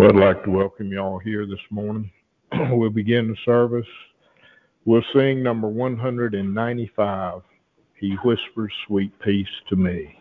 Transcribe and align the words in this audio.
Well, 0.00 0.08
I'd 0.08 0.16
like 0.16 0.44
to 0.44 0.50
welcome 0.50 0.90
you 0.90 0.98
all 0.98 1.18
here 1.18 1.44
this 1.44 1.60
morning. 1.68 2.10
we'll 2.70 2.88
begin 2.88 3.28
the 3.28 3.36
service. 3.44 3.84
We'll 4.86 5.04
sing 5.14 5.42
number 5.42 5.68
195, 5.68 7.42
He 7.96 8.16
Whispers 8.24 8.72
Sweet 8.86 9.12
Peace 9.20 9.46
to 9.68 9.76
Me. 9.76 10.18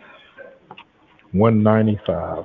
195. 1.31 2.43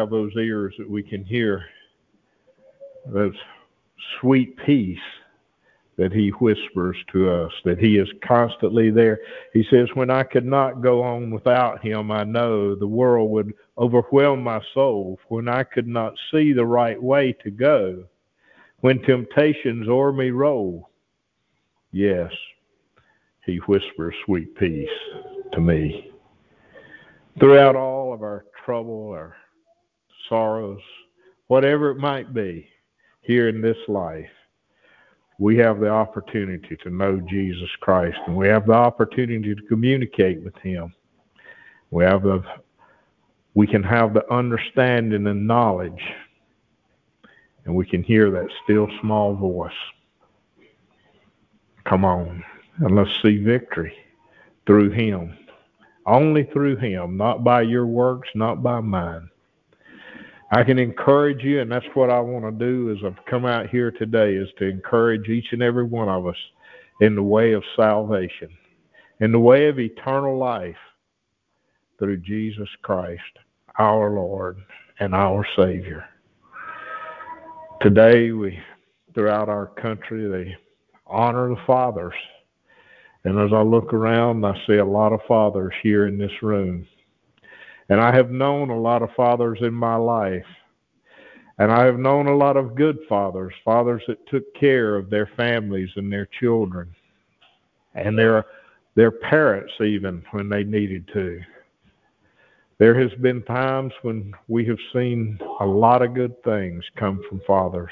Have 0.00 0.10
those 0.10 0.32
ears 0.36 0.74
that 0.78 0.88
we 0.88 1.02
can 1.02 1.24
hear 1.24 1.64
that 3.06 3.32
sweet 4.20 4.56
peace 4.64 4.98
that 5.98 6.12
he 6.12 6.30
whispers 6.40 6.96
to 7.12 7.30
us, 7.30 7.52
that 7.66 7.78
he 7.78 7.98
is 7.98 8.08
constantly 8.26 8.90
there? 8.90 9.20
He 9.52 9.64
says, 9.70 9.88
When 9.92 10.08
I 10.08 10.22
could 10.22 10.46
not 10.46 10.80
go 10.80 11.02
on 11.02 11.30
without 11.30 11.84
him, 11.84 12.10
I 12.10 12.24
know 12.24 12.74
the 12.74 12.86
world 12.86 13.30
would 13.30 13.52
overwhelm 13.76 14.42
my 14.42 14.60
soul. 14.72 15.18
When 15.28 15.48
I 15.48 15.64
could 15.64 15.86
not 15.86 16.14
see 16.32 16.52
the 16.52 16.64
right 16.64 17.00
way 17.00 17.34
to 17.44 17.50
go, 17.50 18.04
when 18.78 19.02
temptations 19.02 19.86
o'er 19.86 20.12
me 20.12 20.30
roll, 20.30 20.88
yes, 21.92 22.32
he 23.44 23.58
whispers 23.58 24.14
sweet 24.24 24.56
peace 24.56 24.88
to 25.52 25.60
me. 25.60 26.10
Throughout 27.38 27.76
all 27.76 28.14
of 28.14 28.22
our 28.22 28.46
trouble 28.64 28.94
or 28.94 29.36
sorrows, 30.30 30.80
whatever 31.48 31.90
it 31.90 31.98
might 31.98 32.34
be 32.34 32.68
here 33.22 33.50
in 33.50 33.60
this 33.60 33.78
life, 33.88 34.30
we 35.38 35.58
have 35.58 35.80
the 35.80 35.90
opportunity 35.90 36.76
to 36.82 36.90
know 36.90 37.20
Jesus 37.28 37.70
Christ 37.80 38.18
and 38.26 38.36
we 38.36 38.48
have 38.48 38.66
the 38.66 38.74
opportunity 38.74 39.54
to 39.54 39.62
communicate 39.68 40.42
with 40.42 40.56
him. 40.58 40.94
We 41.90 42.04
have 42.04 42.22
the 42.22 42.42
we 43.54 43.66
can 43.66 43.82
have 43.82 44.14
the 44.14 44.32
understanding 44.32 45.26
and 45.26 45.46
knowledge 45.46 46.02
and 47.66 47.74
we 47.74 47.86
can 47.86 48.02
hear 48.02 48.30
that 48.30 48.48
still 48.64 48.88
small 49.02 49.34
voice. 49.36 49.72
Come 51.84 52.04
on, 52.06 52.44
and 52.80 52.96
let's 52.96 53.10
see 53.22 53.38
victory 53.38 53.94
through 54.66 54.90
him 54.90 55.36
Only 56.06 56.44
through 56.44 56.76
him, 56.76 57.16
not 57.16 57.44
by 57.44 57.62
your 57.62 57.86
works, 57.86 58.28
not 58.34 58.62
by 58.62 58.80
mine. 58.80 59.30
I 60.52 60.64
can 60.64 60.78
encourage 60.78 61.44
you, 61.44 61.60
and 61.60 61.70
that's 61.70 61.86
what 61.94 62.10
I 62.10 62.18
want 62.18 62.44
to 62.44 62.64
do 62.64 62.90
as 62.90 62.98
I've 63.04 63.24
come 63.26 63.46
out 63.46 63.70
here 63.70 63.92
today, 63.92 64.34
is 64.34 64.48
to 64.58 64.66
encourage 64.66 65.28
each 65.28 65.46
and 65.52 65.62
every 65.62 65.84
one 65.84 66.08
of 66.08 66.26
us 66.26 66.36
in 67.00 67.14
the 67.14 67.22
way 67.22 67.52
of 67.52 67.62
salvation, 67.76 68.50
in 69.20 69.30
the 69.30 69.38
way 69.38 69.68
of 69.68 69.78
eternal 69.78 70.36
life 70.36 70.76
through 71.98 72.16
Jesus 72.18 72.68
Christ, 72.82 73.22
our 73.78 74.10
Lord 74.10 74.58
and 74.98 75.14
our 75.14 75.46
Savior. 75.56 76.04
Today, 77.80 78.32
we, 78.32 78.58
throughout 79.14 79.48
our 79.48 79.66
country, 79.66 80.28
they 80.28 80.56
honor 81.06 81.48
the 81.48 81.60
fathers. 81.66 82.14
And 83.24 83.38
as 83.38 83.52
I 83.52 83.62
look 83.62 83.92
around, 83.92 84.44
I 84.44 84.54
see 84.66 84.76
a 84.76 84.84
lot 84.84 85.12
of 85.12 85.20
fathers 85.28 85.74
here 85.82 86.06
in 86.06 86.18
this 86.18 86.42
room. 86.42 86.86
And 87.90 88.00
I 88.00 88.14
have 88.14 88.30
known 88.30 88.70
a 88.70 88.80
lot 88.80 89.02
of 89.02 89.10
fathers 89.16 89.58
in 89.60 89.74
my 89.74 89.96
life. 89.96 90.46
And 91.58 91.70
I 91.70 91.84
have 91.84 91.98
known 91.98 92.28
a 92.28 92.36
lot 92.36 92.56
of 92.56 92.74
good 92.74 92.98
fathers, 93.08 93.52
fathers 93.64 94.02
that 94.08 94.26
took 94.28 94.54
care 94.54 94.96
of 94.96 95.10
their 95.10 95.28
families 95.36 95.90
and 95.96 96.10
their 96.10 96.26
children 96.40 96.94
and 97.94 98.18
their 98.18 98.46
their 98.94 99.10
parents 99.10 99.72
even 99.80 100.22
when 100.30 100.48
they 100.48 100.64
needed 100.64 101.08
to. 101.12 101.40
There 102.78 102.98
has 102.98 103.12
been 103.20 103.42
times 103.42 103.92
when 104.02 104.32
we 104.48 104.64
have 104.66 104.78
seen 104.92 105.38
a 105.60 105.66
lot 105.66 106.02
of 106.02 106.14
good 106.14 106.42
things 106.42 106.82
come 106.96 107.22
from 107.28 107.40
fathers. 107.46 107.90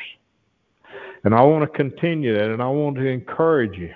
And 1.24 1.34
I 1.34 1.42
want 1.42 1.70
to 1.70 1.76
continue 1.76 2.32
that 2.34 2.50
and 2.50 2.62
I 2.62 2.68
want 2.68 2.96
to 2.96 3.06
encourage 3.06 3.76
you. 3.76 3.92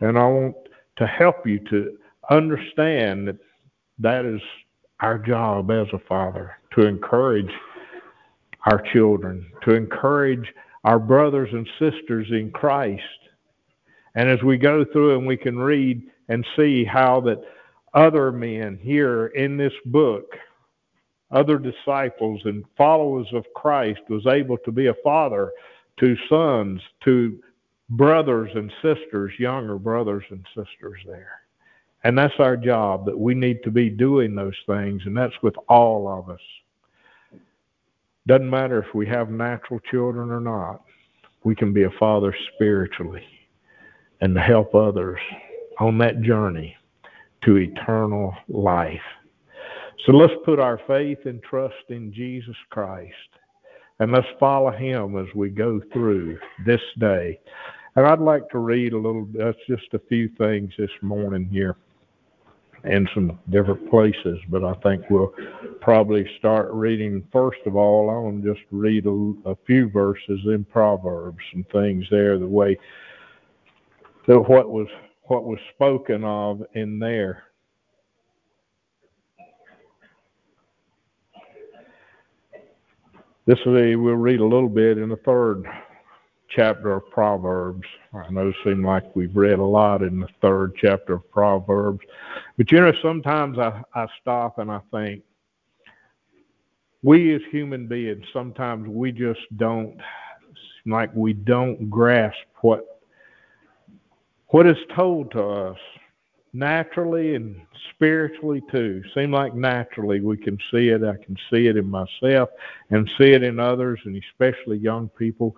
And 0.00 0.18
I 0.18 0.26
want 0.26 0.56
to 0.96 1.06
help 1.06 1.46
you 1.46 1.60
to 1.70 1.96
understand 2.28 3.28
that 3.28 3.38
that 4.00 4.24
is 4.24 4.40
our 5.00 5.18
job 5.18 5.70
as 5.70 5.86
a 5.92 5.98
father 5.98 6.56
to 6.74 6.86
encourage 6.86 7.50
our 8.66 8.82
children, 8.92 9.46
to 9.62 9.74
encourage 9.74 10.52
our 10.84 10.98
brothers 10.98 11.48
and 11.52 11.68
sisters 11.78 12.28
in 12.30 12.50
Christ. 12.50 13.02
And 14.14 14.28
as 14.28 14.42
we 14.42 14.58
go 14.58 14.84
through 14.84 15.16
and 15.16 15.26
we 15.26 15.36
can 15.36 15.58
read 15.58 16.02
and 16.28 16.46
see 16.56 16.84
how 16.84 17.20
that 17.22 17.42
other 17.94 18.32
men 18.32 18.78
here 18.80 19.28
in 19.28 19.56
this 19.56 19.72
book, 19.86 20.36
other 21.30 21.58
disciples 21.58 22.40
and 22.44 22.64
followers 22.76 23.28
of 23.32 23.44
Christ, 23.54 24.00
was 24.08 24.26
able 24.26 24.58
to 24.58 24.72
be 24.72 24.88
a 24.88 24.94
father 25.02 25.52
to 25.98 26.16
sons, 26.28 26.80
to 27.04 27.40
brothers 27.90 28.50
and 28.54 28.72
sisters, 28.82 29.32
younger 29.38 29.78
brothers 29.78 30.24
and 30.30 30.44
sisters 30.54 31.00
there. 31.06 31.39
And 32.02 32.16
that's 32.16 32.34
our 32.38 32.56
job, 32.56 33.04
that 33.06 33.18
we 33.18 33.34
need 33.34 33.62
to 33.64 33.70
be 33.70 33.90
doing 33.90 34.34
those 34.34 34.56
things, 34.66 35.02
and 35.04 35.16
that's 35.16 35.34
with 35.42 35.54
all 35.68 36.08
of 36.08 36.30
us. 36.30 36.40
Doesn't 38.26 38.48
matter 38.48 38.82
if 38.82 38.94
we 38.94 39.06
have 39.06 39.30
natural 39.30 39.80
children 39.90 40.30
or 40.30 40.40
not, 40.40 40.82
we 41.44 41.54
can 41.54 41.72
be 41.72 41.84
a 41.84 41.90
father 41.98 42.34
spiritually 42.54 43.24
and 44.20 44.34
to 44.34 44.40
help 44.40 44.74
others 44.74 45.18
on 45.78 45.98
that 45.98 46.22
journey 46.22 46.76
to 47.44 47.56
eternal 47.56 48.34
life. 48.48 49.00
So 50.06 50.12
let's 50.12 50.34
put 50.44 50.58
our 50.58 50.80
faith 50.86 51.18
and 51.24 51.42
trust 51.42 51.74
in 51.88 52.12
Jesus 52.12 52.56
Christ 52.70 53.12
and 53.98 54.12
let's 54.12 54.26
follow 54.38 54.70
him 54.70 55.18
as 55.18 55.26
we 55.34 55.50
go 55.50 55.80
through 55.92 56.38
this 56.64 56.80
day. 56.98 57.38
And 57.96 58.06
I'd 58.06 58.20
like 58.20 58.48
to 58.50 58.58
read 58.58 58.92
a 58.92 58.98
little, 58.98 59.26
that's 59.32 59.58
just 59.66 59.92
a 59.92 60.00
few 60.08 60.28
things 60.38 60.72
this 60.78 60.90
morning 61.02 61.46
here 61.46 61.76
in 62.84 63.08
some 63.14 63.38
different 63.50 63.90
places, 63.90 64.38
but 64.48 64.64
I 64.64 64.74
think 64.82 65.04
we'll 65.10 65.34
probably 65.80 66.26
start 66.38 66.70
reading. 66.72 67.26
First 67.32 67.60
of 67.66 67.76
all, 67.76 68.10
I 68.10 68.14
want 68.14 68.42
to 68.42 68.54
just 68.54 68.64
read 68.70 69.06
a, 69.06 69.50
a 69.50 69.56
few 69.66 69.90
verses 69.90 70.40
in 70.46 70.64
Proverbs 70.64 71.44
and 71.52 71.68
things 71.68 72.06
there, 72.10 72.38
the 72.38 72.46
way 72.46 72.78
that 74.26 74.40
what 74.40 74.70
was 74.70 74.88
what 75.24 75.44
was 75.44 75.58
spoken 75.74 76.24
of 76.24 76.62
in 76.74 76.98
there. 76.98 77.44
This 83.46 83.58
way 83.66 83.96
we'll 83.96 84.14
read 84.14 84.40
a 84.40 84.44
little 84.44 84.68
bit 84.68 84.98
in 84.98 85.08
the 85.08 85.16
third 85.16 85.64
chapter 86.50 86.92
of 86.92 87.10
Proverbs. 87.10 87.86
I 88.12 88.28
know 88.30 88.48
it 88.48 88.56
seems 88.64 88.84
like 88.84 89.16
we've 89.16 89.34
read 89.34 89.58
a 89.58 89.64
lot 89.64 90.02
in 90.02 90.20
the 90.20 90.28
third 90.42 90.74
chapter 90.76 91.14
of 91.14 91.30
Proverbs. 91.30 92.00
But 92.58 92.70
you 92.70 92.80
know, 92.80 92.92
sometimes 93.00 93.58
I, 93.58 93.82
I 93.94 94.06
stop 94.20 94.58
and 94.58 94.70
I 94.70 94.80
think, 94.90 95.22
we 97.02 97.34
as 97.34 97.40
human 97.50 97.86
beings, 97.86 98.26
sometimes 98.32 98.86
we 98.86 99.10
just 99.10 99.40
don't, 99.56 99.98
like 100.84 101.10
we 101.14 101.32
don't 101.32 101.88
grasp 101.88 102.36
what 102.60 103.00
what 104.48 104.66
is 104.66 104.76
told 104.94 105.30
to 105.30 105.42
us 105.42 105.78
naturally 106.52 107.36
and 107.36 107.60
spiritually 107.94 108.62
too. 108.70 109.02
Seem 109.14 109.30
like 109.30 109.54
naturally 109.54 110.20
we 110.20 110.36
can 110.36 110.58
see 110.70 110.88
it. 110.88 111.04
I 111.04 111.16
can 111.24 111.36
see 111.50 111.68
it 111.68 111.76
in 111.76 111.88
myself 111.88 112.50
and 112.90 113.08
see 113.16 113.32
it 113.32 113.42
in 113.42 113.60
others, 113.60 114.00
and 114.04 114.20
especially 114.30 114.78
young 114.78 115.08
people 115.10 115.56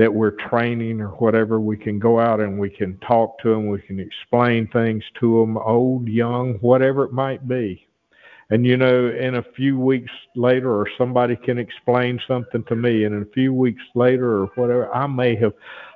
that 0.00 0.14
we're 0.14 0.30
training 0.48 0.98
or 0.98 1.08
whatever. 1.08 1.60
We 1.60 1.76
can 1.76 1.98
go 1.98 2.18
out 2.18 2.40
and 2.40 2.58
we 2.58 2.70
can 2.70 2.96
talk 3.06 3.38
to 3.40 3.50
them. 3.50 3.66
We 3.66 3.82
can 3.82 4.00
explain 4.00 4.66
things 4.68 5.04
to 5.20 5.40
them, 5.40 5.58
old, 5.58 6.08
young, 6.08 6.54
whatever 6.62 7.04
it 7.04 7.12
might 7.12 7.46
be. 7.46 7.86
And 8.48 8.64
you 8.64 8.78
know, 8.78 9.10
in 9.10 9.34
a 9.34 9.44
few 9.54 9.78
weeks 9.78 10.10
later, 10.34 10.74
or 10.74 10.88
somebody 10.96 11.36
can 11.36 11.58
explain 11.58 12.18
something 12.26 12.64
to 12.64 12.74
me, 12.74 13.04
and 13.04 13.14
in 13.14 13.22
a 13.22 13.32
few 13.34 13.52
weeks 13.52 13.82
later, 13.94 14.38
or 14.38 14.46
whatever, 14.54 14.92
I 14.94 15.06
may 15.06 15.36
have 15.36 15.52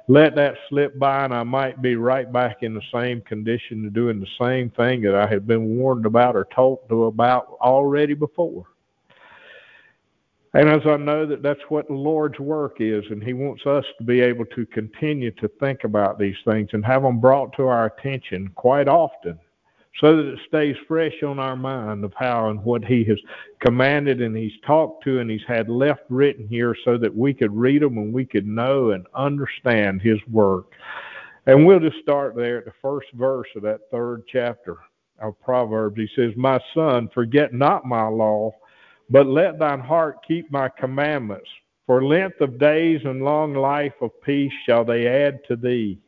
let 0.06 0.36
that 0.36 0.56
slip 0.68 0.98
by 0.98 1.24
and 1.24 1.32
I 1.32 1.42
might 1.42 1.80
be 1.80 1.96
right 1.96 2.30
back 2.30 2.58
in 2.62 2.74
the 2.74 2.82
same 2.92 3.22
condition 3.22 3.84
to 3.84 3.90
doing 3.90 4.20
the 4.20 4.26
same 4.38 4.68
thing 4.68 5.00
that 5.00 5.14
I 5.14 5.26
had 5.26 5.46
been 5.46 5.78
warned 5.78 6.04
about 6.04 6.36
or 6.36 6.46
talked 6.54 6.90
to 6.90 7.06
about 7.06 7.56
already 7.62 8.12
before. 8.12 8.66
And 10.54 10.68
as 10.68 10.82
I 10.86 10.96
know 10.96 11.26
that 11.26 11.42
that's 11.42 11.60
what 11.68 11.88
the 11.88 11.94
Lord's 11.94 12.38
work 12.38 12.76
is, 12.78 13.04
and 13.10 13.22
He 13.22 13.32
wants 13.32 13.66
us 13.66 13.84
to 13.98 14.04
be 14.04 14.20
able 14.20 14.46
to 14.46 14.64
continue 14.66 15.32
to 15.32 15.48
think 15.60 15.82
about 15.82 16.18
these 16.18 16.36
things 16.44 16.70
and 16.72 16.84
have 16.84 17.02
them 17.02 17.20
brought 17.20 17.52
to 17.56 17.66
our 17.66 17.86
attention 17.86 18.48
quite 18.54 18.88
often 18.88 19.38
so 20.00 20.16
that 20.16 20.26
it 20.26 20.38
stays 20.48 20.76
fresh 20.88 21.22
on 21.22 21.38
our 21.38 21.56
mind 21.56 22.04
of 22.04 22.12
how 22.16 22.50
and 22.50 22.62
what 22.64 22.84
he 22.84 23.04
has 23.04 23.18
commanded 23.60 24.20
and 24.20 24.36
he's 24.36 24.52
talked 24.66 25.04
to 25.04 25.20
and 25.20 25.30
he's 25.30 25.44
had 25.46 25.68
left 25.68 26.02
written 26.08 26.48
here 26.48 26.76
so 26.84 26.98
that 26.98 27.14
we 27.14 27.32
could 27.32 27.54
read 27.54 27.82
them 27.82 27.98
and 27.98 28.12
we 28.12 28.24
could 28.24 28.46
know 28.46 28.90
and 28.90 29.06
understand 29.14 30.02
his 30.02 30.18
work. 30.30 30.72
And 31.46 31.64
we'll 31.64 31.80
just 31.80 31.98
start 32.02 32.34
there 32.34 32.58
at 32.58 32.64
the 32.64 32.72
first 32.82 33.06
verse 33.14 33.46
of 33.54 33.62
that 33.62 33.82
third 33.90 34.24
chapter 34.26 34.78
of 35.20 35.40
Proverbs. 35.40 35.96
He 35.96 36.08
says, 36.16 36.32
My 36.36 36.58
son, 36.74 37.08
forget 37.14 37.52
not 37.52 37.84
my 37.84 38.08
law, 38.08 38.52
but 39.10 39.26
let 39.26 39.58
thine 39.58 39.80
heart 39.80 40.18
keep 40.26 40.50
my 40.50 40.68
commandments. 40.68 41.48
For 41.86 42.04
length 42.04 42.40
of 42.40 42.58
days 42.58 43.00
and 43.04 43.22
long 43.22 43.54
life 43.54 43.92
of 44.00 44.10
peace 44.22 44.52
shall 44.64 44.84
they 44.84 45.06
add 45.06 45.40
to 45.48 45.56
thee. 45.56 45.98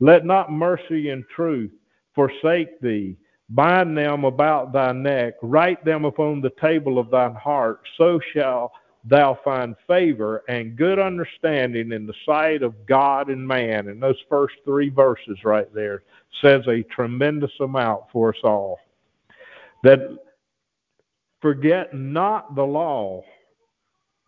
Let 0.00 0.24
not 0.24 0.50
mercy 0.50 1.10
and 1.10 1.24
truth 1.28 1.70
forsake 2.14 2.80
thee. 2.80 3.16
Bind 3.50 3.96
them 3.96 4.24
about 4.24 4.72
thy 4.72 4.92
neck, 4.92 5.34
write 5.42 5.84
them 5.84 6.06
upon 6.06 6.40
the 6.40 6.52
table 6.60 6.98
of 6.98 7.10
thine 7.10 7.34
heart, 7.34 7.80
so 7.98 8.18
shall 8.32 8.72
thou 9.04 9.38
find 9.44 9.74
favor 9.86 10.42
and 10.48 10.76
good 10.76 10.98
understanding 10.98 11.92
in 11.92 12.06
the 12.06 12.14
sight 12.24 12.62
of 12.62 12.86
God 12.86 13.28
and 13.28 13.46
man. 13.46 13.88
And 13.88 14.02
those 14.02 14.20
first 14.28 14.54
three 14.64 14.88
verses 14.88 15.38
right 15.44 15.72
there 15.74 16.02
says 16.40 16.66
a 16.66 16.82
tremendous 16.84 17.52
amount 17.60 18.04
for 18.12 18.30
us 18.30 18.40
all. 18.44 18.78
That 19.82 20.16
forget 21.42 21.92
not 21.92 22.54
the 22.54 22.64
law, 22.64 23.22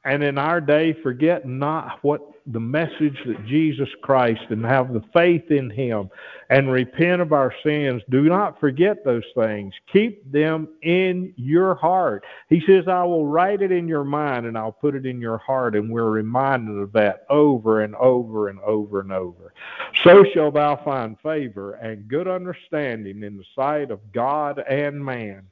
and 0.05 0.23
in 0.23 0.37
our 0.37 0.61
day 0.61 0.93
forget 1.03 1.47
not 1.47 1.99
what 2.03 2.21
the 2.47 2.61
message 2.61 3.17
that 3.25 3.47
Jesus 3.47 3.89
Christ 4.03 4.43
and 4.51 4.65
have 4.67 4.93
the 4.93 5.03
faith 5.15 5.51
in 5.51 5.71
Him 5.71 6.11
and 6.51 6.71
repent 6.71 7.23
of 7.23 7.33
our 7.33 7.55
sins. 7.65 8.03
Do 8.11 8.25
not 8.25 8.61
forget 8.61 9.03
those 9.03 9.25
things. 9.35 9.73
Keep 9.91 10.31
them 10.31 10.69
in 10.83 11.33
your 11.37 11.75
heart. 11.75 12.25
He 12.51 12.63
says, 12.67 12.87
I 12.87 13.03
will 13.05 13.27
write 13.27 13.63
it 13.63 13.73
in 13.73 13.89
your 13.89 14.05
mind 14.05 14.45
and 14.45 14.59
I'll 14.59 14.73
put 14.73 14.95
it 14.95 15.07
in 15.07 15.23
your 15.23 15.39
heart. 15.39 15.75
And 15.75 15.91
we're 15.91 16.11
reminded 16.11 16.77
of 16.77 16.93
that 16.93 17.25
over 17.31 17.81
and 17.81 17.95
over 17.95 18.49
and 18.49 18.61
over 18.61 19.01
and 19.01 19.13
over. 19.13 19.55
So 20.03 20.25
shall 20.35 20.51
thou 20.51 20.77
find 20.85 21.19
favor 21.21 21.75
and 21.75 22.09
good 22.09 22.29
understanding 22.29 23.23
in 23.23 23.39
the 23.39 23.45
sight 23.57 23.91
of 23.91 24.01
God 24.13 24.63
and 24.69 25.03
man. 25.03 25.47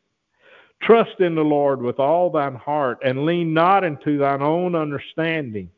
Trust 0.83 1.21
in 1.21 1.35
the 1.37 1.45
Lord 1.45 1.81
with 1.81 2.01
all 2.01 2.31
thine 2.31 2.57
heart 2.57 2.99
and 3.05 3.25
lean 3.25 3.55
not 3.55 3.85
into 3.85 4.19
thine 4.19 4.43
own 4.43 4.75
understanding 4.75 5.71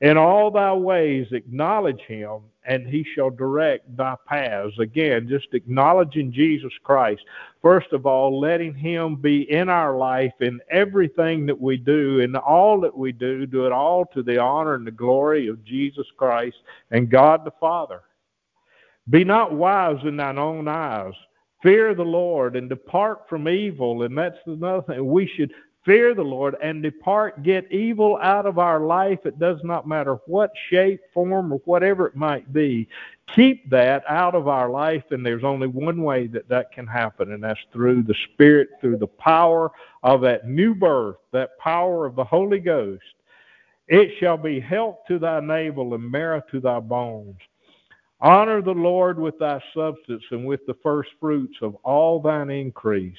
In 0.00 0.18
all 0.18 0.50
thy 0.50 0.72
ways 0.74 1.26
acknowledge 1.32 2.00
him, 2.02 2.40
and 2.66 2.86
he 2.86 3.04
shall 3.14 3.30
direct 3.30 3.96
thy 3.96 4.14
paths. 4.26 4.78
Again, 4.78 5.28
just 5.28 5.48
acknowledging 5.54 6.32
Jesus 6.32 6.72
Christ. 6.82 7.22
First 7.62 7.92
of 7.92 8.06
all, 8.06 8.38
letting 8.38 8.74
him 8.74 9.16
be 9.16 9.50
in 9.50 9.68
our 9.70 9.96
life 9.96 10.34
in 10.40 10.60
everything 10.70 11.46
that 11.46 11.58
we 11.58 11.78
do, 11.78 12.20
in 12.20 12.36
all 12.36 12.80
that 12.80 12.96
we 12.96 13.12
do, 13.12 13.46
do 13.46 13.66
it 13.66 13.72
all 13.72 14.04
to 14.06 14.22
the 14.22 14.38
honor 14.38 14.74
and 14.74 14.86
the 14.86 14.90
glory 14.90 15.48
of 15.48 15.64
Jesus 15.64 16.06
Christ 16.18 16.56
and 16.90 17.10
God 17.10 17.44
the 17.44 17.52
Father. 17.60 18.02
Be 19.08 19.24
not 19.24 19.52
wise 19.52 19.98
in 20.04 20.16
thine 20.16 20.38
own 20.38 20.68
eyes. 20.68 21.14
Fear 21.62 21.94
the 21.94 22.04
Lord 22.04 22.56
and 22.56 22.68
depart 22.68 23.28
from 23.28 23.48
evil. 23.48 24.02
And 24.02 24.16
that's 24.16 24.38
another 24.46 24.82
thing. 24.82 25.06
We 25.06 25.26
should 25.26 25.52
fear 25.86 26.14
the 26.14 26.22
Lord 26.22 26.56
and 26.60 26.82
depart, 26.82 27.44
get 27.44 27.70
evil 27.70 28.18
out 28.20 28.44
of 28.44 28.58
our 28.58 28.80
life. 28.80 29.20
It 29.24 29.38
does 29.38 29.60
not 29.62 29.86
matter 29.86 30.18
what 30.26 30.50
shape, 30.68 31.00
form, 31.14 31.52
or 31.52 31.60
whatever 31.64 32.08
it 32.08 32.16
might 32.16 32.52
be. 32.52 32.88
Keep 33.34 33.70
that 33.70 34.02
out 34.08 34.34
of 34.34 34.48
our 34.48 34.68
life, 34.68 35.04
and 35.12 35.24
there's 35.24 35.44
only 35.44 35.68
one 35.68 36.02
way 36.02 36.26
that 36.26 36.48
that 36.48 36.72
can 36.72 36.88
happen, 36.88 37.32
and 37.32 37.42
that's 37.42 37.60
through 37.72 38.02
the 38.02 38.16
Spirit, 38.32 38.70
through 38.80 38.98
the 38.98 39.06
power 39.06 39.70
of 40.02 40.20
that 40.22 40.46
new 40.46 40.74
birth, 40.74 41.16
that 41.32 41.56
power 41.58 42.04
of 42.04 42.16
the 42.16 42.24
Holy 42.24 42.58
Ghost. 42.58 43.02
It 43.88 44.18
shall 44.18 44.36
be 44.36 44.58
health 44.58 44.98
to 45.06 45.20
thy 45.20 45.38
navel 45.38 45.94
and 45.94 46.10
marrow 46.10 46.42
to 46.50 46.60
thy 46.60 46.80
bones. 46.80 47.38
Honor 48.20 48.62
the 48.62 48.72
Lord 48.72 49.18
with 49.18 49.38
thy 49.38 49.60
substance 49.74 50.24
and 50.30 50.46
with 50.46 50.64
the 50.66 50.76
first 50.82 51.10
fruits 51.20 51.56
of 51.60 51.74
all 51.84 52.20
thine 52.20 52.50
increase. 52.50 53.18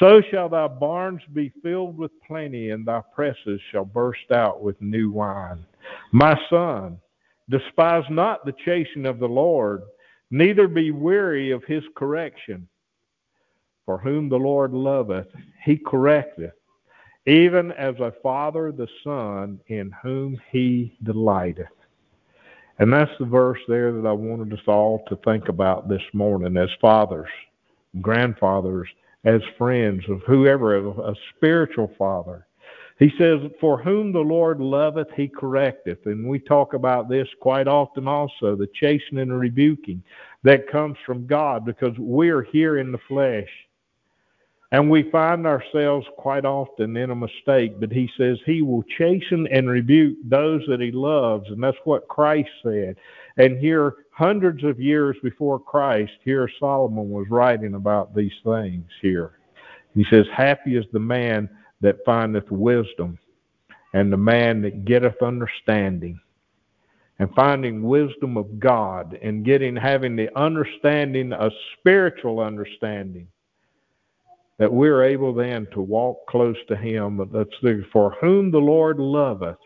So 0.00 0.20
shall 0.30 0.48
thy 0.48 0.66
barns 0.66 1.22
be 1.32 1.52
filled 1.62 1.96
with 1.96 2.10
plenty, 2.26 2.70
and 2.70 2.86
thy 2.86 3.02
presses 3.14 3.60
shall 3.70 3.84
burst 3.84 4.30
out 4.32 4.62
with 4.62 4.80
new 4.80 5.10
wine. 5.10 5.64
My 6.10 6.40
son, 6.50 6.98
despise 7.48 8.04
not 8.10 8.44
the 8.44 8.54
chastening 8.64 9.06
of 9.06 9.18
the 9.18 9.28
Lord, 9.28 9.82
neither 10.30 10.66
be 10.66 10.90
weary 10.90 11.50
of 11.50 11.62
his 11.64 11.84
correction. 11.94 12.66
For 13.84 13.98
whom 13.98 14.30
the 14.30 14.38
Lord 14.38 14.72
loveth, 14.72 15.28
he 15.62 15.76
correcteth, 15.76 16.54
even 17.26 17.70
as 17.72 17.94
a 18.00 18.14
father 18.22 18.72
the 18.72 18.88
son 19.04 19.60
in 19.66 19.92
whom 20.02 20.40
he 20.50 20.96
delighteth. 21.02 21.68
And 22.78 22.92
that's 22.92 23.10
the 23.18 23.24
verse 23.24 23.60
there 23.68 23.92
that 23.92 24.06
I 24.06 24.12
wanted 24.12 24.52
us 24.52 24.64
all 24.66 25.04
to 25.08 25.16
think 25.24 25.48
about 25.48 25.88
this 25.88 26.02
morning 26.12 26.56
as 26.56 26.70
fathers, 26.80 27.28
grandfathers, 28.00 28.88
as 29.24 29.40
friends 29.56 30.02
of 30.08 30.20
whoever, 30.26 30.76
a 30.76 31.14
spiritual 31.36 31.92
father. 31.96 32.46
He 32.98 33.12
says, 33.18 33.40
For 33.60 33.80
whom 33.82 34.12
the 34.12 34.20
Lord 34.20 34.60
loveth, 34.60 35.08
he 35.16 35.28
correcteth. 35.28 36.06
And 36.06 36.28
we 36.28 36.38
talk 36.38 36.74
about 36.74 37.08
this 37.08 37.28
quite 37.40 37.66
often 37.66 38.06
also 38.06 38.54
the 38.54 38.68
chastening 38.74 39.30
and 39.30 39.40
rebuking 39.40 40.02
that 40.42 40.68
comes 40.70 40.96
from 41.04 41.26
God 41.26 41.64
because 41.64 41.94
we're 41.98 42.42
here 42.42 42.78
in 42.78 42.92
the 42.92 42.98
flesh. 43.08 43.48
And 44.74 44.90
we 44.90 45.08
find 45.12 45.46
ourselves 45.46 46.04
quite 46.18 46.44
often 46.44 46.96
in 46.96 47.12
a 47.12 47.14
mistake, 47.14 47.78
but 47.78 47.92
he 47.92 48.10
says 48.18 48.38
he 48.44 48.60
will 48.60 48.82
chasten 48.98 49.46
and 49.52 49.70
rebuke 49.70 50.16
those 50.24 50.62
that 50.66 50.80
he 50.80 50.90
loves. 50.90 51.48
And 51.48 51.62
that's 51.62 51.78
what 51.84 52.08
Christ 52.08 52.50
said. 52.60 52.96
And 53.36 53.56
here, 53.60 53.94
hundreds 54.10 54.64
of 54.64 54.80
years 54.80 55.16
before 55.22 55.60
Christ, 55.60 56.14
here 56.24 56.50
Solomon 56.58 57.08
was 57.08 57.28
writing 57.30 57.74
about 57.74 58.16
these 58.16 58.32
things 58.42 58.90
here. 59.00 59.38
He 59.94 60.04
says, 60.10 60.26
Happy 60.34 60.76
is 60.76 60.86
the 60.92 60.98
man 60.98 61.48
that 61.80 62.04
findeth 62.04 62.50
wisdom, 62.50 63.16
and 63.92 64.12
the 64.12 64.16
man 64.16 64.60
that 64.62 64.84
getteth 64.84 65.22
understanding. 65.22 66.18
And 67.20 67.32
finding 67.36 67.84
wisdom 67.84 68.36
of 68.36 68.58
God 68.58 69.16
and 69.22 69.44
getting 69.44 69.76
having 69.76 70.16
the 70.16 70.36
understanding, 70.36 71.32
a 71.32 71.48
spiritual 71.78 72.40
understanding 72.40 73.28
that 74.58 74.72
we're 74.72 75.02
able 75.02 75.34
then 75.34 75.66
to 75.72 75.80
walk 75.80 76.26
close 76.28 76.56
to 76.68 76.76
him. 76.76 77.28
That's 77.32 77.50
the, 77.62 77.84
for 77.92 78.16
whom 78.20 78.50
the 78.50 78.58
Lord 78.58 78.98
loveth, 78.98 79.58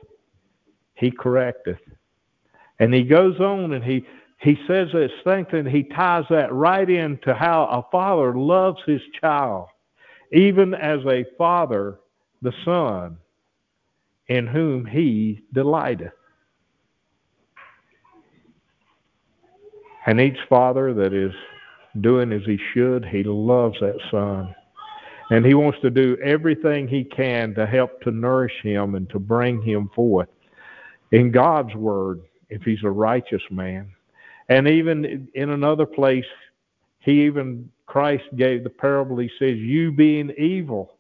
he 0.95 1.11
correcteth. 1.11 1.79
And 2.79 2.95
he 2.95 3.05
goes 3.05 3.39
on 3.41 3.73
and 3.73 3.85
he, 3.85 4.07
he 4.41 4.57
says 4.67 4.89
this 4.93 5.11
thing 5.25 5.47
and 5.53 5.69
he 5.69 5.83
ties 5.85 6.25
that 6.31 6.53
right 6.53 6.89
into 6.89 7.35
how 7.35 7.65
a 7.65 7.91
father 7.91 8.35
loves 8.35 8.79
his 8.87 9.03
child, 9.21 9.67
even 10.33 10.75
as 10.75 11.01
a 11.07 11.25
father 11.37 11.99
the 12.41 12.53
son 12.65 13.19
in 14.29 14.47
whom 14.47 14.87
he 14.87 15.43
delighteth. 15.53 16.13
And 20.07 20.21
each 20.21 20.39
father 20.49 20.95
that 20.95 21.13
is 21.13 21.33
doing 22.01 22.33
as 22.33 22.43
he 22.47 22.59
should, 22.73 23.05
he 23.05 23.23
loves 23.25 23.79
that 23.81 23.99
son. 24.11 24.55
And 25.31 25.45
he 25.45 25.55
wants 25.55 25.79
to 25.83 25.91
do 25.91 26.17
everything 26.23 26.89
he 26.89 27.05
can 27.05 27.55
to 27.55 27.67
help 27.67 28.01
to 28.03 28.11
nourish 28.11 28.63
him 28.63 28.95
and 28.95 29.09
to 29.11 29.19
bring 29.19 29.61
him 29.61 29.91
forth 29.95 30.29
in 31.13 31.31
God's 31.31 31.75
word 31.75 32.23
if 32.49 32.63
he's 32.63 32.83
a 32.83 32.91
righteous 32.91 33.43
man. 33.51 33.91
And 34.49 34.67
even 34.67 35.29
in 35.35 35.51
another 35.51 35.85
place, 35.85 36.25
he 37.01 37.25
even, 37.27 37.71
Christ 37.87 38.25
gave 38.37 38.65
the 38.65 38.71
parable, 38.71 39.19
he 39.19 39.31
says, 39.39 39.57
You 39.57 39.93
being 39.93 40.33
evil, 40.39 40.95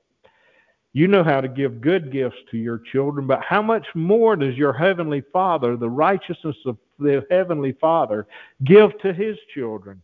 you 0.93 1.07
know 1.07 1.25
how 1.25 1.41
to 1.41 1.49
give 1.49 1.81
good 1.81 2.11
gifts 2.13 2.39
to 2.51 2.59
your 2.59 2.79
children, 2.79 3.27
but 3.27 3.43
how 3.43 3.63
much 3.63 3.87
more 3.95 4.37
does 4.37 4.57
your 4.57 4.73
heavenly 4.73 5.23
Father, 5.33 5.77
the 5.77 5.89
righteousness 5.89 6.57
of 6.67 6.77
the 6.99 7.25
heavenly 7.31 7.73
Father, 7.81 8.27
give 8.65 8.99
to 9.01 9.13
his 9.13 9.37
children? 9.55 10.03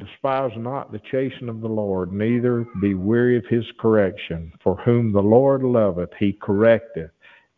Despise 0.00 0.52
not 0.56 0.90
the 0.90 1.00
chastening 1.10 1.48
of 1.48 1.60
the 1.60 1.68
Lord, 1.68 2.12
neither 2.12 2.66
be 2.80 2.94
weary 2.94 3.36
of 3.38 3.46
his 3.46 3.64
correction. 3.78 4.52
For 4.62 4.76
whom 4.76 5.12
the 5.12 5.22
Lord 5.22 5.62
loveth, 5.62 6.10
he 6.18 6.32
correcteth, 6.32 7.10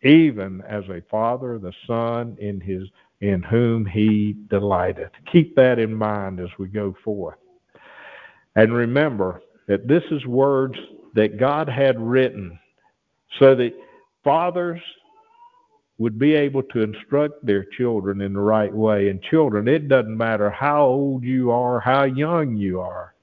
even 0.03 0.63
as 0.69 0.85
a 0.89 1.03
father 1.11 1.59
the 1.59 1.73
son 1.87 2.37
in 2.39 2.61
his 2.61 2.89
in 3.23 3.43
whom 3.43 3.87
he 3.87 4.37
delighteth. 4.51 5.13
Keep 5.33 5.57
that 5.57 5.79
in 5.79 5.95
mind 5.95 6.39
as 6.39 6.51
we 6.59 6.69
go 6.69 6.95
forth. 7.03 7.39
And 8.57 8.75
remember 8.75 9.41
that 9.69 9.89
this 9.89 10.05
is 10.11 10.27
words 10.27 10.79
that 11.15 11.39
God 11.39 11.69
had 11.69 11.99
written 11.99 12.59
so 13.39 13.55
that 13.55 13.73
fathers 14.23 14.81
would 15.99 16.19
be 16.19 16.35
able 16.35 16.63
to 16.63 16.83
instruct 16.83 17.45
their 17.45 17.65
children 17.65 18.21
in 18.21 18.35
the 18.35 18.41
right 18.41 18.73
way. 18.73 19.09
And 19.09 19.23
children, 19.23 19.67
it 19.67 19.89
doesn't 19.89 20.17
matter 20.17 20.51
how 20.51 20.85
old 20.85 21.25
you 21.25 21.51
are, 21.51 21.81
how 21.81 22.05
young 22.05 22.57
you 22.57 22.81
are. 22.81 23.15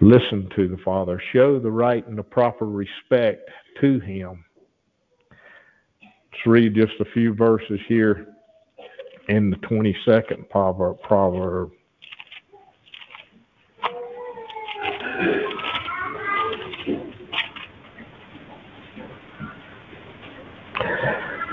Listen 0.00 0.48
to 0.56 0.68
the 0.68 0.76
Father. 0.84 1.20
Show 1.32 1.58
the 1.58 1.70
right 1.70 2.06
and 2.06 2.18
the 2.18 2.22
proper 2.22 2.66
respect 2.66 3.48
to 3.80 3.98
Him. 4.00 4.44
Let's 6.02 6.46
read 6.46 6.74
just 6.74 7.00
a 7.00 7.04
few 7.12 7.34
verses 7.34 7.80
here 7.88 8.28
in 9.28 9.50
the 9.50 9.56
22nd 9.56 10.48
proverb. 10.48 11.70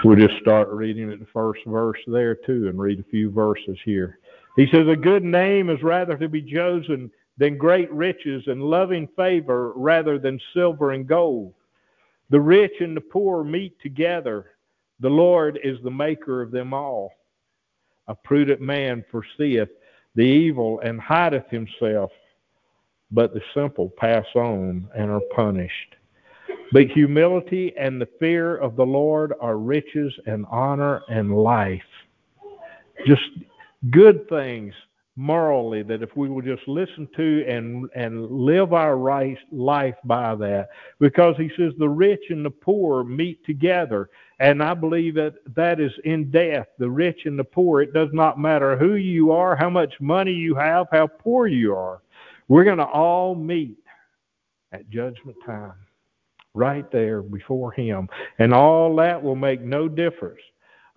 We'll 0.06 0.18
just 0.18 0.40
start 0.40 0.70
reading 0.70 1.12
at 1.12 1.18
the 1.18 1.26
first 1.34 1.62
verse 1.66 1.98
there 2.06 2.36
too 2.36 2.68
and 2.68 2.78
read 2.78 3.00
a 3.00 3.10
few 3.10 3.32
verses 3.32 3.76
here. 3.84 4.20
He 4.56 4.68
says, 4.72 4.88
A 4.88 4.96
good 4.96 5.24
name 5.24 5.72
is 5.72 5.82
rather 5.82 6.16
to 6.16 6.30
be 6.30 6.44
chosen 6.44 7.10
than 7.40 7.58
great 7.58 7.92
riches 7.92 8.44
and 8.46 8.62
loving 8.62 9.08
favor 9.16 9.74
rather 9.76 10.20
than 10.20 10.40
silver 10.54 10.92
and 10.92 11.08
gold. 11.08 11.56
The 12.30 12.40
rich 12.40 12.74
and 12.82 12.96
the 12.96 13.02
poor 13.02 13.44
meet 13.44 13.82
together. 13.82 14.52
The 15.00 15.10
Lord 15.10 15.60
is 15.64 15.80
the 15.84 15.90
maker 15.90 16.44
of 16.44 16.52
them 16.52 16.72
all. 16.72 17.12
A 18.08 18.14
prudent 18.14 18.62
man 18.62 19.04
foreseeth 19.10 19.70
the 20.14 20.22
evil 20.22 20.82
and 20.82 21.02
hideth 21.02 21.50
himself, 21.50 22.12
but 23.10 23.34
the 23.34 23.42
simple 23.56 23.92
pass 23.98 24.28
on 24.36 24.88
and 24.96 25.10
are 25.10 25.22
punished. 25.36 25.96
But 26.72 26.88
humility 26.88 27.74
and 27.78 28.02
the 28.02 28.10
fear 28.20 28.58
of 28.58 28.76
the 28.76 28.86
Lord 28.86 29.34
are 29.40 29.58
riches 29.58 30.14
and 30.26 30.46
honor 30.50 31.02
and 31.10 31.36
life. 31.36 31.82
Just 33.06 33.22
good 33.92 34.28
things 34.30 34.74
morally 35.16 35.82
that 35.84 36.02
if 36.02 36.10
we 36.18 36.28
will 36.28 36.42
just 36.42 36.68
listen 36.68 37.08
to 37.16 37.46
and 37.48 37.90
and 37.96 38.30
live 38.30 38.74
our 38.74 38.98
right 38.98 39.38
life 39.52 39.96
by 40.04 40.36
that. 40.36 40.70
Because 41.00 41.36
he 41.38 41.50
says 41.56 41.72
the 41.78 41.88
rich 41.88 42.24
and 42.30 42.44
the 42.44 42.50
poor 42.50 43.04
meet 43.04 43.46
together. 43.46 44.10
And 44.40 44.62
i 44.62 44.74
believe 44.74 45.16
that 45.16 45.36
that 45.56 45.80
is 45.80 45.92
in 46.04 46.30
death. 46.32 46.68
The 46.80 46.90
rich 46.90 47.22
and 47.26 47.40
the 47.40 47.44
poor 47.44 47.82
it 47.82 47.94
does 47.94 48.10
not 48.12 48.40
matter 48.40 48.76
who 48.78 48.96
you 48.96 49.32
are 49.32 49.56
how 49.56 49.70
much 49.70 49.94
money 50.02 50.34
you 50.34 50.56
have 50.56 50.88
how 50.92 51.08
poor 51.08 51.48
you 51.48 51.76
are. 51.76 52.02
We're 52.48 52.66
going 52.66 52.78
to 52.78 52.86
all 52.86 53.36
meet 53.36 53.78
at 54.72 54.90
judgment 54.90 55.38
time 55.46 55.85
right 56.56 56.90
there 56.92 57.22
before 57.22 57.72
him. 57.72 58.08
And 58.40 58.54
all 58.54 58.96
that 58.98 59.22
will 59.22 59.36
make 59.36 59.62
no 59.62 59.88
difference. 59.88 60.40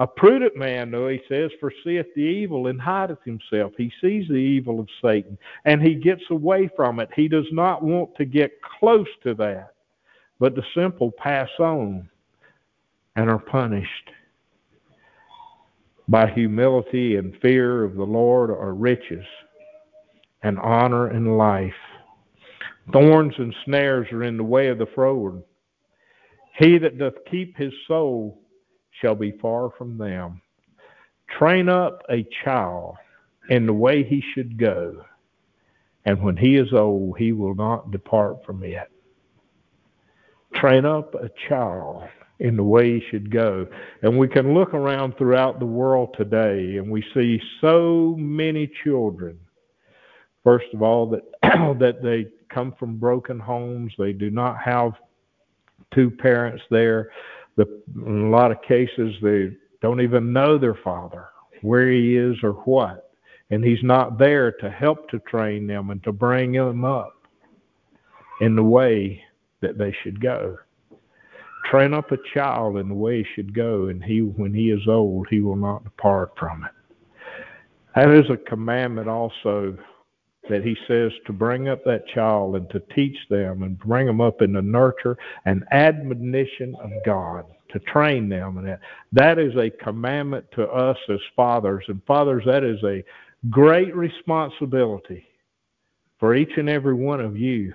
A 0.00 0.07
prudent 0.07 0.57
man, 0.57 0.93
though, 0.93 1.09
he 1.09 1.21
says, 1.29 1.50
foreseeth 1.59 2.07
the 2.15 2.23
evil 2.23 2.69
and 2.69 2.81
hideth 2.81 3.19
himself. 3.25 3.73
He 3.77 3.91
sees 4.00 4.29
the 4.29 4.35
evil 4.35 4.79
of 4.79 4.88
Satan 5.03 5.37
and 5.65 5.83
he 5.83 5.97
gets 5.97 6.23
away 6.31 6.71
from 6.77 7.00
it. 7.00 7.09
He 7.17 7.27
does 7.27 7.49
not 7.50 7.83
want 7.83 8.15
to 8.17 8.25
get 8.25 8.53
close 8.62 9.09
to 9.25 9.35
that. 9.35 9.75
But 10.38 10.55
the 10.55 10.62
simple 10.73 11.11
pass 11.11 11.49
on 11.59 12.09
and 13.17 13.29
are 13.29 13.41
punished 13.41 14.11
by 16.07 16.31
humility 16.31 17.17
and 17.17 17.35
fear 17.43 17.83
of 17.83 17.97
the 17.97 18.05
Lord 18.05 18.50
are 18.50 18.75
riches 18.75 19.25
and 20.43 20.59
honor 20.61 21.09
and 21.09 21.37
life. 21.37 21.75
Thorns 22.93 23.35
and 23.38 23.55
snares 23.65 24.07
are 24.12 24.23
in 24.23 24.37
the 24.37 24.45
way 24.45 24.69
of 24.69 24.79
the 24.79 24.87
froward. 24.95 25.43
He 26.59 26.77
that 26.79 26.99
doth 26.99 27.15
keep 27.31 27.57
his 27.57 27.73
soul 27.87 28.41
shall 28.91 29.15
be 29.15 29.33
far 29.41 29.71
from 29.79 29.97
them. 29.97 30.43
Train 31.38 31.69
up 31.69 32.03
a 32.11 32.27
child 32.45 32.97
in 33.49 33.65
the 33.65 33.73
way 33.73 34.03
he 34.03 34.23
should 34.35 34.59
go, 34.59 35.05
and 36.05 36.21
when 36.21 36.37
he 36.37 36.57
is 36.57 36.73
old, 36.73 37.17
he 37.19 37.33
will 37.33 37.55
not 37.55 37.93
depart 37.93 38.45
from 38.45 38.65
it. 38.65 38.91
Train 40.55 40.85
up 40.85 41.15
a 41.15 41.31
child 41.49 42.09
in 42.41 42.57
the 42.57 42.65
way 42.65 42.99
he 42.99 43.07
should 43.09 43.31
go. 43.31 43.67
And 44.03 44.19
we 44.19 44.27
can 44.27 44.55
look 44.55 44.75
around 44.75 45.17
throughout 45.17 45.59
the 45.59 45.67
world 45.67 46.15
today 46.17 46.77
and 46.77 46.91
we 46.91 47.05
see 47.15 47.41
so 47.61 48.15
many 48.19 48.71
children. 48.85 49.38
First 50.45 50.67
of 50.73 50.83
all, 50.83 51.07
that 51.11 51.23
that 51.79 52.03
they 52.03 52.29
come 52.49 52.75
from 52.79 52.97
broken 52.97 53.38
homes. 53.38 53.93
They 53.99 54.12
do 54.12 54.31
not 54.31 54.57
have 54.65 54.93
two 55.95 56.11
parents 56.11 56.62
there. 56.71 57.11
The, 57.57 57.83
in 57.97 58.26
a 58.26 58.30
lot 58.30 58.52
of 58.52 58.62
cases, 58.62 59.14
they 59.23 59.50
don't 59.83 60.00
even 60.00 60.33
know 60.33 60.59
their 60.59 60.78
father, 60.83 61.28
where 61.62 61.90
he 61.90 62.16
is 62.16 62.37
or 62.42 62.52
what. 62.52 63.11
And 63.50 63.64
he's 63.64 63.83
not 63.83 64.18
there 64.18 64.52
to 64.52 64.71
help 64.71 65.09
to 65.11 65.18
train 65.21 65.66
them 65.66 65.90
and 65.90 66.02
to 66.04 66.12
bring 66.12 66.52
them 66.52 66.85
up 66.85 67.14
in 68.40 68.54
the 68.54 68.62
way 68.62 69.23
that 69.61 69.78
they 69.78 69.95
should 70.02 70.21
go. 70.21 70.59
Train 71.71 71.95
up 71.95 72.12
a 72.12 72.18
child 72.35 72.76
in 72.76 72.88
the 72.88 72.95
way 72.95 73.18
he 73.18 73.26
should 73.35 73.54
go, 73.54 73.87
and 73.87 74.02
he, 74.02 74.21
when 74.21 74.54
he 74.54 74.71
is 74.71 74.87
old, 74.87 75.26
he 75.30 75.40
will 75.40 75.57
not 75.57 75.85
depart 75.85 76.33
from 76.38 76.64
it. 76.64 76.71
That 77.95 78.11
is 78.11 78.30
a 78.30 78.37
commandment 78.37 79.09
also 79.09 79.76
that 80.49 80.64
he 80.64 80.76
says 80.87 81.12
to 81.26 81.33
bring 81.33 81.69
up 81.69 81.85
that 81.85 82.07
child 82.09 82.57
and 82.57 82.69
to 82.71 82.81
teach 82.95 83.17
them 83.31 83.62
and 83.62 83.78
bring 83.78 84.07
them 84.07 84.21
up 84.21 84.43
in 84.43 84.52
the 84.52 84.62
nurture 84.62 85.17
and 85.45 85.64
admonition 85.71 86.75
of 86.83 86.90
God 87.05 87.45
to 87.71 87.78
train 87.81 88.28
them 88.28 88.59
and 88.59 88.67
that 88.67 88.81
that 89.12 89.38
is 89.38 89.55
a 89.57 89.71
commandment 89.71 90.47
to 90.52 90.67
us 90.69 90.97
as 91.11 91.19
fathers. 91.37 91.85
And 91.88 92.02
fathers 92.07 92.45
that 92.47 92.64
is 92.64 92.83
a 92.85 93.05
great 93.50 93.95
responsibility 93.95 95.26
for 96.19 96.35
each 96.35 96.57
and 96.57 96.69
every 96.69 96.95
one 96.95 97.21
of 97.21 97.37
you 97.37 97.75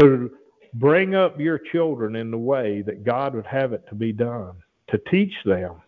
to 0.00 0.30
bring 0.74 1.14
up 1.14 1.40
your 1.40 1.58
children 1.72 2.16
in 2.16 2.30
the 2.30 2.38
way 2.38 2.82
that 2.82 3.04
God 3.04 3.34
would 3.34 3.46
have 3.46 3.72
it 3.72 3.84
to 3.88 3.94
be 3.94 4.12
done 4.12 4.54
to 4.90 4.98
teach 5.10 5.32
them 5.44 5.80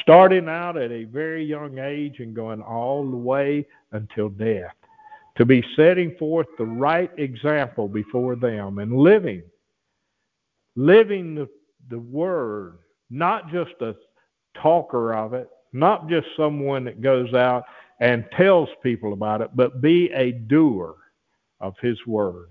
starting 0.00 0.48
out 0.48 0.76
at 0.76 0.90
a 0.90 1.04
very 1.04 1.44
young 1.44 1.78
age 1.78 2.20
and 2.20 2.34
going 2.34 2.62
all 2.62 3.08
the 3.08 3.16
way 3.16 3.66
until 3.92 4.28
death. 4.28 4.74
To 5.36 5.46
be 5.46 5.64
setting 5.76 6.14
forth 6.18 6.46
the 6.58 6.66
right 6.66 7.10
example 7.18 7.88
before 7.88 8.36
them 8.36 8.78
and 8.78 8.96
living, 8.96 9.42
living 10.76 11.34
the, 11.34 11.48
the 11.88 11.98
word, 11.98 12.78
not 13.10 13.50
just 13.50 13.72
a 13.80 13.94
talker 14.60 15.14
of 15.14 15.32
it, 15.34 15.48
not 15.72 16.08
just 16.08 16.26
someone 16.36 16.84
that 16.84 17.00
goes 17.00 17.32
out 17.32 17.64
and 18.00 18.26
tells 18.36 18.68
people 18.82 19.12
about 19.12 19.40
it, 19.40 19.50
but 19.54 19.80
be 19.80 20.10
a 20.12 20.32
doer 20.32 20.96
of 21.60 21.74
his 21.80 21.96
word. 22.06 22.50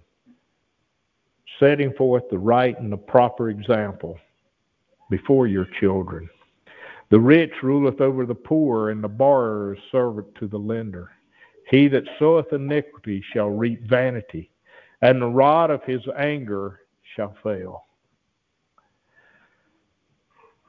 Setting 1.59 1.93
forth 1.93 2.23
the 2.31 2.39
right 2.39 2.79
and 2.79 2.91
the 2.91 2.97
proper 2.97 3.49
example 3.49 4.17
before 5.09 5.45
your 5.45 5.67
children. 5.79 6.29
The 7.11 7.19
rich 7.19 7.51
ruleth 7.61 7.99
over 7.99 8.25
the 8.25 8.33
poor, 8.33 8.89
and 8.89 9.03
the 9.03 9.09
borrower 9.09 9.75
is 9.75 9.81
servant 9.91 10.33
to 10.35 10.47
the 10.47 10.57
lender. 10.57 11.11
He 11.69 11.89
that 11.89 12.05
soweth 12.17 12.53
iniquity 12.53 13.21
shall 13.33 13.49
reap 13.49 13.81
vanity, 13.83 14.49
and 15.01 15.21
the 15.21 15.27
rod 15.27 15.71
of 15.71 15.83
his 15.83 16.01
anger 16.17 16.79
shall 17.15 17.35
fail. 17.43 17.85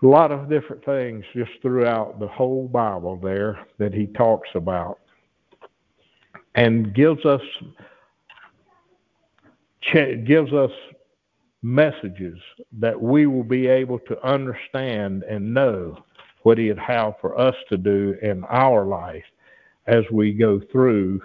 A 0.03 0.07
lot 0.07 0.33
of 0.33 0.51
different 0.51 0.85
things 0.85 1.25
just 1.33 1.53
throughout 1.63 2.19
the 2.19 2.27
whole 2.27 2.67
Bible 2.67 3.17
there 3.23 3.65
that 3.79 3.95
he 3.95 4.09
talks 4.09 4.49
about 4.57 4.99
and 6.57 6.93
gives 6.93 7.25
us 7.25 7.41
gives 9.93 10.53
us 10.53 10.73
messages 11.63 12.39
that 12.73 13.01
we 13.01 13.27
will 13.27 13.45
be 13.45 13.69
able 13.69 14.01
to 14.01 14.21
understand 14.27 15.23
and 15.23 15.55
know 15.55 15.97
what 16.43 16.59
He'd 16.59 16.79
have 16.79 17.15
for 17.21 17.39
us 17.39 17.55
to 17.69 17.77
do 17.77 18.17
in 18.23 18.45
our 18.45 18.85
life 18.85 19.25
as 19.87 20.05
we 20.13 20.33
go 20.33 20.61
through 20.71 21.21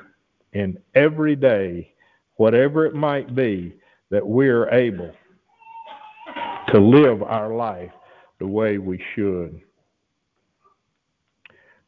in 0.54 0.78
every 0.96 1.36
day, 1.36 1.94
whatever 2.36 2.86
it 2.86 2.96
might 2.96 3.36
be, 3.36 3.76
that 4.10 4.26
we're 4.26 4.70
able 4.70 5.12
to 6.70 6.80
live 6.80 7.22
our 7.24 7.56
life 7.56 7.92
the 8.40 8.48
way 8.48 8.78
we 8.78 9.02
should. 9.16 9.62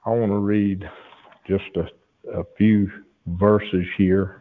I 0.06 0.12
want 0.12 0.32
to 0.32 0.40
read 0.40 0.90
just 1.48 1.76
a, 1.76 2.40
a 2.40 2.44
few 2.58 2.90
verses 3.28 3.86
here. 3.98 4.39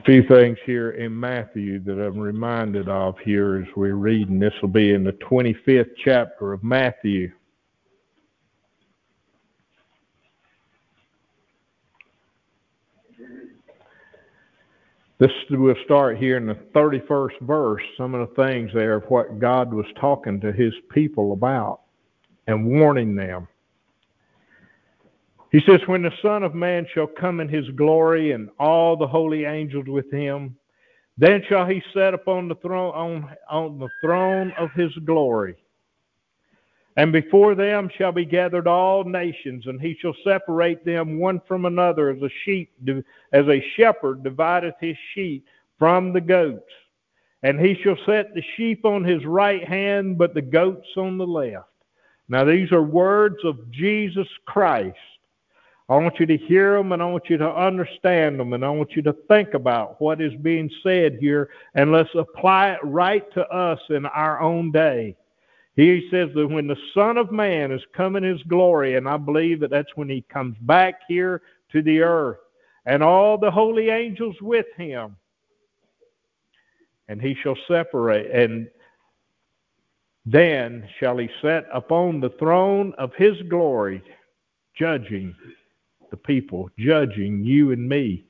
A 0.00 0.02
few 0.04 0.22
things 0.22 0.56
here 0.64 0.92
in 0.92 1.18
Matthew 1.18 1.78
that 1.80 2.00
I'm 2.00 2.18
reminded 2.18 2.88
of 2.88 3.18
here 3.18 3.58
as 3.58 3.76
we're 3.76 3.96
reading. 3.96 4.38
this 4.38 4.54
will 4.62 4.70
be 4.70 4.92
in 4.94 5.04
the 5.04 5.12
25th 5.12 5.90
chapter 6.02 6.54
of 6.54 6.64
Matthew. 6.64 7.30
This 15.18 15.30
will 15.50 15.74
start 15.84 16.16
here 16.16 16.38
in 16.38 16.46
the 16.46 16.54
31st 16.74 17.38
verse, 17.42 17.82
some 17.98 18.14
of 18.14 18.26
the 18.26 18.42
things 18.42 18.70
there 18.72 18.94
of 18.94 19.04
what 19.10 19.38
God 19.38 19.74
was 19.74 19.84
talking 20.00 20.40
to 20.40 20.50
his 20.50 20.72
people 20.90 21.34
about 21.34 21.82
and 22.46 22.64
warning 22.66 23.14
them. 23.14 23.46
He 25.50 25.60
says, 25.66 25.80
When 25.86 26.02
the 26.02 26.12
Son 26.22 26.42
of 26.42 26.54
Man 26.54 26.86
shall 26.92 27.08
come 27.08 27.40
in 27.40 27.48
his 27.48 27.68
glory 27.70 28.32
and 28.32 28.50
all 28.58 28.96
the 28.96 29.06
holy 29.06 29.44
angels 29.44 29.86
with 29.88 30.10
him, 30.10 30.56
then 31.18 31.42
shall 31.48 31.66
he 31.66 31.82
sit 31.92 32.14
upon 32.14 32.48
the 32.48 32.54
throne 32.56 32.94
on, 32.94 33.36
on 33.50 33.78
the 33.78 33.88
throne 34.00 34.52
of 34.58 34.70
his 34.72 34.94
glory. 35.04 35.56
And 36.96 37.12
before 37.12 37.54
them 37.54 37.90
shall 37.96 38.12
be 38.12 38.24
gathered 38.24 38.66
all 38.66 39.04
nations, 39.04 39.66
and 39.66 39.80
he 39.80 39.96
shall 40.00 40.14
separate 40.24 40.84
them 40.84 41.18
one 41.18 41.40
from 41.46 41.64
another, 41.64 42.10
as 42.10 42.22
a 42.22 42.30
sheep, 42.44 42.72
as 43.32 43.46
a 43.48 43.64
shepherd 43.76 44.22
divideth 44.22 44.74
his 44.80 44.96
sheep 45.14 45.46
from 45.78 46.12
the 46.12 46.20
goats. 46.20 46.72
And 47.42 47.58
he 47.58 47.74
shall 47.82 47.96
set 48.06 48.34
the 48.34 48.42
sheep 48.56 48.84
on 48.84 49.02
his 49.02 49.24
right 49.24 49.66
hand, 49.66 50.18
but 50.18 50.34
the 50.34 50.42
goats 50.42 50.88
on 50.96 51.16
the 51.16 51.26
left. 51.26 51.68
Now 52.28 52.44
these 52.44 52.70
are 52.70 52.82
words 52.82 53.38
of 53.44 53.70
Jesus 53.70 54.28
Christ 54.46 54.96
I 55.90 55.96
want 55.96 56.20
you 56.20 56.26
to 56.26 56.36
hear 56.36 56.76
them 56.76 56.92
and 56.92 57.02
I 57.02 57.06
want 57.06 57.28
you 57.28 57.36
to 57.38 57.50
understand 57.52 58.38
them 58.38 58.52
and 58.52 58.64
I 58.64 58.70
want 58.70 58.92
you 58.94 59.02
to 59.02 59.12
think 59.26 59.54
about 59.54 60.00
what 60.00 60.20
is 60.20 60.32
being 60.36 60.70
said 60.84 61.18
here 61.18 61.50
and 61.74 61.90
let's 61.90 62.14
apply 62.14 62.74
it 62.74 62.80
right 62.84 63.24
to 63.34 63.44
us 63.48 63.80
in 63.88 64.06
our 64.06 64.40
own 64.40 64.70
day. 64.70 65.16
He 65.74 66.08
says 66.08 66.28
that 66.36 66.46
when 66.46 66.68
the 66.68 66.76
Son 66.94 67.16
of 67.16 67.32
Man 67.32 67.72
is 67.72 67.82
come 67.92 68.14
in 68.14 68.22
his 68.22 68.42
glory, 68.44 68.94
and 68.96 69.08
I 69.08 69.16
believe 69.16 69.58
that 69.60 69.70
that's 69.70 69.96
when 69.96 70.08
he 70.08 70.22
comes 70.22 70.56
back 70.60 71.00
here 71.08 71.42
to 71.72 71.82
the 71.82 72.00
earth, 72.02 72.38
and 72.86 73.02
all 73.02 73.38
the 73.38 73.50
holy 73.50 73.88
angels 73.88 74.36
with 74.40 74.66
him, 74.76 75.16
and 77.08 77.20
he 77.20 77.34
shall 77.34 77.56
separate, 77.66 78.30
and 78.30 78.68
then 80.26 80.88
shall 80.98 81.16
he 81.16 81.30
set 81.40 81.66
upon 81.72 82.20
the 82.20 82.30
throne 82.30 82.92
of 82.98 83.14
his 83.14 83.40
glory, 83.48 84.02
judging 84.76 85.34
the 86.10 86.16
people, 86.16 86.68
judging 86.78 87.44
you 87.44 87.72
and 87.72 87.88
me, 87.88 88.24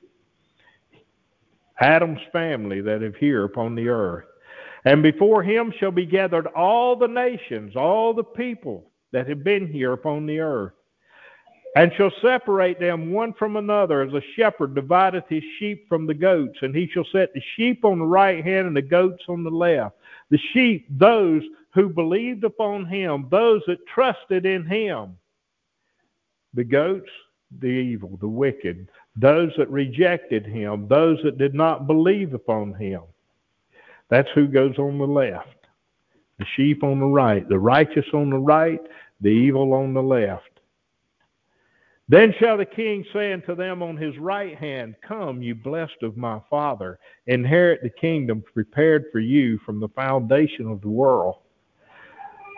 Adam's 1.79 2.21
family 2.31 2.81
that 2.81 3.01
have 3.01 3.15
here 3.15 3.43
upon 3.43 3.75
the 3.75 3.89
earth. 3.89 4.25
And 4.85 5.03
before 5.03 5.43
him 5.43 5.73
shall 5.79 5.91
be 5.91 6.05
gathered 6.05 6.47
all 6.47 6.95
the 6.95 7.07
nations, 7.07 7.75
all 7.75 8.13
the 8.13 8.23
people 8.23 8.91
that 9.11 9.27
have 9.27 9.43
been 9.43 9.67
here 9.67 9.93
upon 9.93 10.25
the 10.25 10.39
earth. 10.39 10.73
and 11.75 11.91
shall 11.95 12.11
separate 12.21 12.79
them 12.79 13.11
one 13.11 13.33
from 13.33 13.55
another, 13.55 14.01
as 14.01 14.13
a 14.13 14.21
shepherd 14.35 14.75
divideth 14.75 15.23
his 15.29 15.43
sheep 15.57 15.87
from 15.87 16.05
the 16.05 16.13
goats. 16.13 16.57
And 16.61 16.75
he 16.75 16.87
shall 16.87 17.05
set 17.11 17.33
the 17.33 17.41
sheep 17.55 17.85
on 17.85 17.99
the 17.99 18.05
right 18.05 18.43
hand 18.43 18.67
and 18.67 18.75
the 18.75 18.81
goats 18.81 19.23
on 19.29 19.43
the 19.43 19.49
left. 19.49 19.95
The 20.29 20.39
sheep, 20.53 20.85
those 20.89 21.43
who 21.73 21.87
believed 21.87 22.43
upon 22.43 22.85
him, 22.85 23.27
those 23.31 23.61
that 23.67 23.85
trusted 23.87 24.45
in 24.45 24.65
him. 24.65 25.17
The 26.53 26.65
goats, 26.65 27.09
the 27.59 27.67
evil, 27.67 28.17
the 28.19 28.27
wicked, 28.27 28.87
those 29.15 29.51
that 29.57 29.69
rejected 29.69 30.45
him, 30.45 30.87
those 30.87 31.19
that 31.23 31.37
did 31.37 31.53
not 31.53 31.87
believe 31.87 32.33
upon 32.33 32.73
him. 32.73 33.01
That's 34.09 34.29
who 34.33 34.47
goes 34.47 34.77
on 34.77 34.97
the 34.97 35.07
left. 35.07 35.67
The 36.39 36.45
sheep 36.55 36.83
on 36.83 36.99
the 36.99 37.05
right, 37.05 37.47
the 37.47 37.59
righteous 37.59 38.05
on 38.13 38.29
the 38.29 38.37
right, 38.37 38.81
the 39.21 39.29
evil 39.29 39.73
on 39.73 39.93
the 39.93 40.01
left. 40.01 40.51
Then 42.09 42.33
shall 42.39 42.57
the 42.57 42.65
king 42.65 43.05
say 43.13 43.31
unto 43.31 43.55
them 43.55 43.81
on 43.81 43.95
his 43.95 44.17
right 44.17 44.57
hand, 44.57 44.95
Come, 45.07 45.41
you 45.41 45.55
blessed 45.55 46.03
of 46.03 46.17
my 46.17 46.41
father, 46.49 46.99
inherit 47.27 47.83
the 47.83 47.89
kingdom 47.89 48.43
prepared 48.53 49.05
for 49.11 49.19
you 49.19 49.59
from 49.59 49.79
the 49.79 49.87
foundation 49.89 50.67
of 50.67 50.81
the 50.81 50.89
world. 50.89 51.35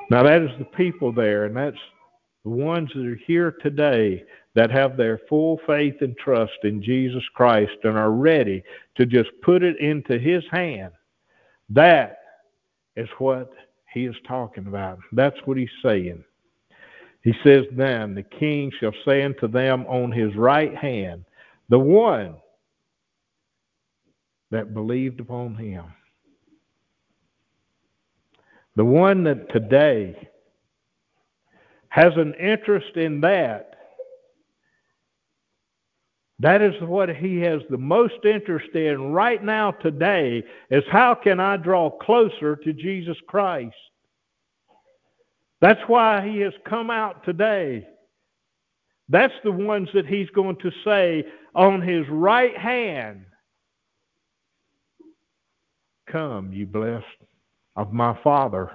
Now, 0.10 0.24
that 0.24 0.42
is 0.42 0.50
the 0.58 0.66
people 0.66 1.12
there, 1.12 1.46
and 1.46 1.56
that's 1.56 1.78
the 2.44 2.50
ones 2.50 2.90
that 2.96 3.06
are 3.06 3.20
here 3.28 3.52
today 3.62 4.24
that 4.56 4.70
have 4.72 4.98
their 4.98 5.20
full 5.30 5.60
faith 5.66 5.96
and 6.02 6.16
trust 6.18 6.54
in 6.64 6.82
Jesus 6.82 7.24
Christ 7.34 7.74
and 7.84 7.98
are 7.98 8.12
ready 8.12 8.64
to 8.96 9.06
just 9.06 9.30
put 9.42 9.64
it 9.64 9.80
into 9.80 10.20
his 10.20 10.44
hand. 10.52 10.92
That 11.70 12.20
is 12.96 13.10
what 13.18 13.52
he 13.92 14.06
is 14.06 14.16
talking 14.28 14.68
about. 14.68 15.00
That's 15.12 15.38
what 15.46 15.58
he's 15.58 15.70
saying. 15.84 16.24
He 17.24 17.34
says, 17.44 17.64
Then 17.72 18.14
the 18.14 18.24
king 18.24 18.72
shall 18.80 18.94
say 19.06 19.24
unto 19.24 19.48
them 19.48 19.86
on 19.88 20.12
his 20.12 20.36
right 20.36 20.76
hand, 20.76 21.26
the 21.70 21.80
one 21.80 22.36
that 24.52 24.74
believed 24.74 25.20
upon 25.20 25.56
him. 25.56 25.86
The 28.76 28.86
one 28.86 29.24
that 29.24 29.52
today 29.52 30.30
has 31.90 32.14
an 32.18 32.34
interest 32.36 32.96
in 32.96 33.22
that. 33.22 33.73
That 36.40 36.62
is 36.62 36.74
what 36.82 37.10
he 37.16 37.40
has 37.42 37.62
the 37.70 37.78
most 37.78 38.26
interest 38.26 38.74
in 38.76 39.12
right 39.12 39.44
now 39.44 39.72
today 39.72 40.44
is 40.70 40.84
how 40.92 41.14
can 41.16 41.40
I 41.40 41.58
draw 41.58 41.90
closer 41.90 42.56
to 42.56 42.74
Jesus 42.74 43.18
Christ? 43.28 43.76
That's 45.62 45.82
why 45.88 46.28
he 46.28 46.40
has 46.40 46.54
come 46.68 46.90
out 46.90 47.24
today. 47.24 47.88
That's 49.10 49.34
the 49.44 49.52
ones 49.52 49.90
that 49.94 50.08
he's 50.08 50.30
going 50.32 50.58
to 50.58 50.72
say 50.84 51.24
on 51.56 51.82
his 51.82 52.08
right 52.10 52.58
hand, 52.58 53.26
Come, 56.08 56.52
you 56.52 56.66
blessed 56.66 57.06
of 57.76 57.94
my 57.94 58.18
Father, 58.24 58.72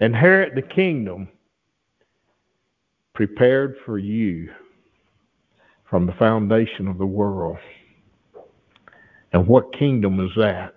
inherit 0.00 0.54
the 0.54 0.62
kingdom 0.62 1.28
prepared 3.14 3.76
for 3.86 3.98
you 3.98 4.50
from 5.88 6.06
the 6.06 6.12
foundation 6.12 6.88
of 6.88 6.98
the 6.98 7.06
world. 7.06 7.58
And 9.32 9.46
what 9.46 9.76
kingdom 9.76 10.20
is 10.20 10.30
that? 10.36 10.74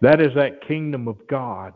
That 0.00 0.20
is 0.20 0.34
that 0.34 0.66
kingdom 0.66 1.08
of 1.08 1.26
God 1.26 1.72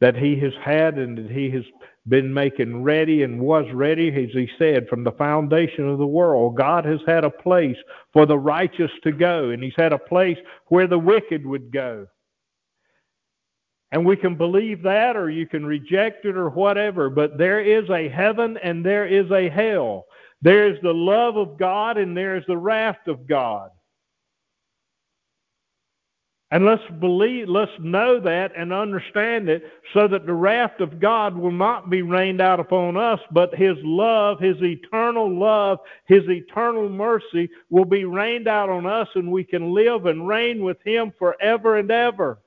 that 0.00 0.16
he 0.16 0.36
has 0.40 0.52
had 0.64 0.98
and 0.98 1.16
that 1.16 1.30
he 1.30 1.48
has 1.50 1.62
been 2.08 2.34
making 2.34 2.82
ready 2.82 3.22
and 3.22 3.40
was 3.40 3.64
ready, 3.72 4.08
as 4.08 4.30
he 4.32 4.48
said, 4.58 4.88
from 4.88 5.04
the 5.04 5.12
foundation 5.12 5.88
of 5.88 5.98
the 5.98 6.06
world. 6.06 6.56
God 6.56 6.84
has 6.84 6.98
had 7.06 7.24
a 7.24 7.30
place 7.30 7.76
for 8.12 8.26
the 8.26 8.38
righteous 8.38 8.90
to 9.04 9.12
go, 9.12 9.50
and 9.50 9.62
he's 9.62 9.76
had 9.76 9.92
a 9.92 9.98
place 9.98 10.38
where 10.66 10.88
the 10.88 10.98
wicked 10.98 11.46
would 11.46 11.70
go. 11.70 12.08
And 13.92 14.06
we 14.06 14.16
can 14.16 14.36
believe 14.36 14.82
that, 14.82 15.16
or 15.16 15.28
you 15.28 15.46
can 15.46 15.66
reject 15.66 16.24
it, 16.24 16.36
or 16.36 16.48
whatever, 16.48 17.10
but 17.10 17.36
there 17.36 17.60
is 17.60 17.88
a 17.90 18.08
heaven 18.08 18.56
and 18.64 18.84
there 18.84 19.06
is 19.06 19.30
a 19.30 19.50
hell. 19.50 20.06
There 20.40 20.66
is 20.66 20.78
the 20.82 20.94
love 20.94 21.36
of 21.36 21.58
God 21.58 21.98
and 21.98 22.16
there 22.16 22.36
is 22.36 22.44
the 22.48 22.56
wrath 22.56 23.06
of 23.06 23.28
God. 23.28 23.70
And 26.50 26.66
let's 26.66 26.82
believe, 27.00 27.48
let's 27.48 27.72
know 27.80 28.20
that 28.20 28.52
and 28.56 28.74
understand 28.74 29.48
it 29.48 29.62
so 29.94 30.06
that 30.08 30.26
the 30.26 30.34
wrath 30.34 30.80
of 30.80 31.00
God 31.00 31.34
will 31.34 31.52
not 31.52 31.88
be 31.88 32.02
rained 32.02 32.42
out 32.42 32.60
upon 32.60 32.96
us, 32.96 33.20
but 33.30 33.54
His 33.54 33.76
love, 33.82 34.38
His 34.38 34.56
eternal 34.62 35.34
love, 35.34 35.78
His 36.06 36.24
eternal 36.28 36.90
mercy 36.90 37.48
will 37.70 37.86
be 37.86 38.04
rained 38.04 38.48
out 38.48 38.68
on 38.68 38.86
us 38.86 39.08
and 39.14 39.32
we 39.32 39.44
can 39.44 39.72
live 39.72 40.04
and 40.06 40.28
reign 40.28 40.62
with 40.62 40.76
Him 40.84 41.12
forever 41.18 41.78
and 41.78 41.90
ever. 41.90 42.38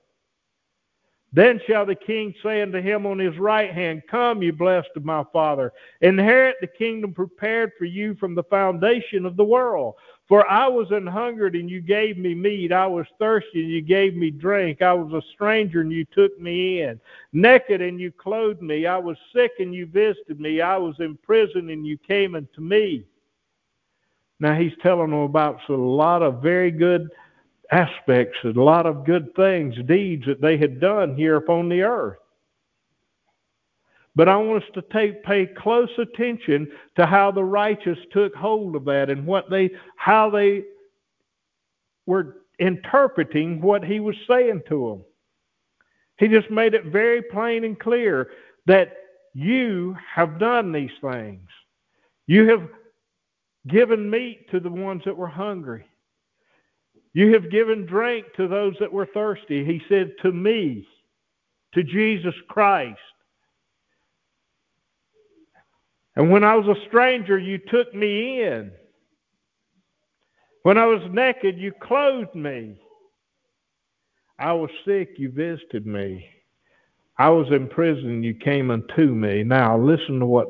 Then 1.35 1.59
shall 1.67 1.85
the 1.85 1.95
king 1.95 2.33
say 2.41 2.61
unto 2.61 2.81
him 2.81 3.05
on 3.05 3.19
his 3.19 3.37
right 3.37 3.69
hand, 3.69 4.03
Come, 4.09 4.41
you 4.41 4.53
blessed 4.53 4.91
of 4.95 5.03
my 5.03 5.21
father, 5.33 5.73
inherit 5.99 6.55
the 6.61 6.67
kingdom 6.67 7.13
prepared 7.13 7.73
for 7.77 7.83
you 7.83 8.15
from 8.15 8.35
the 8.35 8.43
foundation 8.43 9.25
of 9.25 9.35
the 9.35 9.43
world. 9.43 9.95
For 10.29 10.49
I 10.49 10.69
was 10.69 10.91
an 10.91 11.05
hungered, 11.05 11.57
and 11.57 11.69
you 11.69 11.81
gave 11.81 12.17
me 12.17 12.33
meat. 12.33 12.71
I 12.71 12.87
was 12.87 13.05
thirsty, 13.19 13.63
and 13.63 13.69
you 13.69 13.81
gave 13.81 14.15
me 14.15 14.31
drink. 14.31 14.81
I 14.81 14.93
was 14.93 15.11
a 15.11 15.27
stranger, 15.33 15.81
and 15.81 15.91
you 15.91 16.05
took 16.05 16.39
me 16.39 16.83
in. 16.83 17.01
Naked, 17.33 17.81
and 17.81 17.99
you 17.99 18.13
clothed 18.13 18.61
me. 18.61 18.85
I 18.85 18.97
was 18.97 19.17
sick, 19.33 19.51
and 19.59 19.75
you 19.75 19.87
visited 19.87 20.39
me. 20.39 20.61
I 20.61 20.77
was 20.77 20.95
in 21.01 21.17
prison, 21.17 21.69
and 21.69 21.85
you 21.85 21.97
came 21.97 22.35
unto 22.35 22.61
me. 22.61 23.03
Now 24.39 24.55
he's 24.55 24.73
telling 24.81 25.11
them 25.11 25.19
about 25.19 25.59
a 25.67 25.73
lot 25.73 26.23
of 26.23 26.41
very 26.41 26.71
good 26.71 27.09
aspects, 27.71 28.38
a 28.43 28.49
lot 28.49 28.86
of 28.86 29.06
good 29.06 29.34
things, 29.36 29.75
deeds 29.86 30.25
that 30.25 30.41
they 30.41 30.58
had 30.58 30.80
done 30.80 31.15
here 31.15 31.36
upon 31.36 31.69
the 31.69 31.82
earth. 31.82 32.17
But 34.15 34.30
I 34.30 34.38
want 34.38 34.63
us 34.63 34.69
to 34.75 34.82
take, 34.93 35.23
pay 35.23 35.45
close 35.45 35.89
attention 35.97 36.71
to 36.95 37.06
how 37.06 37.32
the 37.32 37.43
righteous 37.43 37.97
took 38.12 38.34
hold 38.34 38.75
of 38.75 38.86
that 38.86 39.10
and 39.10 39.25
what 39.25 39.49
they, 39.49 39.71
how 39.97 40.30
they 40.30 40.63
were 42.06 42.38
interpreting 42.60 43.62
what 43.62 43.84
he 43.84 43.99
was 43.99 44.15
saying 44.28 44.62
to 44.69 44.89
them. 44.89 45.06
He 46.17 46.28
just 46.30 46.49
made 46.49 46.73
it 46.73 46.86
very 46.86 47.21
plain 47.21 47.65
and 47.65 47.78
clear 47.78 48.30
that 48.67 48.93
you 49.34 49.97
have 50.13 50.39
done 50.39 50.71
these 50.71 50.91
things. 51.01 51.49
You 52.25 52.47
have 52.49 52.69
given 53.67 54.10
meat 54.10 54.49
to 54.51 54.62
the 54.62 54.69
ones 54.69 55.01
that 55.04 55.17
were 55.17 55.28
hungry. 55.28 55.86
You 57.15 57.32
have 57.34 57.49
given 57.49 57.86
drink 57.86 58.25
to 58.36 58.45
those 58.45 58.75
that 58.82 58.91
were 58.91 59.06
thirsty. 59.06 59.63
He 59.63 59.82
said, 59.88 60.12
To 60.21 60.34
me, 60.34 60.86
to 61.73 61.82
Jesus 61.82 62.36
Christ. 62.49 62.99
And 66.17 66.30
when 66.30 66.43
I 66.43 66.56
was 66.56 66.67
a 66.67 66.88
stranger, 66.89 67.38
you 67.39 67.58
took 67.58 67.95
me 67.95 68.43
in. 68.43 68.69
When 70.63 70.78
I 70.78 70.88
was 70.88 71.01
naked, 71.10 71.58
you 71.58 71.71
clothed 71.82 72.36
me. 72.36 72.75
I 74.38 74.51
was 74.51 74.69
sick, 74.86 75.12
you 75.15 75.32
visited 75.32 75.88
me. 75.88 76.28
I 77.17 77.30
was 77.30 77.47
in 77.49 77.69
prison, 77.69 78.23
you 78.23 78.34
came 78.34 78.69
unto 78.71 79.15
me. 79.15 79.41
Now, 79.43 79.78
listen 79.78 80.19
to 80.19 80.25
what 80.25 80.49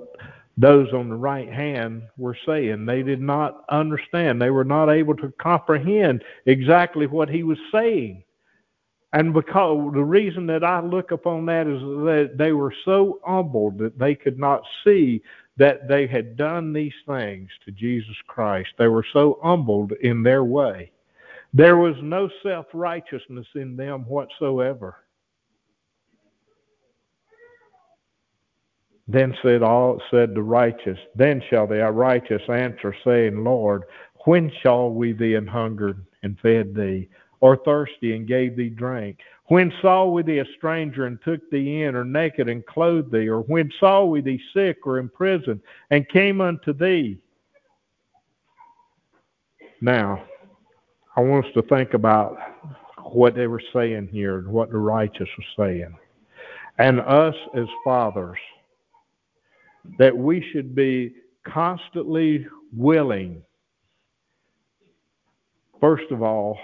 those 0.57 0.91
on 0.93 1.09
the 1.09 1.15
right 1.15 1.51
hand 1.51 2.03
were 2.17 2.37
saying. 2.45 2.85
They 2.85 3.03
did 3.03 3.21
not 3.21 3.65
understand, 3.69 4.41
they 4.41 4.49
were 4.49 4.63
not 4.63 4.89
able 4.89 5.15
to 5.17 5.33
comprehend 5.39 6.23
exactly 6.45 7.07
what 7.07 7.29
he 7.29 7.43
was 7.43 7.57
saying. 7.71 8.23
And 9.13 9.33
because 9.33 9.93
the 9.93 10.03
reason 10.03 10.45
that 10.47 10.63
I 10.63 10.81
look 10.81 11.11
upon 11.11 11.45
that 11.45 11.67
is 11.67 11.79
that 11.79 12.35
they 12.37 12.51
were 12.51 12.73
so 12.83 13.19
humbled 13.25 13.77
that 13.77 13.97
they 13.97 14.13
could 14.13 14.37
not 14.37 14.61
see 14.83 15.21
that 15.57 15.87
they 15.87 16.05
had 16.05 16.35
done 16.35 16.73
these 16.73 16.93
things 17.07 17.49
to 17.63 17.71
Jesus 17.71 18.15
Christ. 18.27 18.69
They 18.77 18.89
were 18.89 19.05
so 19.13 19.39
humbled 19.41 19.93
in 20.01 20.21
their 20.21 20.43
way. 20.43 20.91
There 21.53 21.77
was 21.77 21.95
no 22.01 22.29
self 22.43 22.65
righteousness 22.73 23.47
in 23.55 23.77
them 23.77 24.01
whatsoever. 24.01 24.97
Then 29.07 29.35
said 29.43 29.61
all 29.61 30.01
said 30.09 30.33
the 30.33 30.41
righteous, 30.41 30.97
Then 31.15 31.41
shall 31.49 31.67
the 31.67 31.91
righteous 31.91 32.41
answer, 32.49 32.95
saying, 33.03 33.43
Lord, 33.43 33.83
when 34.25 34.51
shall 34.61 34.91
we 34.91 35.13
thee 35.13 35.35
an 35.35 35.45
hungered 35.45 36.03
and 36.23 36.39
fed 36.39 36.73
thee, 36.73 37.07
or 37.39 37.57
thirsty 37.57 38.15
and 38.15 38.27
gave 38.27 38.55
thee 38.55 38.69
drink? 38.69 39.19
When 39.47 39.71
saw 39.79 40.05
we 40.05 40.23
thee 40.23 40.39
a 40.39 40.45
stranger 40.57 41.05
and 41.05 41.21
took 41.23 41.47
thee 41.51 41.83
in, 41.83 41.95
or 41.95 42.03
naked 42.03 42.49
and 42.49 42.65
clothed 42.65 43.11
thee? 43.11 43.29
Or 43.29 43.41
when 43.41 43.71
saw 43.79 44.05
we 44.05 44.21
thee 44.21 44.41
sick 44.55 44.87
or 44.87 44.97
in 44.97 45.09
prison 45.09 45.61
and 45.91 46.09
came 46.09 46.41
unto 46.41 46.73
thee? 46.73 47.19
Now, 49.81 50.23
I 51.15 51.21
want 51.21 51.45
us 51.45 51.53
to 51.53 51.61
think 51.61 51.93
about 51.93 52.37
what 53.03 53.35
they 53.35 53.45
were 53.45 53.61
saying 53.71 54.09
here 54.11 54.39
and 54.39 54.47
what 54.47 54.71
the 54.71 54.77
righteous 54.77 55.29
was 55.37 55.47
saying. 55.55 55.95
And 56.79 56.99
us 57.01 57.35
as 57.55 57.67
fathers, 57.83 58.39
that 59.97 60.15
we 60.15 60.45
should 60.51 60.75
be 60.75 61.15
constantly 61.43 62.47
willing, 62.75 63.41
first 65.79 66.11
of 66.11 66.21
all, 66.21 66.57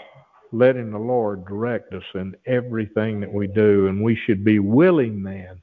letting 0.52 0.92
the 0.92 1.00
Lord 1.00 1.46
direct 1.46 1.94
us 1.94 2.04
in 2.16 2.36
everything 2.46 3.20
that 3.22 3.32
we 3.32 3.48
do. 3.48 3.88
And 3.88 4.04
we 4.04 4.16
should 4.16 4.44
be 4.44 4.60
willing 4.60 5.24
then 5.24 5.62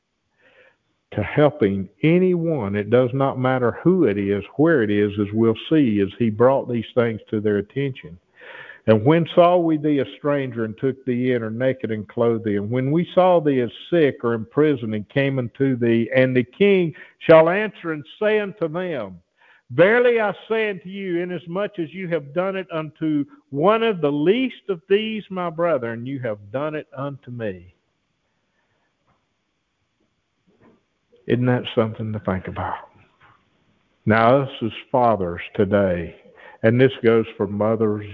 to 1.13 1.23
helping 1.23 1.89
anyone. 2.03 2.77
It 2.77 2.91
does 2.91 3.11
not 3.13 3.39
matter 3.39 3.79
who 3.83 4.05
it 4.05 4.19
is, 4.19 4.45
where 4.57 4.83
it 4.83 4.91
is, 4.91 5.13
as 5.21 5.27
we'll 5.33 5.55
see, 5.69 6.01
as 6.01 6.09
he 6.19 6.31
brought 6.31 6.69
these 6.71 6.87
things 6.95 7.21
to 7.31 7.41
their 7.41 7.59
attention. 7.59 8.19
And 8.89 9.05
when 9.05 9.29
saw 9.35 9.59
we 9.59 9.77
thee 9.77 9.99
a 9.99 10.17
stranger 10.17 10.65
and 10.65 10.75
took 10.79 11.05
thee 11.05 11.33
in, 11.33 11.43
or 11.43 11.51
naked 11.51 11.91
and 11.91 12.09
clothed 12.09 12.47
thee? 12.47 12.57
And 12.57 12.71
when 12.71 12.91
we 12.91 13.07
saw 13.15 13.39
thee 13.39 13.61
as 13.61 13.71
sick 13.91 14.25
or 14.25 14.33
in 14.33 14.47
prison 14.47 14.95
and 14.95 15.07
came 15.11 15.39
unto 15.39 15.77
thee, 15.77 16.11
and 16.17 16.35
the 16.35 16.43
king 16.43 16.95
shall 17.19 17.51
answer 17.51 17.93
and 17.93 18.03
say 18.19 18.41
unto 18.41 18.67
them, 18.67 19.21
Verily 19.73 20.23
I 20.23 20.33
say 20.49 20.71
unto 20.71 20.89
you, 20.89 21.21
inasmuch 21.21 21.79
as 21.79 21.93
you 21.93 22.09
have 22.09 22.33
done 22.33 22.57
it 22.57 22.67
unto 22.73 23.27
one 23.51 23.83
of 23.83 24.01
the 24.01 24.11
least 24.11 24.71
of 24.71 24.81
these 24.89 25.23
my 25.29 25.51
brethren, 25.51 26.07
you 26.07 26.19
have 26.21 26.51
done 26.51 26.75
it 26.75 26.87
unto 26.97 27.31
me. 27.31 27.75
Isn't 31.27 31.45
that 31.45 31.65
something 31.75 32.11
to 32.15 32.21
think 32.21 32.49
about? 32.49 32.89
Now, 34.07 34.47
this 34.47 34.55
is 34.63 34.73
fathers 34.91 35.43
today, 35.55 36.17
and 36.63 36.81
this 36.81 36.93
goes 37.05 37.27
for 37.37 37.47
mothers, 37.47 38.07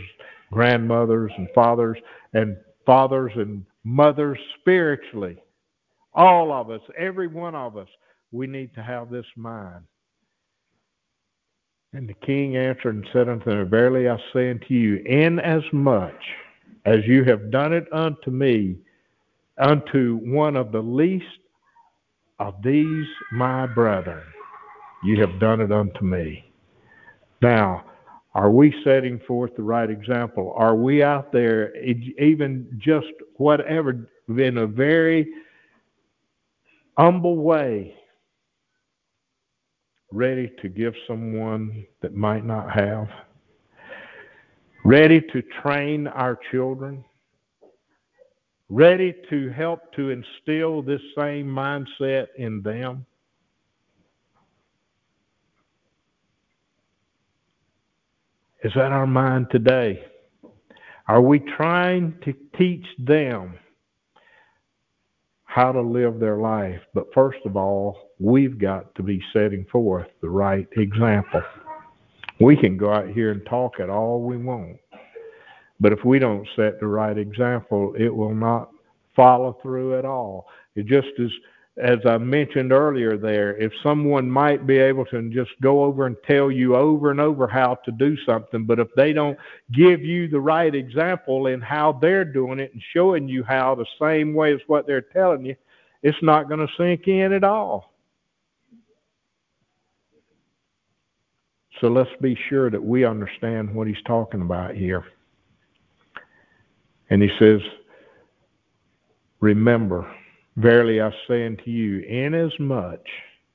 grandmothers, 0.54 1.32
and 1.36 1.48
fathers, 1.54 1.98
and 2.32 2.56
fathers 2.86 3.32
and 3.36 3.66
mothers 3.84 4.38
spiritually, 4.60 5.36
all 6.14 6.52
of 6.52 6.70
us, 6.70 6.80
every 6.96 7.26
one 7.26 7.54
of 7.54 7.76
us, 7.76 7.88
we 8.32 8.46
need 8.46 8.74
to 8.74 8.82
have 8.82 9.10
this 9.10 9.26
mind 9.36 9.84
and 11.94 12.08
the 12.08 12.26
king 12.26 12.56
answered 12.56 12.96
and 12.96 13.08
said 13.12 13.28
unto 13.28 13.50
them, 13.50 13.70
Verily 13.70 14.08
I 14.08 14.18
say 14.32 14.50
unto 14.50 14.74
you, 14.74 14.96
inasmuch 15.06 16.12
as 16.84 16.98
you 17.06 17.24
have 17.24 17.50
done 17.50 17.72
it 17.72 17.86
unto 17.92 18.30
me, 18.30 18.76
unto 19.58 20.16
one 20.16 20.56
of 20.56 20.72
the 20.72 20.82
least 20.82 21.24
of 22.40 22.56
these 22.64 23.06
my 23.32 23.66
brethren, 23.66 24.24
you 25.04 25.20
have 25.20 25.38
done 25.38 25.60
it 25.60 25.70
unto 25.70 26.04
me. 26.04 26.44
Now, 27.40 27.84
are 28.34 28.50
we 28.50 28.74
setting 28.82 29.20
forth 29.28 29.54
the 29.56 29.62
right 29.62 29.88
example? 29.88 30.52
Are 30.56 30.74
we 30.74 31.02
out 31.02 31.30
there, 31.32 31.76
even 31.76 32.68
just 32.78 33.06
whatever, 33.36 34.08
in 34.28 34.58
a 34.58 34.66
very 34.66 35.28
humble 36.98 37.36
way, 37.36 37.94
ready 40.10 40.50
to 40.62 40.68
give 40.68 40.94
someone 41.06 41.84
that 42.02 42.14
might 42.14 42.44
not 42.44 42.70
have, 42.72 43.08
ready 44.84 45.20
to 45.20 45.42
train 45.62 46.08
our 46.08 46.38
children, 46.50 47.04
ready 48.68 49.14
to 49.30 49.50
help 49.50 49.92
to 49.94 50.10
instill 50.10 50.82
this 50.82 51.00
same 51.16 51.46
mindset 51.46 52.26
in 52.36 52.62
them. 52.62 53.06
Is 58.64 58.72
that 58.74 58.90
our 58.90 59.06
mind 59.06 59.46
today? 59.52 60.04
Are 61.06 61.20
we 61.20 61.38
trying 61.38 62.18
to 62.24 62.34
teach 62.56 62.86
them 62.98 63.58
how 65.54 65.70
to 65.70 65.80
live 65.80 66.18
their 66.18 66.38
life. 66.38 66.80
But 66.94 67.06
first 67.14 67.38
of 67.46 67.56
all, 67.56 68.10
we've 68.18 68.58
got 68.58 68.92
to 68.96 69.04
be 69.04 69.22
setting 69.32 69.64
forth 69.70 70.08
the 70.20 70.28
right 70.28 70.66
example. 70.76 71.42
We 72.40 72.56
can 72.56 72.76
go 72.76 72.92
out 72.92 73.08
here 73.10 73.30
and 73.30 73.46
talk 73.46 73.78
it 73.78 73.88
all 73.88 74.20
we 74.20 74.36
want. 74.36 74.78
But 75.78 75.92
if 75.92 76.04
we 76.04 76.18
don't 76.18 76.46
set 76.56 76.80
the 76.80 76.88
right 76.88 77.16
example, 77.16 77.94
it 77.96 78.08
will 78.08 78.34
not 78.34 78.70
follow 79.14 79.56
through 79.62 79.96
at 79.96 80.04
all. 80.04 80.48
It 80.74 80.86
just 80.86 81.08
as 81.22 81.30
as 81.76 81.98
I 82.06 82.18
mentioned 82.18 82.72
earlier 82.72 83.16
there, 83.16 83.56
if 83.56 83.72
someone 83.82 84.30
might 84.30 84.64
be 84.64 84.78
able 84.78 85.04
to 85.06 85.28
just 85.30 85.50
go 85.60 85.82
over 85.82 86.06
and 86.06 86.16
tell 86.24 86.50
you 86.50 86.76
over 86.76 87.10
and 87.10 87.20
over 87.20 87.48
how 87.48 87.74
to 87.84 87.90
do 87.90 88.16
something, 88.24 88.64
but 88.64 88.78
if 88.78 88.88
they 88.94 89.12
don't 89.12 89.36
give 89.72 90.00
you 90.00 90.28
the 90.28 90.38
right 90.38 90.72
example 90.72 91.48
in 91.48 91.60
how 91.60 91.92
they're 91.92 92.24
doing 92.24 92.60
it 92.60 92.72
and 92.72 92.82
showing 92.92 93.26
you 93.26 93.42
how 93.42 93.74
the 93.74 93.86
same 94.00 94.34
way 94.34 94.54
as 94.54 94.60
what 94.68 94.86
they're 94.86 95.00
telling 95.00 95.44
you, 95.44 95.56
it's 96.02 96.22
not 96.22 96.48
going 96.48 96.64
to 96.64 96.72
sink 96.76 97.08
in 97.08 97.32
at 97.32 97.42
all. 97.42 97.92
So 101.80 101.88
let's 101.88 102.10
be 102.20 102.38
sure 102.48 102.70
that 102.70 102.82
we 102.82 103.04
understand 103.04 103.74
what 103.74 103.88
he's 103.88 104.02
talking 104.06 104.42
about 104.42 104.76
here. 104.76 105.04
And 107.10 107.20
he 107.20 107.30
says, 107.38 107.60
remember, 109.40 110.08
Verily 110.56 111.00
I 111.00 111.10
say 111.26 111.46
unto 111.46 111.70
you, 111.70 112.00
inasmuch 112.00 113.04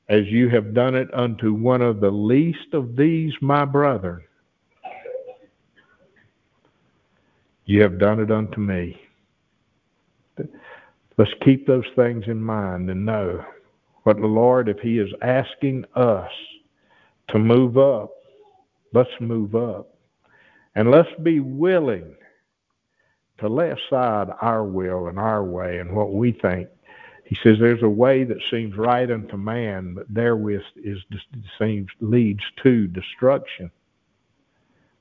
as 0.10 0.26
you 0.26 0.50
have 0.50 0.74
done 0.74 0.96
it 0.96 1.08
unto 1.14 1.54
one 1.54 1.82
of 1.82 2.02
the 2.02 2.12
least 2.12 2.74
of 2.74 2.96
these 2.96 3.34
my 3.42 3.64
brethren, 3.64 4.24
you 7.66 7.82
have 7.82 8.00
done 8.00 8.20
it 8.20 8.32
unto 8.32 8.60
me. 8.60 9.00
Let's 11.18 11.32
keep 11.42 11.68
those 11.68 11.86
things 11.96 12.24
in 12.28 12.42
mind 12.42 12.90
and 12.90 13.06
know 13.06 13.46
what 14.04 14.18
the 14.18 14.28
Lord, 14.28 14.68
if 14.68 14.80
He 14.80 14.98
is 14.98 15.10
asking 15.22 15.86
us 15.96 16.32
to 17.30 17.40
move 17.40 17.78
up, 17.78 18.12
let's 18.94 19.10
move 19.20 19.56
up. 19.56 19.96
And 20.76 20.92
let's 20.92 21.10
be 21.22 21.40
willing 21.40 22.16
to 23.40 23.48
lay 23.48 23.70
aside 23.70 24.30
our 24.42 24.64
will 24.64 25.08
and 25.08 25.20
our 25.20 25.44
way 25.44 25.80
and 25.80 25.96
what 25.96 26.14
we 26.14 26.32
think 26.32 26.70
he 27.30 27.38
says 27.44 27.58
there's 27.60 27.84
a 27.84 27.90
way 27.90 28.24
that 28.24 28.42
seems 28.50 28.76
right 28.76 29.10
unto 29.10 29.38
man, 29.38 29.94
but 29.94 30.12
therewith 30.12 30.64
is 30.76 30.98
seems 31.60 31.88
leads 32.00 32.42
to 32.64 32.88
destruction. 32.88 33.70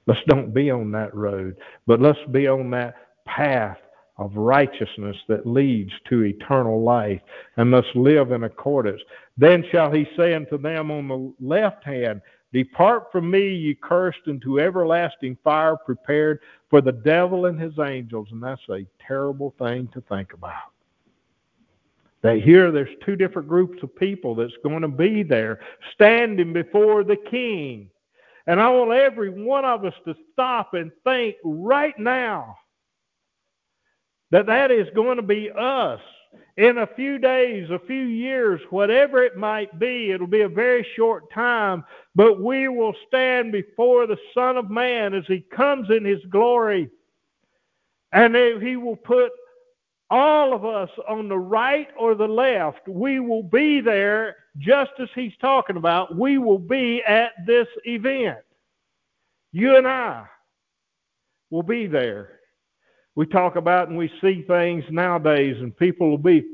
Let's 0.06 0.20
don't 0.26 0.52
be 0.52 0.70
on 0.70 0.92
that 0.92 1.14
road, 1.14 1.56
but 1.86 2.02
let's 2.02 2.22
be 2.30 2.46
on 2.46 2.68
that 2.72 2.96
path 3.24 3.78
of 4.18 4.36
righteousness 4.36 5.16
that 5.28 5.46
leads 5.46 5.92
to 6.10 6.24
eternal 6.24 6.82
life, 6.82 7.22
and 7.56 7.70
let's 7.70 7.88
live 7.94 8.30
in 8.32 8.44
accordance. 8.44 9.00
Then 9.38 9.64
shall 9.72 9.90
he 9.90 10.06
say 10.14 10.34
unto 10.34 10.58
them 10.58 10.90
on 10.90 11.08
the 11.08 11.32
left 11.40 11.82
hand, 11.82 12.20
Depart 12.52 13.10
from 13.10 13.30
me, 13.30 13.48
ye 13.48 13.74
cursed, 13.74 14.26
into 14.26 14.60
everlasting 14.60 15.38
fire 15.42 15.78
prepared 15.78 16.40
for 16.68 16.82
the 16.82 16.92
devil 16.92 17.46
and 17.46 17.58
his 17.58 17.78
angels. 17.78 18.28
And 18.32 18.42
that's 18.42 18.68
a 18.68 18.86
terrible 19.06 19.54
thing 19.58 19.88
to 19.94 20.02
think 20.02 20.34
about. 20.34 20.72
That 22.22 22.40
here 22.40 22.72
there's 22.72 22.96
two 23.04 23.16
different 23.16 23.48
groups 23.48 23.82
of 23.82 23.94
people 23.94 24.34
that's 24.34 24.56
going 24.64 24.82
to 24.82 24.88
be 24.88 25.22
there 25.22 25.60
standing 25.94 26.52
before 26.52 27.04
the 27.04 27.16
king. 27.16 27.90
And 28.46 28.60
I 28.60 28.70
want 28.70 28.92
every 28.92 29.30
one 29.30 29.64
of 29.64 29.84
us 29.84 29.94
to 30.06 30.16
stop 30.32 30.74
and 30.74 30.90
think 31.04 31.36
right 31.44 31.96
now 31.98 32.56
that 34.30 34.46
that 34.46 34.70
is 34.70 34.88
going 34.94 35.16
to 35.16 35.22
be 35.22 35.50
us 35.50 36.00
in 36.56 36.78
a 36.78 36.86
few 36.86 37.18
days, 37.18 37.70
a 37.70 37.78
few 37.78 38.04
years, 38.04 38.60
whatever 38.70 39.22
it 39.22 39.36
might 39.36 39.78
be. 39.78 40.10
It'll 40.10 40.26
be 40.26 40.40
a 40.40 40.48
very 40.48 40.86
short 40.96 41.30
time, 41.32 41.84
but 42.14 42.42
we 42.42 42.68
will 42.68 42.94
stand 43.06 43.52
before 43.52 44.06
the 44.06 44.18
Son 44.34 44.56
of 44.56 44.70
Man 44.70 45.14
as 45.14 45.24
he 45.26 45.44
comes 45.54 45.88
in 45.90 46.04
his 46.04 46.24
glory. 46.30 46.90
And 48.12 48.34
he 48.34 48.76
will 48.76 48.96
put 48.96 49.30
all 50.10 50.54
of 50.54 50.64
us 50.64 50.90
on 51.08 51.28
the 51.28 51.38
right 51.38 51.88
or 51.98 52.14
the 52.14 52.26
left, 52.26 52.86
we 52.88 53.20
will 53.20 53.42
be 53.42 53.80
there 53.80 54.36
just 54.58 54.92
as 54.98 55.08
he's 55.14 55.36
talking 55.40 55.76
about. 55.76 56.16
We 56.16 56.38
will 56.38 56.58
be 56.58 57.02
at 57.06 57.32
this 57.46 57.68
event. 57.84 58.38
You 59.52 59.76
and 59.76 59.86
I 59.86 60.26
will 61.50 61.62
be 61.62 61.86
there. 61.86 62.40
We 63.14 63.26
talk 63.26 63.56
about 63.56 63.88
and 63.88 63.98
we 63.98 64.10
see 64.20 64.42
things 64.42 64.84
nowadays, 64.90 65.56
and 65.60 65.76
people 65.76 66.08
will 66.08 66.18
be 66.18 66.44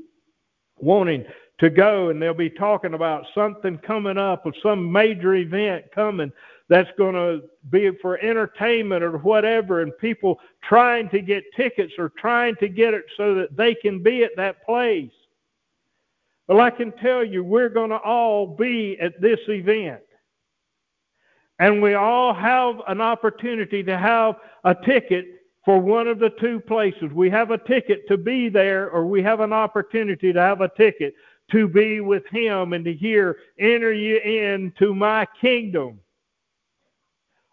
wanting 0.78 1.24
to 1.58 1.70
go 1.70 2.08
and 2.08 2.20
they'll 2.20 2.34
be 2.34 2.50
talking 2.50 2.94
about 2.94 3.26
something 3.34 3.78
coming 3.78 4.18
up 4.18 4.44
or 4.44 4.52
some 4.62 4.90
major 4.90 5.34
event 5.34 5.84
coming 5.94 6.32
that's 6.68 6.90
going 6.96 7.14
to 7.14 7.42
be 7.70 7.90
for 8.00 8.18
entertainment 8.18 9.02
or 9.02 9.18
whatever, 9.18 9.82
and 9.82 9.96
people 9.98 10.38
trying 10.62 11.08
to 11.10 11.20
get 11.20 11.44
tickets 11.56 11.92
or 11.98 12.10
trying 12.18 12.56
to 12.56 12.68
get 12.68 12.94
it 12.94 13.04
so 13.16 13.34
that 13.34 13.56
they 13.56 13.74
can 13.74 14.02
be 14.02 14.24
at 14.24 14.36
that 14.36 14.64
place. 14.64 15.10
Well, 16.48 16.60
I 16.60 16.70
can 16.70 16.92
tell 16.92 17.24
you, 17.24 17.44
we're 17.44 17.68
going 17.68 17.90
to 17.90 17.98
all 17.98 18.46
be 18.46 18.98
at 19.00 19.20
this 19.20 19.40
event. 19.48 20.00
And 21.58 21.80
we 21.80 21.94
all 21.94 22.34
have 22.34 22.76
an 22.88 23.00
opportunity 23.00 23.82
to 23.84 23.96
have 23.96 24.36
a 24.64 24.74
ticket 24.74 25.26
for 25.64 25.78
one 25.78 26.08
of 26.08 26.18
the 26.18 26.30
two 26.40 26.60
places. 26.60 27.10
We 27.12 27.30
have 27.30 27.50
a 27.50 27.58
ticket 27.58 28.06
to 28.08 28.18
be 28.18 28.48
there, 28.48 28.90
or 28.90 29.06
we 29.06 29.22
have 29.22 29.40
an 29.40 29.52
opportunity 29.52 30.32
to 30.32 30.40
have 30.40 30.60
a 30.60 30.70
ticket 30.76 31.14
to 31.52 31.68
be 31.68 32.00
with 32.00 32.26
him 32.26 32.72
and 32.72 32.84
to 32.84 32.92
hear, 32.92 33.36
enter 33.58 33.92
you 33.92 34.18
into 34.18 34.94
my 34.94 35.26
kingdom. 35.40 36.00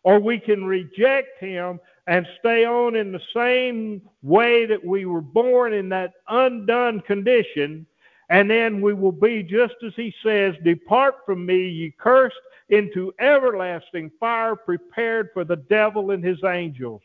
Or 0.03 0.19
we 0.19 0.39
can 0.39 0.65
reject 0.65 1.39
him 1.39 1.79
and 2.07 2.25
stay 2.39 2.65
on 2.65 2.95
in 2.95 3.11
the 3.11 3.21
same 3.35 4.01
way 4.23 4.65
that 4.65 4.83
we 4.83 5.05
were 5.05 5.21
born 5.21 5.73
in 5.73 5.89
that 5.89 6.13
undone 6.27 7.01
condition. 7.01 7.85
And 8.29 8.49
then 8.49 8.81
we 8.81 8.93
will 8.93 9.11
be 9.11 9.43
just 9.43 9.75
as 9.85 9.93
he 9.95 10.13
says, 10.23 10.55
Depart 10.63 11.15
from 11.25 11.45
me, 11.45 11.67
ye 11.67 11.93
cursed, 11.99 12.35
into 12.69 13.13
everlasting 13.19 14.09
fire 14.19 14.55
prepared 14.55 15.29
for 15.33 15.43
the 15.43 15.57
devil 15.57 16.11
and 16.11 16.23
his 16.23 16.41
angels. 16.43 17.01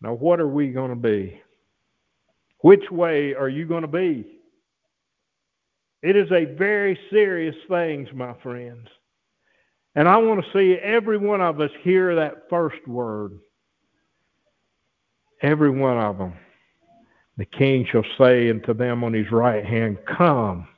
Now, 0.00 0.14
what 0.14 0.40
are 0.40 0.48
we 0.48 0.70
going 0.70 0.90
to 0.90 0.96
be? 0.96 1.40
Which 2.60 2.90
way 2.90 3.34
are 3.34 3.48
you 3.48 3.66
going 3.66 3.82
to 3.82 3.88
be? 3.88 4.38
It 6.02 6.16
is 6.16 6.30
a 6.32 6.44
very 6.56 6.98
serious 7.10 7.56
thing, 7.68 8.08
my 8.14 8.34
friends. 8.42 8.88
And 9.98 10.06
I 10.08 10.16
want 10.18 10.44
to 10.44 10.52
see 10.52 10.78
every 10.80 11.18
one 11.18 11.40
of 11.40 11.60
us 11.60 11.72
hear 11.82 12.14
that 12.14 12.48
first 12.48 12.86
word. 12.86 13.40
Every 15.42 15.70
one 15.70 15.98
of 15.98 16.18
them. 16.18 16.34
The 17.36 17.44
king 17.44 17.84
shall 17.90 18.04
say 18.16 18.48
unto 18.48 18.74
them 18.74 19.02
on 19.02 19.12
his 19.12 19.32
right 19.32 19.64
hand, 19.64 19.98
Come, 20.06 20.68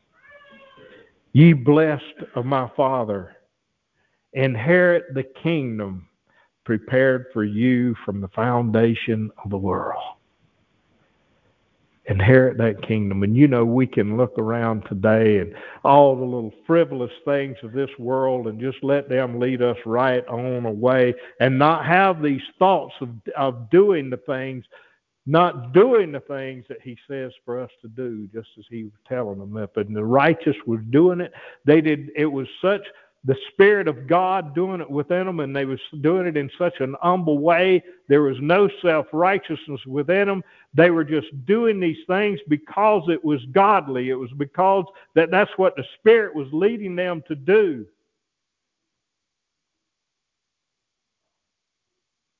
ye 1.35 1.53
blessed 1.53 2.03
of 2.35 2.47
my 2.47 2.71
Father, 2.75 3.37
inherit 4.33 5.13
the 5.13 5.25
kingdom 5.43 6.09
prepared 6.65 7.27
for 7.35 7.45
you 7.45 7.95
from 8.07 8.23
the 8.23 8.29
foundation 8.29 9.31
of 9.45 9.51
the 9.51 9.59
world 9.59 10.03
inherit 12.11 12.59
that 12.59 12.83
kingdom. 12.87 13.23
And 13.23 13.37
you 13.37 13.47
know, 13.47 13.65
we 13.65 13.87
can 13.87 14.17
look 14.17 14.37
around 14.37 14.83
today 14.89 15.39
and 15.39 15.55
all 15.85 16.17
the 16.17 16.25
little 16.25 16.53
frivolous 16.67 17.13
things 17.25 17.57
of 17.63 17.73
this 17.73 17.91
world 17.99 18.49
and 18.49 18.61
just 18.61 18.79
let 18.83 19.09
them 19.09 19.39
lead 19.39 19.63
us 19.63 19.77
right 19.87 20.27
on 20.27 20.67
away 20.67 21.15
and 21.39 21.59
not 21.59 21.87
have 21.87 22.21
these 22.21 22.43
thoughts 22.59 22.95
of, 23.01 23.11
of 23.37 23.71
doing 23.71 24.11
the 24.11 24.17
things, 24.19 24.65
not 25.25 25.73
doing 25.73 26.11
the 26.11 26.21
things 26.21 26.65
that 26.69 26.83
he 26.83 26.99
says 27.09 27.31
for 27.45 27.61
us 27.61 27.71
to 27.81 27.89
do, 27.89 28.29
just 28.35 28.49
as 28.59 28.65
he 28.69 28.83
was 28.83 28.93
telling 29.09 29.39
them. 29.39 29.57
If 29.57 29.75
the 29.75 30.05
righteous 30.05 30.57
was 30.67 30.81
doing 30.91 31.21
it, 31.21 31.33
they 31.65 31.81
did, 31.81 32.11
it 32.17 32.27
was 32.27 32.49
such 32.61 32.83
the 33.25 33.37
Spirit 33.53 33.87
of 33.87 34.07
God 34.07 34.55
doing 34.55 34.81
it 34.81 34.91
within 34.91 35.27
them, 35.27 35.41
and 35.41 35.55
they 35.55 35.67
was 35.67 35.81
doing 36.01 36.27
it 36.27 36.37
in 36.37 36.51
such 36.57 36.81
an 36.81 36.97
humble 37.03 37.39
way. 37.39 37.83
There 38.09 38.23
was 38.23 38.37
no 38.41 38.69
self 38.81 39.07
righteousness 39.13 39.81
within 39.87 40.27
them. 40.27 40.43
They 40.73 40.91
were 40.91 41.05
just 41.05 41.29
doing 41.45 41.81
these 41.81 41.99
things 42.07 42.41
because 42.49 43.03
it 43.09 43.23
was 43.23 43.41
godly. 43.53 44.09
It 44.09 44.15
was 44.15 44.31
because 44.39 44.85
that 45.15 45.31
that's 45.31 45.51
what 45.57 45.77
the 45.77 45.85
Spirit 45.99 46.35
was 46.35 46.49
leading 46.53 46.97
them 46.97 47.23
to 47.29 47.35
do. 47.35 47.87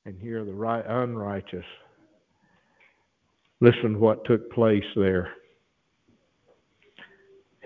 And 0.05 0.19
here 0.19 0.43
the 0.43 0.53
right 0.53 0.85
unrighteous. 0.85 1.65
Listen 3.59 3.93
to 3.93 3.99
what 3.99 4.25
took 4.25 4.51
place 4.51 4.83
there. 4.95 5.31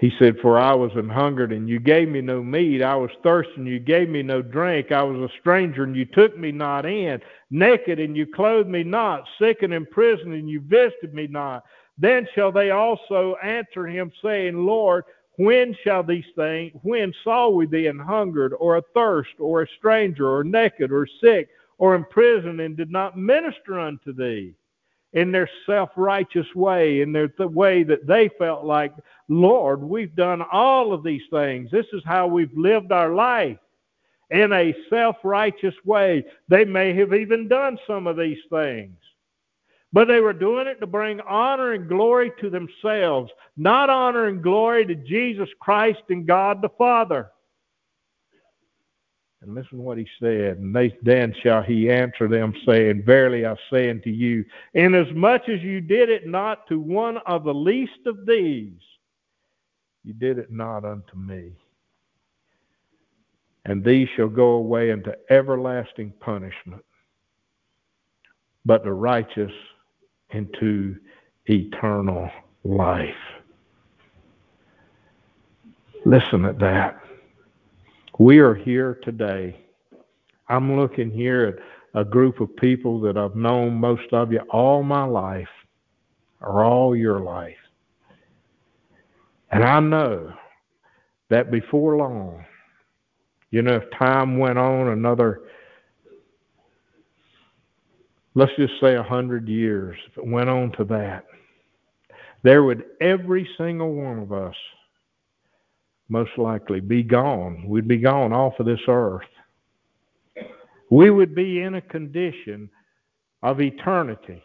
He 0.06 0.12
said, 0.20 0.38
For 0.40 0.60
I 0.60 0.76
was 0.76 0.92
an 0.94 1.10
hungered, 1.10 1.52
and 1.52 1.68
you 1.68 1.80
gave 1.80 2.08
me 2.10 2.22
no 2.22 2.44
meat. 2.44 2.84
I 2.84 2.96
was 2.96 3.10
thirsty, 3.24 3.54
and 3.56 3.68
you 3.68 3.80
gave 3.80 4.08
me 4.08 4.22
no 4.22 4.44
drink. 4.44 4.92
I 4.92 5.02
was 5.02 5.18
a 5.18 5.34
stranger, 5.40 5.84
and 5.84 5.96
you 5.96 6.06
took 6.06 6.38
me 6.38 6.52
not 6.52 6.86
in. 6.86 7.20
Naked, 7.50 8.00
and 8.00 8.16
you 8.16 8.28
clothed 8.28 8.70
me 8.70 8.84
not. 8.84 9.24
Sick 9.40 9.64
and 9.64 9.74
in 9.74 9.88
prison, 9.88 10.34
and 10.34 10.48
you 10.48 10.62
visited 10.62 11.16
me 11.16 11.26
not. 11.26 11.64
Then 11.98 12.28
shall 12.36 12.52
they 12.52 12.70
also 12.70 13.36
answer 13.42 13.88
him, 13.88 14.12
saying, 14.22 14.64
Lord, 14.64 15.06
when 15.38 15.76
shall 15.84 16.04
these 16.04 16.32
things, 16.36 16.74
when 16.84 17.12
saw 17.24 17.50
we 17.50 17.66
thee 17.66 17.88
an 17.88 17.98
hungered, 17.98 18.54
or 18.60 18.78
athirst, 18.78 19.34
or 19.40 19.64
a 19.64 19.68
stranger, 19.80 20.30
or 20.30 20.44
naked, 20.44 20.92
or 20.92 21.08
sick, 21.20 21.50
or 21.80 21.96
in 21.96 22.06
prison, 22.12 22.60
and 22.60 22.78
did 22.78 22.92
not 22.92 23.18
minister 23.18 23.80
unto 23.80 24.14
thee? 24.14 24.54
in 25.16 25.32
their 25.32 25.50
self 25.66 25.90
righteous 25.96 26.46
way, 26.54 27.02
in 27.02 27.12
their 27.12 27.34
the 27.38 27.48
way 27.48 27.84
that 27.84 28.06
they 28.06 28.30
felt 28.38 28.66
like, 28.66 28.94
Lord, 29.28 29.82
we've 29.82 30.16
done 30.16 30.44
all 30.52 30.94
of 30.94 31.04
these 31.04 31.24
things. 31.32 31.72
This 31.72 31.88
is 31.94 32.04
how 32.06 32.28
we've 32.28 32.56
lived 32.56 32.92
our 32.92 33.14
life 33.14 33.58
in 34.30 34.52
a 34.54 34.76
self 34.90 35.18
righteous 35.24 35.76
way. 35.84 36.26
They 36.48 36.66
may 36.66 36.94
have 36.96 37.14
even 37.14 37.48
done 37.48 37.78
some 37.88 38.08
of 38.08 38.18
these 38.18 38.40
things. 38.50 38.98
But 39.94 40.08
they 40.10 40.20
were 40.20 40.34
doing 40.34 40.68
it 40.68 40.80
to 40.82 40.88
bring 40.88 41.22
honor 41.22 41.72
and 41.72 41.88
glory 41.88 42.32
to 42.42 42.50
themselves, 42.50 43.32
not 43.56 43.90
honor 43.90 44.28
and 44.28 44.44
glory 44.44 44.86
to 44.86 44.96
Jesus 44.96 45.48
Christ 45.62 46.02
and 46.10 46.28
God 46.28 46.62
the 46.62 46.70
Father. 46.78 47.32
And 49.42 49.54
listen 49.54 49.78
to 49.78 49.84
what 49.84 49.98
he 49.98 50.08
said. 50.20 50.58
And 50.58 50.76
they, 50.76 50.98
then 51.04 51.34
shall 51.44 51.62
he 51.62 51.90
answer 51.90 52.28
them, 52.28 52.54
saying, 52.66 53.04
Verily 53.06 53.46
I 53.46 53.56
say 53.72 53.90
unto 53.90 54.10
you, 54.10 54.44
inasmuch 54.74 55.48
as 55.48 55.62
you 55.62 55.82
did 55.82 56.10
it 56.10 56.28
not 56.28 56.68
to 56.68 56.80
one 56.80 57.18
of 57.26 57.44
the 57.44 57.54
least 57.54 58.08
of 58.08 58.26
these, 58.26 58.74
you 60.06 60.14
did 60.14 60.38
it 60.38 60.52
not 60.52 60.86
unto 60.86 61.18
me. 61.18 61.52
And 63.66 63.84
these 63.84 64.08
shall 64.16 64.30
go 64.30 64.52
away 64.52 64.92
into 64.92 65.18
everlasting 65.32 66.14
punishment, 66.20 66.86
but 68.64 68.84
the 68.84 68.94
righteous 68.94 69.52
into 70.30 70.96
eternal 71.48 72.30
life. 72.64 73.16
Listen 76.06 76.46
at 76.46 76.60
that. 76.60 77.00
We 78.20 78.38
are 78.38 78.54
here 78.54 79.00
today. 79.04 79.60
I'm 80.48 80.80
looking 80.80 81.10
here 81.10 81.46
at 81.46 82.00
a 82.00 82.06
group 82.06 82.40
of 82.40 82.56
people 82.58 83.00
that 83.02 83.18
I've 83.18 83.36
known 83.36 83.74
most 83.74 84.14
of 84.14 84.32
you 84.32 84.42
all 84.52 84.84
my 84.84 85.06
life, 85.06 85.50
or 86.42 86.64
all 86.64 86.96
your 86.96 87.20
life. 87.20 87.58
And 89.56 89.64
I 89.64 89.80
know 89.80 90.34
that 91.30 91.50
before 91.50 91.96
long, 91.96 92.44
you 93.52 93.62
know, 93.62 93.76
if 93.76 93.84
time 93.98 94.38
went 94.38 94.58
on 94.58 94.90
another, 94.90 95.44
let's 98.34 98.52
just 98.58 98.74
say 98.82 98.96
a 98.96 99.02
hundred 99.02 99.48
years, 99.48 99.98
if 100.12 100.18
it 100.18 100.28
went 100.28 100.50
on 100.50 100.74
to 100.74 100.84
that, 100.84 101.24
there 102.44 102.64
would 102.64 102.84
every 103.00 103.48
single 103.58 103.94
one 103.94 104.20
of 104.20 104.34
us 104.34 104.56
most 106.10 106.32
likely 106.38 106.82
be 106.82 107.02
gone. 107.02 107.64
We'd 107.66 107.88
be 107.88 108.00
gone 108.00 108.34
off 108.34 108.60
of 108.60 108.66
this 108.66 108.82
earth. 108.90 109.24
We 110.92 111.12
would 111.12 111.34
be 111.34 111.62
in 111.62 111.76
a 111.76 111.82
condition 111.82 112.70
of 113.42 113.62
eternity. 113.62 114.44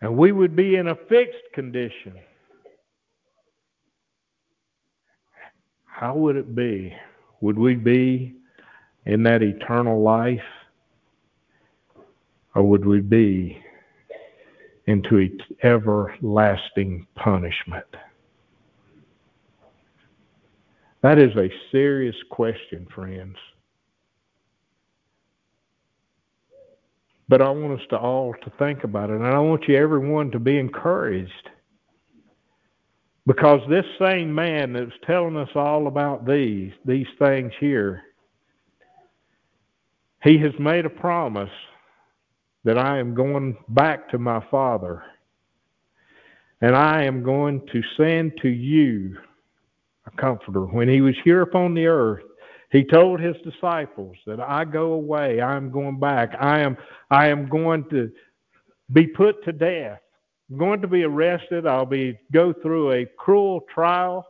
And 0.00 0.16
we 0.16 0.32
would 0.32 0.54
be 0.54 0.76
in 0.76 0.88
a 0.88 0.94
fixed 0.94 1.52
condition. 1.54 2.14
How 5.84 6.14
would 6.14 6.36
it 6.36 6.54
be? 6.54 6.94
Would 7.40 7.58
we 7.58 7.74
be 7.74 8.36
in 9.06 9.24
that 9.24 9.42
eternal 9.42 10.00
life? 10.00 10.40
Or 12.54 12.62
would 12.62 12.84
we 12.84 13.00
be 13.00 13.60
into 14.86 15.38
everlasting 15.62 17.06
punishment? 17.16 17.86
That 21.02 21.18
is 21.18 21.34
a 21.36 21.50
serious 21.70 22.16
question, 22.30 22.86
friends. 22.94 23.36
But 27.28 27.42
I 27.42 27.50
want 27.50 27.78
us 27.78 27.86
to 27.90 27.98
all 27.98 28.34
to 28.42 28.52
think 28.58 28.84
about 28.84 29.10
it, 29.10 29.16
and 29.16 29.26
I 29.26 29.38
want 29.38 29.68
you 29.68 29.76
everyone 29.76 30.30
to 30.30 30.38
be 30.38 30.58
encouraged. 30.58 31.50
Because 33.26 33.60
this 33.68 33.84
same 34.00 34.34
man 34.34 34.72
that's 34.72 34.90
telling 35.06 35.36
us 35.36 35.50
all 35.54 35.86
about 35.86 36.26
these, 36.26 36.72
these 36.86 37.06
things 37.18 37.52
here, 37.60 38.02
he 40.24 40.38
has 40.38 40.52
made 40.58 40.86
a 40.86 40.90
promise 40.90 41.50
that 42.64 42.78
I 42.78 42.98
am 42.98 43.14
going 43.14 43.56
back 43.68 44.08
to 44.10 44.18
my 44.18 44.42
Father. 44.50 45.02
And 46.60 46.74
I 46.74 47.04
am 47.04 47.22
going 47.22 47.66
to 47.72 47.82
send 47.96 48.32
to 48.42 48.48
you 48.48 49.16
a 50.06 50.10
comforter. 50.20 50.62
When 50.62 50.88
he 50.88 51.02
was 51.02 51.14
here 51.22 51.42
upon 51.42 51.74
the 51.74 51.86
earth, 51.86 52.24
he 52.70 52.84
told 52.84 53.20
his 53.20 53.36
disciples 53.44 54.16
that 54.26 54.40
I 54.40 54.64
go 54.64 54.92
away, 54.92 55.40
I 55.40 55.56
am 55.56 55.70
going 55.70 55.98
back. 55.98 56.34
I 56.38 56.60
am 56.60 56.76
I 57.10 57.28
am 57.28 57.48
going 57.48 57.88
to 57.90 58.10
be 58.92 59.06
put 59.06 59.42
to 59.44 59.52
death. 59.52 60.00
I'm 60.50 60.58
going 60.58 60.82
to 60.82 60.88
be 60.88 61.04
arrested. 61.04 61.66
I'll 61.66 61.86
be 61.86 62.18
go 62.32 62.52
through 62.52 62.92
a 62.92 63.06
cruel 63.18 63.62
trial, 63.72 64.26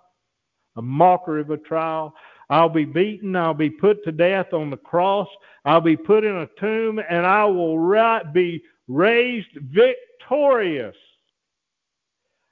a 0.76 0.82
mockery 0.82 1.40
of 1.40 1.50
a 1.50 1.56
trial. 1.56 2.14
I'll 2.50 2.68
be 2.68 2.84
beaten. 2.84 3.36
I'll 3.36 3.54
be 3.54 3.70
put 3.70 4.04
to 4.04 4.12
death 4.12 4.52
on 4.52 4.70
the 4.70 4.76
cross. 4.76 5.28
I'll 5.64 5.80
be 5.80 5.96
put 5.96 6.24
in 6.24 6.36
a 6.36 6.48
tomb, 6.58 7.00
and 7.10 7.26
I 7.26 7.44
will 7.44 7.78
right, 7.78 8.32
be 8.32 8.62
raised 8.86 9.50
victorious. 9.60 10.96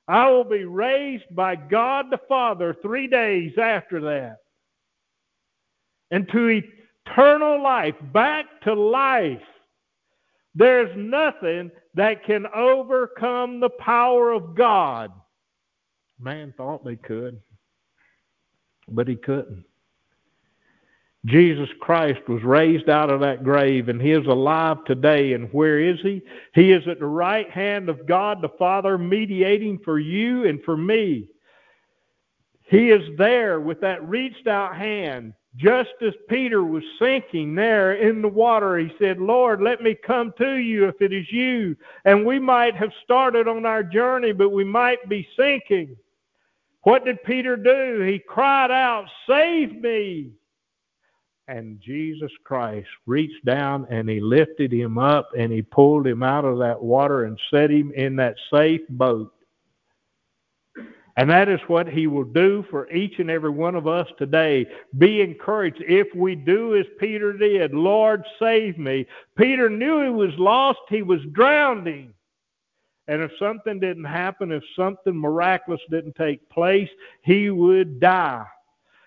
I 0.08 0.30
will 0.30 0.44
be 0.44 0.64
raised 0.64 1.34
by 1.34 1.56
God 1.56 2.06
the 2.10 2.20
Father 2.28 2.76
three 2.82 3.06
days 3.06 3.52
after 3.58 4.00
that. 4.02 4.38
And 6.10 6.28
to 6.30 6.62
eternal 7.06 7.62
life, 7.62 7.94
back 8.12 8.46
to 8.62 8.74
life. 8.74 9.42
There's 10.54 10.94
nothing 10.96 11.70
that 11.94 12.24
can 12.24 12.46
overcome 12.54 13.60
the 13.60 13.70
power 13.70 14.32
of 14.32 14.54
God. 14.54 15.12
Man 16.18 16.54
thought 16.56 16.84
they 16.84 16.96
could, 16.96 17.40
but 18.88 19.08
he 19.08 19.16
couldn't. 19.16 19.64
Jesus 21.26 21.68
Christ 21.80 22.20
was 22.28 22.42
raised 22.44 22.88
out 22.88 23.10
of 23.10 23.20
that 23.20 23.42
grave 23.42 23.88
and 23.88 24.00
he 24.00 24.12
is 24.12 24.26
alive 24.26 24.84
today. 24.86 25.32
And 25.32 25.52
where 25.52 25.80
is 25.80 25.98
he? 26.00 26.22
He 26.54 26.72
is 26.72 26.86
at 26.86 27.00
the 27.00 27.06
right 27.06 27.50
hand 27.50 27.88
of 27.88 28.06
God 28.06 28.40
the 28.40 28.48
Father, 28.58 28.96
mediating 28.96 29.80
for 29.84 29.98
you 29.98 30.46
and 30.46 30.62
for 30.62 30.76
me. 30.76 31.28
He 32.62 32.90
is 32.90 33.02
there 33.18 33.60
with 33.60 33.80
that 33.80 34.08
reached 34.08 34.46
out 34.46 34.76
hand. 34.76 35.34
Just 35.56 35.94
as 36.02 36.12
Peter 36.28 36.62
was 36.62 36.84
sinking 36.98 37.54
there 37.54 37.94
in 37.94 38.20
the 38.20 38.28
water, 38.28 38.78
he 38.78 38.92
said, 38.98 39.18
Lord, 39.18 39.62
let 39.62 39.82
me 39.82 39.94
come 39.94 40.34
to 40.38 40.56
you 40.56 40.86
if 40.86 41.00
it 41.00 41.14
is 41.14 41.30
you. 41.32 41.76
And 42.04 42.26
we 42.26 42.38
might 42.38 42.76
have 42.76 42.90
started 43.04 43.48
on 43.48 43.64
our 43.64 43.82
journey, 43.82 44.32
but 44.32 44.50
we 44.50 44.64
might 44.64 45.08
be 45.08 45.26
sinking. 45.38 45.96
What 46.82 47.06
did 47.06 47.24
Peter 47.24 47.56
do? 47.56 48.02
He 48.02 48.18
cried 48.18 48.70
out, 48.70 49.06
Save 49.28 49.80
me! 49.80 50.32
And 51.48 51.80
Jesus 51.80 52.32
Christ 52.44 52.88
reached 53.06 53.44
down 53.44 53.86
and 53.88 54.08
he 54.08 54.20
lifted 54.20 54.72
him 54.72 54.98
up 54.98 55.30
and 55.38 55.52
he 55.52 55.62
pulled 55.62 56.06
him 56.06 56.22
out 56.22 56.44
of 56.44 56.58
that 56.58 56.82
water 56.82 57.24
and 57.24 57.38
set 57.50 57.70
him 57.70 57.92
in 57.94 58.16
that 58.16 58.34
safe 58.52 58.82
boat. 58.90 59.32
And 61.16 61.30
that 61.30 61.48
is 61.48 61.60
what 61.66 61.88
he 61.88 62.06
will 62.06 62.24
do 62.24 62.64
for 62.70 62.90
each 62.90 63.18
and 63.18 63.30
every 63.30 63.50
one 63.50 63.74
of 63.74 63.86
us 63.86 64.06
today. 64.18 64.66
Be 64.98 65.22
encouraged. 65.22 65.82
If 65.88 66.08
we 66.14 66.34
do 66.34 66.76
as 66.76 66.84
Peter 66.98 67.32
did, 67.32 67.72
Lord, 67.72 68.22
save 68.38 68.78
me. 68.78 69.06
Peter 69.36 69.70
knew 69.70 70.02
he 70.02 70.10
was 70.10 70.34
lost, 70.36 70.80
he 70.90 71.02
was 71.02 71.20
drowning. 71.32 72.12
And 73.08 73.22
if 73.22 73.30
something 73.38 73.80
didn't 73.80 74.04
happen, 74.04 74.52
if 74.52 74.62
something 74.74 75.16
miraculous 75.16 75.80
didn't 75.90 76.16
take 76.16 76.46
place, 76.50 76.88
he 77.22 77.50
would 77.50 77.98
die. 77.98 78.44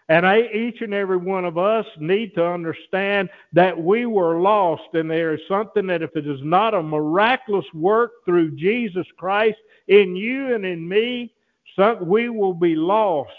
And 0.07 0.26
I, 0.26 0.47
each 0.47 0.82
and 0.82 0.93
every 0.93 1.18
one 1.18 1.45
of 1.45 1.60
us 1.60 1.86
need 1.99 2.34
to 2.34 2.43
understand 2.43 3.30
that 3.53 3.78
we 3.78 4.07
were 4.07 4.39
lost, 4.39 4.82
and 4.93 5.12
there 5.12 5.36
is 5.36 5.41
something 5.47 5.86
that 5.86 6.01
if 6.01 6.16
it 6.16 6.26
is 6.26 6.39
not 6.41 6.74
a 6.74 6.82
miraculous 6.82 7.66
work 7.76 8.12
through 8.26 8.55
Jesus 8.55 9.05
Christ 9.18 9.60
in 9.88 10.16
you 10.16 10.55
and 10.55 10.66
in 10.66 10.88
me, 10.88 11.32
we 12.02 12.30
will 12.30 12.54
be 12.54 12.76
lost. 12.76 13.32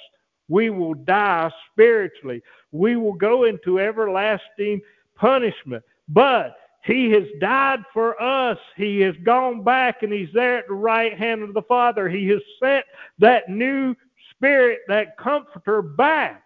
We 0.49 0.71
will 0.71 0.95
die 0.95 1.51
spiritually. 1.73 2.43
We 2.73 2.97
will 2.97 3.13
go 3.13 3.45
into 3.45 3.79
everlasting 3.79 4.81
punishment. 5.17 5.85
But 6.09 6.57
he 6.85 7.11
has 7.13 7.25
died 7.41 7.85
for 7.93 8.21
us. 8.21 8.59
He 8.77 9.01
has 9.01 9.15
gone 9.23 9.63
back 9.63 10.03
and 10.03 10.13
he's 10.13 10.33
there 10.33 10.59
at 10.59 10.69
the 10.69 10.75
right 10.75 11.17
hand 11.17 11.43
of 11.43 11.55
the 11.55 11.63
Father. 11.63 12.09
He 12.09 12.27
has 12.29 12.41
sent 12.63 12.85
that 13.19 13.49
new 13.49 13.95
spirit, 14.31 14.81
that 14.89 15.17
comforter 15.19 15.83
back. 15.83 16.43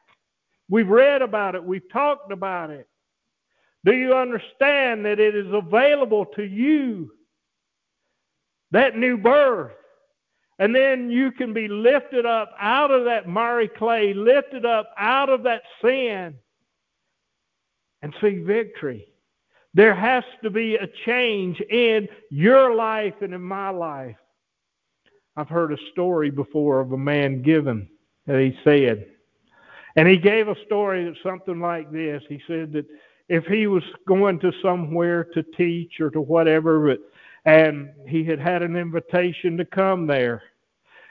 We've 0.69 0.89
read 0.89 1.23
about 1.23 1.55
it. 1.55 1.63
We've 1.63 1.89
talked 1.93 2.33
about 2.33 2.71
it. 2.71 2.89
Do 3.85 3.95
you 3.95 4.15
understand 4.15 5.05
that 5.05 5.21
it 5.21 5.35
is 5.35 5.53
available 5.53 6.27
to 6.37 6.43
you? 6.43 7.13
That 8.71 8.97
new 8.97 9.17
birth. 9.17 9.73
And 10.59 10.75
then 10.75 11.11
you 11.11 11.33
can 11.33 11.53
be 11.53 11.67
lifted 11.67 12.27
up 12.27 12.55
out 12.61 12.91
of 12.91 13.05
that 13.05 13.29
miry 13.29 13.69
clay, 13.69 14.15
lifted 14.15 14.65
up 14.65 14.91
out 14.97 15.29
of 15.29 15.43
that 15.43 15.63
sin, 15.83 16.35
and 18.03 18.15
see 18.21 18.39
victory. 18.39 19.09
There 19.75 19.95
has 19.95 20.23
to 20.45 20.51
be 20.51 20.77
a 20.77 20.87
change 21.05 21.61
in 21.61 22.07
your 22.31 22.75
life 22.75 23.15
and 23.21 23.35
in 23.35 23.43
my 23.43 23.71
life. 23.71 24.17
I've 25.37 25.49
heard 25.49 25.73
a 25.73 25.79
story 25.91 26.31
before 26.31 26.79
of 26.79 26.93
a 26.93 26.99
man 26.99 27.43
given 27.43 27.89
that 28.27 28.39
he 28.39 28.57
said, 28.63 29.07
and 29.97 30.07
he 30.07 30.17
gave 30.17 30.47
a 30.47 30.65
story 30.67 31.05
that's 31.05 31.23
something 31.25 31.59
like 31.59 31.91
this. 31.91 32.23
He 32.29 32.41
said 32.47 32.73
that 32.73 32.87
if 33.29 33.45
he 33.47 33.67
was 33.67 33.83
going 34.07 34.39
to 34.41 34.53
somewhere 34.63 35.25
to 35.35 35.43
teach 35.57 36.01
or 36.01 36.11
to 36.11 36.21
whatever, 36.21 36.87
but 36.87 37.01
and 37.45 37.91
he 38.09 38.25
had 38.25 38.39
had 38.39 38.63
an 38.63 38.77
invitation 38.77 39.57
to 39.57 39.65
come 39.65 40.07
there, 40.07 40.43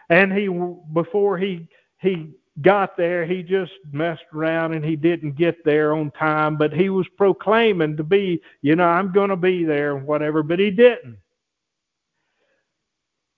and 0.10 0.34
he 0.34 0.48
before 0.94 1.38
he 1.38 1.68
he 2.00 2.34
got 2.62 2.96
there, 2.98 3.26
he 3.26 3.42
just 3.42 3.72
messed 3.92 4.26
around 4.34 4.74
and 4.74 4.86
he 4.86 4.96
didn't 4.96 5.36
get 5.36 5.64
there 5.66 5.94
on 5.94 6.12
time, 6.12 6.58
but 6.58 6.72
he 6.72 6.90
was 6.90 7.08
proclaiming 7.18 7.98
to 7.98 8.04
be, 8.04 8.42
you 8.62 8.76
know, 8.76 8.88
I'm 8.88 9.12
going 9.12 9.30
to 9.30 9.36
be 9.36 9.64
there 9.64 9.98
and 9.98 10.06
whatever, 10.06 10.44
but 10.44 10.60
he 10.60 10.70
didn't. 10.70 11.18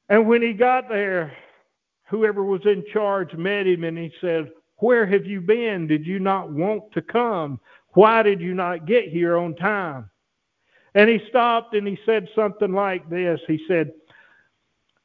And 0.10 0.28
when 0.28 0.42
he 0.42 0.54
got 0.54 0.90
there, 0.90 1.36
whoever 2.08 2.44
was 2.44 2.66
in 2.66 2.84
charge 2.92 3.34
met 3.36 3.68
him 3.68 3.84
and 3.84 3.98
he 3.98 4.12
said, 4.20 4.52
where 4.78 5.06
have 5.06 5.26
you 5.26 5.42
been? 5.42 5.88
Did 5.88 6.06
you 6.06 6.20
not 6.20 6.52
want 6.52 6.92
to 6.92 7.02
come? 7.02 7.60
Why 7.94 8.22
did 8.22 8.42
you 8.42 8.54
not 8.54 8.86
get 8.86 9.08
here 9.08 9.38
on 9.38 9.56
time? 9.56 10.10
And 10.96 11.10
he 11.10 11.22
stopped 11.30 11.76
and 11.76 11.88
he 11.88 12.00
said 12.06 12.28
something 12.36 12.74
like 12.74 13.10
this. 13.10 13.40
He 13.48 13.64
said, 13.68 13.92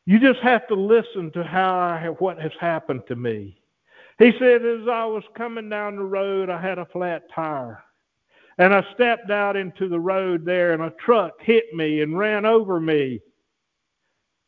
You 0.07 0.19
just 0.19 0.41
have 0.41 0.67
to 0.69 0.75
listen 0.75 1.31
to 1.33 1.45
how 1.45 1.79
I 1.79 2.07
what 2.19 2.41
has 2.41 2.53
happened 2.61 3.03
to 3.09 3.17
me. 3.17 3.61
He 4.19 4.33
said, 4.39 4.65
As 4.65 4.89
I 4.89 5.05
was 5.05 5.25
coming 5.37 5.69
down 5.69 5.97
the 5.97 6.03
road, 6.03 6.49
I 6.49 6.61
had 6.61 6.79
a 6.79 6.87
flat 6.87 7.25
tire. 7.35 7.83
And 8.59 8.75
I 8.75 8.85
stepped 8.95 9.31
out 9.31 9.57
into 9.57 9.89
the 9.89 10.01
road 10.01 10.45
there, 10.45 10.73
and 10.73 10.83
a 10.83 10.95
truck 11.05 11.41
hit 11.41 11.73
me 11.75 12.03
and 12.03 12.19
ran 12.19 12.45
over 12.45 12.81
me. 12.81 13.21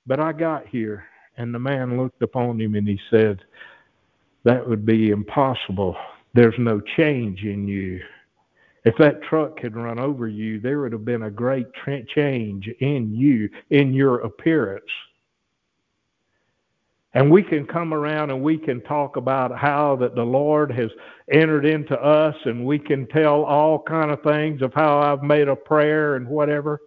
But 0.06 0.20
I 0.20 0.32
got 0.32 0.66
here, 0.66 1.04
and 1.36 1.54
the 1.54 1.58
man 1.58 1.96
looked 1.96 2.22
upon 2.22 2.60
him 2.60 2.74
and 2.74 2.86
he 2.86 3.00
said, 3.10 3.42
that 4.44 4.68
would 4.68 4.84
be 4.84 5.10
impossible. 5.10 5.96
There's 6.34 6.58
no 6.58 6.80
change 6.80 7.42
in 7.44 7.68
you. 7.68 8.00
If 8.84 8.96
that 8.98 9.22
truck 9.22 9.60
had 9.60 9.76
run 9.76 9.98
over 9.98 10.26
you, 10.26 10.58
there 10.60 10.80
would 10.80 10.92
have 10.92 11.04
been 11.04 11.22
a 11.22 11.30
great 11.30 11.66
change 12.14 12.68
in 12.80 13.14
you, 13.14 13.48
in 13.70 13.92
your 13.94 14.20
appearance. 14.20 14.84
And 17.14 17.30
we 17.30 17.42
can 17.42 17.66
come 17.66 17.92
around 17.92 18.30
and 18.30 18.42
we 18.42 18.56
can 18.56 18.80
talk 18.80 19.16
about 19.16 19.56
how 19.56 19.96
that 19.96 20.14
the 20.14 20.24
Lord 20.24 20.72
has 20.72 20.90
entered 21.30 21.66
into 21.66 21.94
us 22.00 22.34
and 22.46 22.64
we 22.64 22.78
can 22.78 23.06
tell 23.08 23.44
all 23.44 23.82
kind 23.82 24.10
of 24.10 24.22
things 24.22 24.62
of 24.62 24.72
how 24.74 24.98
I've 24.98 25.22
made 25.22 25.48
a 25.48 25.54
prayer 25.54 26.16
and 26.16 26.26
whatever. 26.26 26.80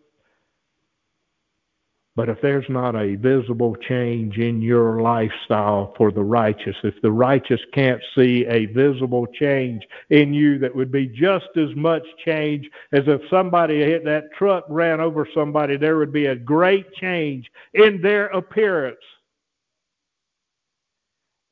But 2.15 2.29
if 2.29 2.39
there's 2.41 2.69
not 2.69 2.95
a 2.95 3.15
visible 3.15 3.75
change 3.75 4.37
in 4.37 4.61
your 4.61 5.01
lifestyle 5.01 5.93
for 5.97 6.13
the 6.13 6.23
righteous, 6.23 6.77
if 6.83 7.01
the 7.01 7.11
righteous 7.11 7.59
can't 7.73 8.01
see 8.15 8.45
a 8.45 8.67
visible 8.67 9.27
change 9.27 9.85
in 10.09 10.33
you 10.33 10.57
that 10.59 10.73
would 10.73 10.93
be 10.93 11.07
just 11.07 11.49
as 11.57 11.75
much 11.75 12.03
change 12.23 12.69
as 12.93 13.03
if 13.07 13.21
somebody 13.29 13.79
hit 13.79 14.05
that 14.05 14.31
truck 14.37 14.63
ran 14.69 15.01
over 15.01 15.27
somebody, 15.33 15.75
there 15.75 15.97
would 15.97 16.13
be 16.13 16.27
a 16.27 16.35
great 16.35 16.93
change 16.93 17.51
in 17.73 18.01
their 18.01 18.27
appearance. 18.27 18.97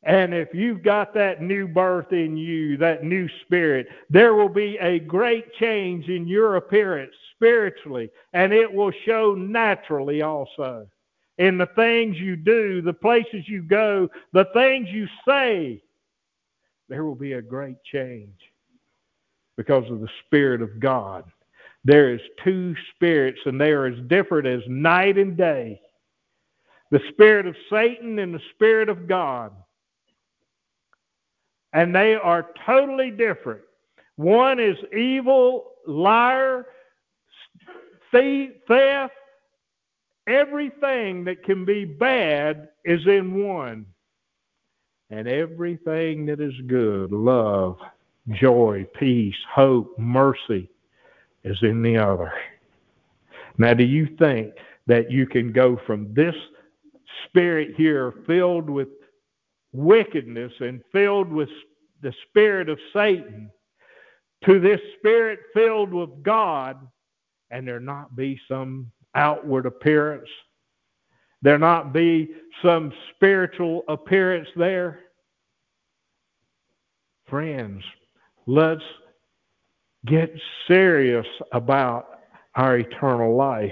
And 0.03 0.33
if 0.33 0.49
you've 0.53 0.83
got 0.83 1.13
that 1.13 1.41
new 1.41 1.67
birth 1.67 2.13
in 2.13 2.37
you, 2.37 2.77
that 2.77 3.03
new 3.03 3.27
spirit, 3.41 3.87
there 4.09 4.33
will 4.33 4.49
be 4.49 4.77
a 4.79 4.99
great 4.99 5.53
change 5.55 6.07
in 6.07 6.25
your 6.25 6.55
appearance 6.55 7.15
spiritually, 7.43 8.09
and 8.33 8.53
it 8.53 8.71
will 8.71 8.91
show 9.05 9.35
naturally 9.35 10.21
also. 10.21 10.87
In 11.37 11.57
the 11.57 11.69
things 11.75 12.17
you 12.17 12.35
do, 12.35 12.81
the 12.81 12.93
places 12.93 13.47
you 13.47 13.63
go, 13.63 14.09
the 14.33 14.47
things 14.53 14.87
you 14.89 15.07
say, 15.27 15.81
there 16.89 17.03
will 17.03 17.15
be 17.15 17.33
a 17.33 17.41
great 17.41 17.83
change 17.83 18.39
because 19.57 19.89
of 19.89 19.99
the 19.99 20.09
Spirit 20.25 20.61
of 20.61 20.79
God. 20.79 21.23
There 21.83 22.13
is 22.13 22.21
two 22.43 22.75
spirits, 22.95 23.39
and 23.45 23.59
they 23.59 23.71
are 23.71 23.87
as 23.87 23.99
different 24.07 24.47
as 24.47 24.61
night 24.67 25.17
and 25.17 25.35
day 25.35 25.79
the 26.91 27.01
spirit 27.09 27.47
of 27.47 27.55
Satan 27.71 28.19
and 28.19 28.35
the 28.35 28.41
spirit 28.53 28.87
of 28.87 29.07
God 29.07 29.51
and 31.73 31.93
they 31.93 32.13
are 32.15 32.51
totally 32.65 33.11
different. 33.11 33.61
One 34.15 34.59
is 34.59 34.77
evil, 34.95 35.71
liar, 35.87 36.67
theft, 38.13 39.13
everything 40.27 41.23
that 41.25 41.43
can 41.43 41.65
be 41.65 41.85
bad 41.85 42.69
is 42.85 43.05
in 43.07 43.43
one. 43.43 43.85
And 45.09 45.27
everything 45.27 46.25
that 46.27 46.39
is 46.39 46.53
good, 46.65 47.11
love, 47.11 47.77
joy, 48.29 48.87
peace, 48.97 49.35
hope, 49.53 49.97
mercy, 49.99 50.69
is 51.43 51.57
in 51.61 51.81
the 51.83 51.97
other. 51.97 52.33
Now, 53.57 53.73
do 53.73 53.83
you 53.83 54.07
think 54.17 54.53
that 54.87 55.11
you 55.11 55.27
can 55.27 55.51
go 55.51 55.79
from 55.85 56.13
this 56.13 56.35
spirit 57.25 57.75
here 57.75 58.13
filled 58.25 58.69
with 58.69 58.87
wickedness 59.71 60.53
and 60.59 60.81
filled 60.91 61.31
with 61.31 61.49
the 62.01 62.13
spirit 62.29 62.69
of 62.69 62.79
Satan 62.91 63.51
to 64.45 64.59
this 64.59 64.81
spirit 64.97 65.39
filled 65.53 65.93
with 65.93 66.23
God 66.23 66.87
and 67.53 67.67
there 67.67 67.79
not 67.79 68.15
be 68.15 68.39
some 68.47 68.91
outward 69.15 69.67
appearance, 69.67 70.27
there 71.43 71.59
not 71.59 71.93
be 71.93 72.31
some 72.63 72.91
spiritual 73.15 73.83
appearance 73.87 74.47
there. 74.55 75.01
Friends, 77.29 77.83
let's 78.47 78.81
get 80.05 80.33
serious 80.67 81.27
about 81.51 82.19
our 82.55 82.77
eternal 82.77 83.35
life. 83.35 83.71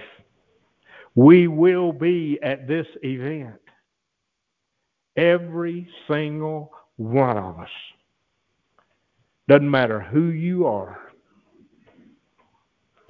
We 1.16 1.48
will 1.48 1.92
be 1.92 2.40
at 2.44 2.68
this 2.68 2.88
event. 3.04 3.60
Every 5.18 5.90
single 6.08 6.72
one 6.98 7.38
of 7.38 7.60
us. 7.60 7.70
Doesn't 9.50 9.70
matter 9.70 10.00
who 10.00 10.28
you 10.28 10.68
are, 10.68 11.11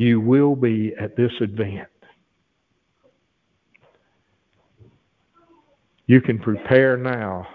you 0.01 0.19
will 0.19 0.55
be 0.55 0.95
at 0.99 1.15
this 1.15 1.31
event. 1.41 1.87
You 6.07 6.19
can 6.21 6.39
prepare 6.39 6.97
now 6.97 7.47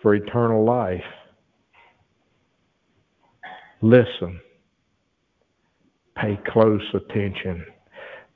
for 0.00 0.14
eternal 0.14 0.64
life. 0.64 1.04
Listen. 3.82 4.40
Pay 6.16 6.40
close 6.46 6.80
attention 6.94 7.66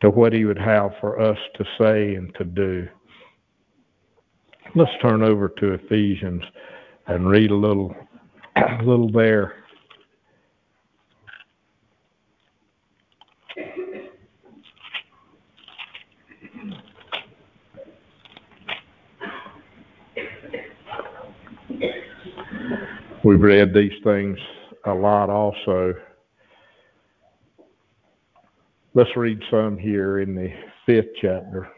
to 0.03 0.11
what 0.11 0.35
he 0.35 0.45
would 0.45 0.59
have 0.59 0.91
for 1.01 1.19
us 1.19 1.39
to 1.57 1.65
say 1.81 2.15
and 2.15 2.35
to 2.35 2.45
do. 2.45 2.87
Let's 4.75 4.91
turn 5.01 5.23
over 5.23 5.49
to 5.49 5.73
Ephesians 5.73 6.43
and 7.07 7.27
read 7.27 7.51
a 7.53 7.57
little, 7.57 7.97
a 8.57 8.83
little 8.85 9.11
there. 9.11 9.55
We've 23.29 23.43
read 23.43 23.75
these 23.75 23.93
things 24.05 24.39
a 24.87 24.95
lot 24.95 25.29
also. 25.29 25.93
Let's 28.95 29.15
read 29.19 29.43
some 29.51 29.77
here 29.77 30.21
in 30.21 30.35
the 30.35 30.51
fifth 30.87 31.11
chapter. 31.21 31.69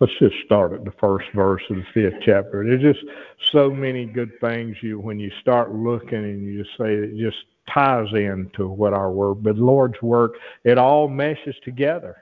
Let's 0.00 0.12
just 0.18 0.34
start 0.44 0.72
at 0.72 0.84
the 0.84 0.90
first 0.98 1.26
verse 1.32 1.62
of 1.70 1.76
the 1.76 1.86
fifth 1.94 2.22
chapter. 2.22 2.64
There's 2.64 2.82
just 2.82 3.06
so 3.52 3.70
many 3.70 4.04
good 4.04 4.32
things 4.40 4.76
you 4.82 4.98
when 4.98 5.20
you 5.20 5.30
start 5.40 5.72
looking 5.72 6.24
and 6.24 6.44
you 6.44 6.64
just 6.64 6.76
say 6.76 6.92
it 6.92 7.16
just 7.16 7.36
ties 7.72 8.08
into 8.12 8.68
what 8.68 8.92
our 8.92 9.10
work, 9.10 9.38
but 9.40 9.56
Lord's 9.56 10.00
work, 10.02 10.34
it 10.64 10.78
all 10.78 11.08
meshes 11.08 11.56
together. 11.64 12.16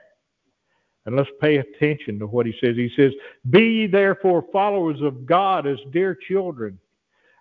And 1.05 1.15
let's 1.15 1.29
pay 1.39 1.57
attention 1.57 2.17
to 2.19 2.27
what 2.27 2.45
he 2.45 2.53
says. 2.59 2.75
He 2.75 2.91
says, 2.95 3.11
Be 3.49 3.61
ye 3.61 3.87
therefore 3.87 4.45
followers 4.51 5.01
of 5.01 5.25
God 5.25 5.67
as 5.67 5.77
dear 5.91 6.15
children, 6.15 6.79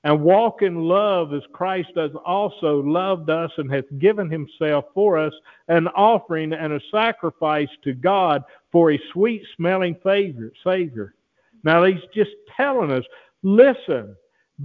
and 0.05 0.21
walk 0.21 0.61
in 0.61 0.83
love 0.83 1.33
as 1.33 1.43
Christ 1.53 1.89
has 1.97 2.11
also 2.27 2.83
loved 2.83 3.31
us 3.31 3.51
and 3.57 3.73
hath 3.73 3.87
given 3.99 4.31
himself 4.31 4.85
for 4.93 5.17
us, 5.17 5.33
an 5.69 5.89
offering 5.89 6.53
and 6.53 6.75
a 6.75 6.81
sacrifice 6.91 7.71
to 7.85 7.95
God 7.95 8.43
for 8.71 8.93
a 8.93 9.01
sweet 9.13 9.43
smelling 9.57 9.97
favor 10.03 10.53
Savior. 10.63 11.15
Now 11.63 11.85
he's 11.85 12.03
just 12.15 12.33
telling 12.55 12.91
us, 12.91 13.05
listen, 13.43 14.15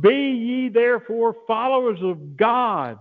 be 0.02 0.10
ye 0.10 0.70
therefore 0.70 1.38
followers 1.48 2.00
of 2.02 2.36
God 2.36 3.00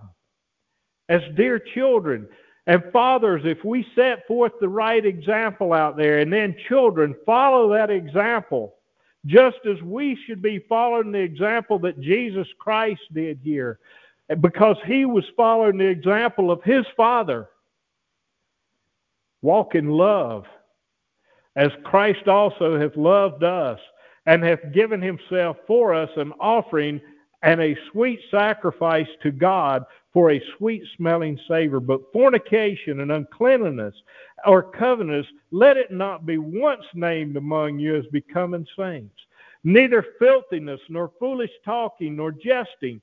as 1.09 1.21
dear 1.35 1.59
children. 1.59 2.27
And 2.67 2.83
fathers, 2.93 3.41
if 3.45 3.65
we 3.65 3.85
set 3.95 4.27
forth 4.27 4.53
the 4.61 4.69
right 4.69 5.03
example 5.03 5.73
out 5.73 5.97
there, 5.97 6.19
and 6.19 6.31
then 6.31 6.55
children 6.67 7.15
follow 7.25 7.73
that 7.73 7.89
example, 7.89 8.75
just 9.25 9.57
as 9.69 9.81
we 9.81 10.17
should 10.25 10.41
be 10.41 10.59
following 10.69 11.11
the 11.11 11.19
example 11.19 11.79
that 11.79 11.99
Jesus 11.99 12.47
Christ 12.59 13.01
did 13.11 13.39
here, 13.43 13.79
because 14.39 14.77
he 14.85 15.05
was 15.05 15.25
following 15.35 15.77
the 15.77 15.87
example 15.87 16.51
of 16.51 16.63
his 16.63 16.85
Father. 16.95 17.49
Walk 19.41 19.73
in 19.73 19.89
love, 19.89 20.45
as 21.55 21.71
Christ 21.83 22.27
also 22.27 22.79
hath 22.79 22.95
loved 22.95 23.43
us, 23.43 23.79
and 24.27 24.43
hath 24.43 24.73
given 24.73 25.01
himself 25.01 25.57
for 25.65 25.95
us 25.95 26.09
an 26.17 26.33
offering 26.39 27.01
and 27.41 27.59
a 27.61 27.75
sweet 27.91 28.19
sacrifice 28.29 29.07
to 29.23 29.31
God 29.31 29.85
for 30.13 30.31
a 30.31 30.43
sweet 30.57 30.83
smelling 30.97 31.39
savor. 31.47 31.79
But 31.79 32.11
fornication 32.11 33.01
and 33.01 33.11
uncleanness 33.11 33.95
or 34.45 34.63
covetousness, 34.63 35.27
let 35.51 35.77
it 35.77 35.91
not 35.91 36.25
be 36.25 36.37
once 36.37 36.85
named 36.93 37.37
among 37.37 37.79
you 37.79 37.95
as 37.95 38.05
becoming 38.07 38.65
saints. 38.77 39.15
Neither 39.63 40.05
filthiness, 40.19 40.79
nor 40.89 41.11
foolish 41.19 41.51
talking, 41.65 42.15
nor 42.15 42.31
jesting, 42.31 43.01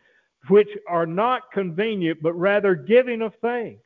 which 0.49 0.71
are 0.89 1.07
not 1.07 1.53
convenient, 1.53 2.23
but 2.23 2.33
rather 2.35 2.75
giving 2.75 3.21
of 3.23 3.35
thanks. 3.43 3.83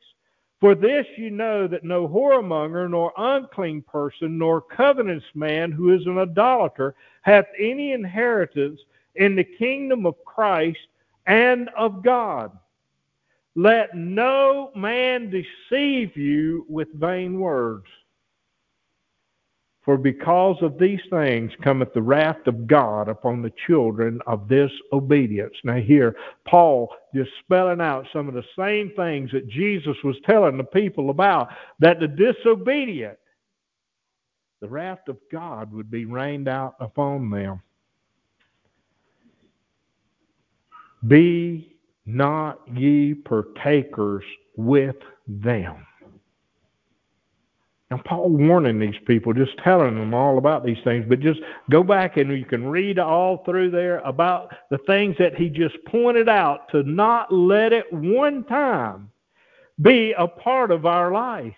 For 0.61 0.75
this 0.75 1.07
you 1.17 1.31
know 1.31 1.67
that 1.67 1.85
no 1.85 2.07
whoremonger, 2.07 2.89
nor 2.89 3.13
unclean 3.17 3.83
person, 3.83 4.37
nor 4.37 4.61
covetous 4.61 5.25
man 5.35 5.73
who 5.73 5.95
is 5.95 6.07
an 6.07 6.19
idolater 6.19 6.95
hath 7.23 7.47
any 7.59 7.93
inheritance 7.93 8.81
in 9.15 9.35
the 9.35 9.45
kingdom 9.45 10.05
of 10.05 10.23
Christ 10.25 10.79
and 11.27 11.71
of 11.71 12.03
God. 12.03 12.57
Let 13.57 13.97
no 13.97 14.71
man 14.77 15.31
deceive 15.31 16.17
you 16.17 16.65
with 16.69 16.89
vain 16.95 17.41
words. 17.41 17.87
For 19.83 19.97
because 19.97 20.57
of 20.63 20.79
these 20.79 21.01
things 21.11 21.51
cometh 21.63 21.93
the 21.95 22.03
wrath 22.03 22.47
of 22.47 22.67
God 22.67 23.09
upon 23.09 23.41
the 23.43 23.53
children 23.67 24.21
of 24.27 24.49
disobedience. 24.49 25.55
Now, 25.65 25.77
here, 25.77 26.15
Paul 26.47 26.95
just 27.15 27.31
spelling 27.41 27.81
out 27.81 28.07
some 28.13 28.29
of 28.29 28.35
the 28.35 28.45
same 28.59 28.93
things 28.95 29.31
that 29.33 29.49
Jesus 29.49 29.97
was 30.05 30.17
telling 30.27 30.59
the 30.59 30.65
people 30.65 31.11
about 31.11 31.49
that 31.81 31.99
the 31.99 32.07
disobedient, 32.07 33.19
the 34.61 34.69
wrath 34.69 35.09
of 35.09 35.17
God 35.33 35.73
would 35.73 35.91
be 35.91 36.05
rained 36.05 36.47
out 36.47 36.75
upon 36.79 37.31
them. 37.31 37.63
Be 41.09 41.70
not 42.15 42.61
ye 42.75 43.15
partakers 43.15 44.25
with 44.57 44.97
them. 45.27 45.87
Now, 47.91 48.01
Paul 48.05 48.31
warning 48.31 48.79
these 48.79 48.99
people, 49.05 49.33
just 49.33 49.59
telling 49.59 49.97
them 49.97 50.15
all 50.15 50.39
about 50.39 50.65
these 50.65 50.79
things, 50.85 51.05
but 51.09 51.19
just 51.19 51.41
go 51.71 51.83
back 51.83 52.17
and 52.17 52.31
you 52.31 52.45
can 52.45 52.69
read 52.69 53.01
all 53.01 53.39
through 53.39 53.73
there 53.73 53.99
about 54.01 54.55
the 54.71 54.79
things 54.79 55.17
that 55.19 55.35
he 55.35 55.49
just 55.49 55.75
pointed 55.87 56.29
out 56.29 56.69
to 56.71 56.85
not 56.85 57.33
let 57.33 57.73
it 57.73 57.93
one 57.93 58.45
time 58.45 59.11
be 59.83 60.15
a 60.17 60.29
part 60.29 60.71
of 60.71 60.87
our 60.87 61.11
life. 61.11 61.55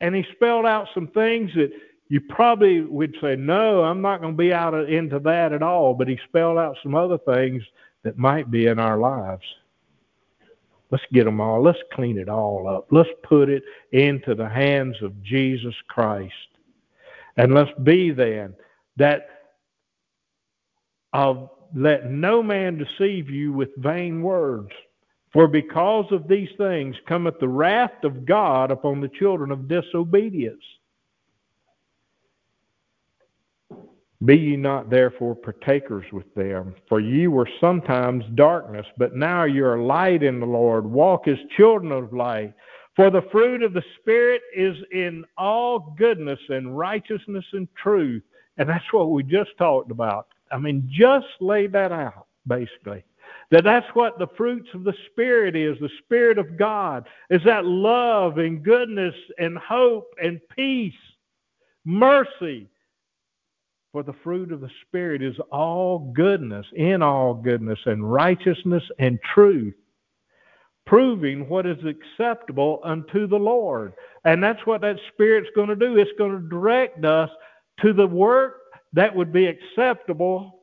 And 0.00 0.14
he 0.14 0.24
spelled 0.32 0.64
out 0.64 0.88
some 0.94 1.08
things 1.08 1.50
that 1.56 1.72
you 2.08 2.20
probably 2.20 2.80
would 2.80 3.16
say, 3.20 3.36
no, 3.36 3.82
I'm 3.82 4.00
not 4.00 4.20
going 4.22 4.32
to 4.32 4.38
be 4.38 4.52
out 4.52 4.72
into 4.88 5.18
that 5.20 5.52
at 5.52 5.62
all. 5.62 5.92
But 5.92 6.08
he 6.08 6.18
spelled 6.28 6.58
out 6.58 6.76
some 6.82 6.94
other 6.94 7.18
things 7.18 7.62
that 8.06 8.16
might 8.16 8.52
be 8.52 8.66
in 8.66 8.78
our 8.78 8.96
lives. 8.98 9.42
Let's 10.90 11.04
get 11.12 11.24
them 11.24 11.40
all. 11.40 11.60
Let's 11.60 11.80
clean 11.92 12.16
it 12.18 12.28
all 12.28 12.68
up. 12.68 12.86
Let's 12.92 13.10
put 13.24 13.48
it 13.48 13.64
into 13.90 14.36
the 14.36 14.48
hands 14.48 14.96
of 15.02 15.20
Jesus 15.24 15.74
Christ. 15.88 16.32
And 17.36 17.52
let's 17.52 17.76
be 17.82 18.12
then 18.12 18.54
that 18.96 19.28
of 21.12 21.50
let 21.74 22.08
no 22.08 22.44
man 22.44 22.78
deceive 22.78 23.28
you 23.28 23.52
with 23.52 23.74
vain 23.76 24.22
words. 24.22 24.70
For 25.32 25.48
because 25.48 26.06
of 26.12 26.28
these 26.28 26.48
things 26.56 26.94
cometh 27.08 27.40
the 27.40 27.48
wrath 27.48 28.04
of 28.04 28.24
God 28.24 28.70
upon 28.70 29.00
the 29.00 29.08
children 29.08 29.50
of 29.50 29.66
disobedience. 29.66 30.62
Be 34.24 34.36
ye 34.36 34.56
not 34.56 34.88
therefore 34.88 35.34
partakers 35.34 36.06
with 36.10 36.32
them, 36.34 36.74
for 36.88 37.00
ye 37.00 37.26
were 37.26 37.48
sometimes 37.60 38.24
darkness, 38.34 38.86
but 38.96 39.14
now 39.14 39.44
ye 39.44 39.60
are 39.60 39.78
light 39.78 40.22
in 40.22 40.40
the 40.40 40.46
Lord. 40.46 40.86
Walk 40.86 41.28
as 41.28 41.36
children 41.56 41.92
of 41.92 42.14
light. 42.14 42.54
For 42.94 43.10
the 43.10 43.28
fruit 43.30 43.62
of 43.62 43.74
the 43.74 43.84
Spirit 44.00 44.40
is 44.54 44.74
in 44.90 45.26
all 45.36 45.94
goodness 45.98 46.40
and 46.48 46.78
righteousness 46.78 47.44
and 47.52 47.68
truth. 47.76 48.22
And 48.56 48.66
that's 48.66 48.90
what 48.90 49.10
we 49.10 49.22
just 49.22 49.50
talked 49.58 49.90
about. 49.90 50.28
I 50.50 50.56
mean, 50.56 50.88
just 50.90 51.26
lay 51.40 51.66
that 51.66 51.92
out, 51.92 52.26
basically. 52.46 53.04
That 53.50 53.64
that's 53.64 53.86
what 53.94 54.18
the 54.18 54.28
fruits 54.36 54.68
of 54.72 54.84
the 54.84 54.94
Spirit 55.10 55.54
is, 55.54 55.78
the 55.78 55.90
Spirit 56.04 56.38
of 56.38 56.56
God, 56.56 57.06
is 57.28 57.42
that 57.44 57.66
love 57.66 58.38
and 58.38 58.62
goodness 58.62 59.14
and 59.38 59.58
hope 59.58 60.14
and 60.22 60.40
peace, 60.56 60.94
mercy. 61.84 62.70
For 63.96 64.02
the 64.02 64.12
fruit 64.22 64.52
of 64.52 64.60
the 64.60 64.68
Spirit 64.86 65.22
is 65.22 65.38
all 65.50 66.12
goodness, 66.14 66.66
in 66.74 67.00
all 67.00 67.32
goodness 67.32 67.78
and 67.86 68.12
righteousness 68.12 68.82
and 68.98 69.18
truth, 69.34 69.72
proving 70.84 71.48
what 71.48 71.64
is 71.64 71.78
acceptable 71.82 72.80
unto 72.84 73.26
the 73.26 73.38
Lord. 73.38 73.94
And 74.26 74.44
that's 74.44 74.66
what 74.66 74.82
that 74.82 74.98
Spirit's 75.14 75.48
going 75.56 75.70
to 75.70 75.76
do. 75.76 75.96
It's 75.96 76.10
going 76.18 76.32
to 76.32 76.46
direct 76.46 77.06
us 77.06 77.30
to 77.80 77.94
the 77.94 78.06
work 78.06 78.64
that 78.92 79.16
would 79.16 79.32
be 79.32 79.46
acceptable 79.46 80.60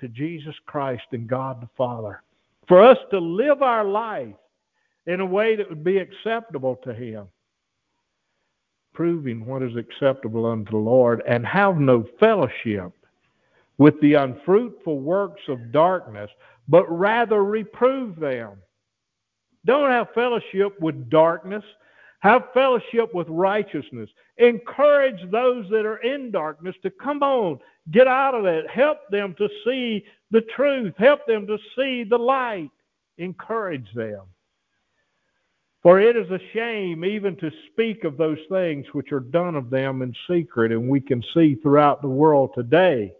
to 0.00 0.08
Jesus 0.08 0.54
Christ 0.64 1.04
and 1.12 1.28
God 1.28 1.60
the 1.60 1.68
Father. 1.76 2.22
For 2.68 2.82
us 2.82 2.96
to 3.10 3.18
live 3.18 3.60
our 3.60 3.84
life 3.84 4.34
in 5.04 5.20
a 5.20 5.26
way 5.26 5.56
that 5.56 5.68
would 5.68 5.84
be 5.84 5.98
acceptable 5.98 6.76
to 6.84 6.94
Him, 6.94 7.28
proving 8.92 9.44
what 9.46 9.62
is 9.62 9.76
acceptable 9.76 10.46
unto 10.46 10.70
the 10.70 10.76
Lord, 10.76 11.22
and 11.26 11.46
have 11.46 11.78
no 11.78 12.04
fellowship 12.20 12.92
with 13.78 14.00
the 14.00 14.14
unfruitful 14.14 15.00
works 15.00 15.42
of 15.48 15.72
darkness, 15.72 16.30
but 16.68 16.86
rather 16.90 17.44
reprove 17.44 18.16
them. 18.16 18.58
Don't 19.64 19.90
have 19.90 20.08
fellowship 20.14 20.78
with 20.80 21.08
darkness. 21.10 21.64
Have 22.20 22.52
fellowship 22.54 23.12
with 23.14 23.26
righteousness. 23.28 24.08
Encourage 24.38 25.28
those 25.30 25.68
that 25.70 25.84
are 25.84 25.98
in 25.98 26.30
darkness 26.30 26.76
to 26.82 26.90
come 26.90 27.22
on, 27.22 27.58
get 27.90 28.06
out 28.06 28.34
of 28.34 28.44
that. 28.44 28.68
Help 28.70 28.98
them 29.10 29.34
to 29.38 29.48
see 29.64 30.04
the 30.30 30.42
truth. 30.54 30.94
Help 30.98 31.26
them 31.26 31.46
to 31.46 31.58
see 31.76 32.04
the 32.04 32.18
light. 32.18 32.70
Encourage 33.18 33.92
them. 33.94 34.22
For 35.82 35.98
it 35.98 36.16
is 36.16 36.30
a 36.30 36.38
shame 36.52 37.04
even 37.04 37.36
to 37.36 37.50
speak 37.72 38.04
of 38.04 38.16
those 38.16 38.38
things 38.48 38.86
which 38.92 39.12
are 39.12 39.20
done 39.20 39.56
of 39.56 39.68
them 39.68 40.02
in 40.02 40.14
secret, 40.30 40.70
and 40.70 40.88
we 40.88 41.00
can 41.00 41.22
see 41.34 41.56
throughout 41.56 42.02
the 42.02 42.08
world 42.08 42.50
today. 42.54 43.12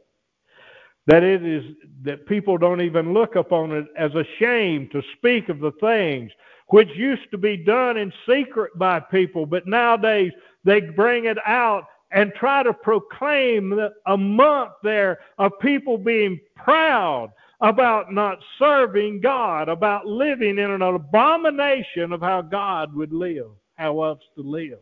That 1.09 1.25
it 1.25 1.45
is 1.45 1.65
that 2.03 2.27
people 2.27 2.57
don't 2.59 2.81
even 2.81 3.13
look 3.13 3.35
upon 3.35 3.73
it 3.73 3.87
as 3.99 4.15
a 4.15 4.25
shame 4.39 4.89
to 4.93 5.03
speak 5.17 5.49
of 5.49 5.59
the 5.59 5.73
things 5.81 6.31
which 6.69 6.89
used 6.95 7.29
to 7.33 7.39
be 7.39 7.57
done 7.57 7.97
in 7.97 8.13
secret 8.29 8.79
by 8.79 9.01
people, 9.01 9.45
but 9.45 9.67
nowadays 9.67 10.31
they 10.63 10.81
bring 10.81 11.25
it 11.25 11.39
out 11.45 11.85
and 12.13 12.33
try 12.35 12.63
to 12.63 12.73
proclaim 12.73 13.77
a 14.07 14.17
month 14.17 14.73
there 14.85 15.19
of 15.39 15.51
people 15.61 15.99
being 15.99 16.39
proud 16.55 17.33
about 17.63 18.13
not 18.13 18.39
serving 18.59 19.21
God, 19.21 19.69
about 19.69 20.07
living 20.07 20.59
in 20.59 20.71
an 20.71 20.83
abomination 20.83 22.13
of 22.13 22.21
how 22.21 22.43
God 22.43 22.93
would 22.95 23.13
live, 23.13 23.51
how 23.75 24.03
else 24.03 24.23
to 24.35 24.43
live. 24.43 24.81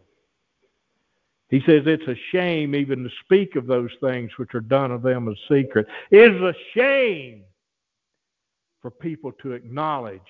He 1.51 1.61
says 1.67 1.83
it's 1.85 2.07
a 2.09 2.17
shame 2.33 2.75
even 2.75 3.05
to 3.05 3.11
speak 3.25 3.57
of 3.57 3.67
those 3.67 3.91
things 4.01 4.31
which 4.39 4.55
are 4.55 4.61
done 4.61 4.93
of 4.93 5.03
them 5.03 5.29
as 5.29 5.37
secret. 5.51 5.87
It 6.11 6.33
is 6.33 6.41
a 6.41 6.55
shame 6.75 7.43
for 8.81 8.91
people 8.91 9.33
to 9.43 9.53
acknowledge 9.53 10.21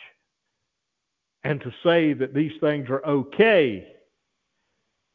and 1.44 1.60
to 1.60 1.72
say 1.84 2.14
that 2.14 2.34
these 2.34 2.52
things 2.60 2.88
are 2.90 3.04
okay 3.06 3.86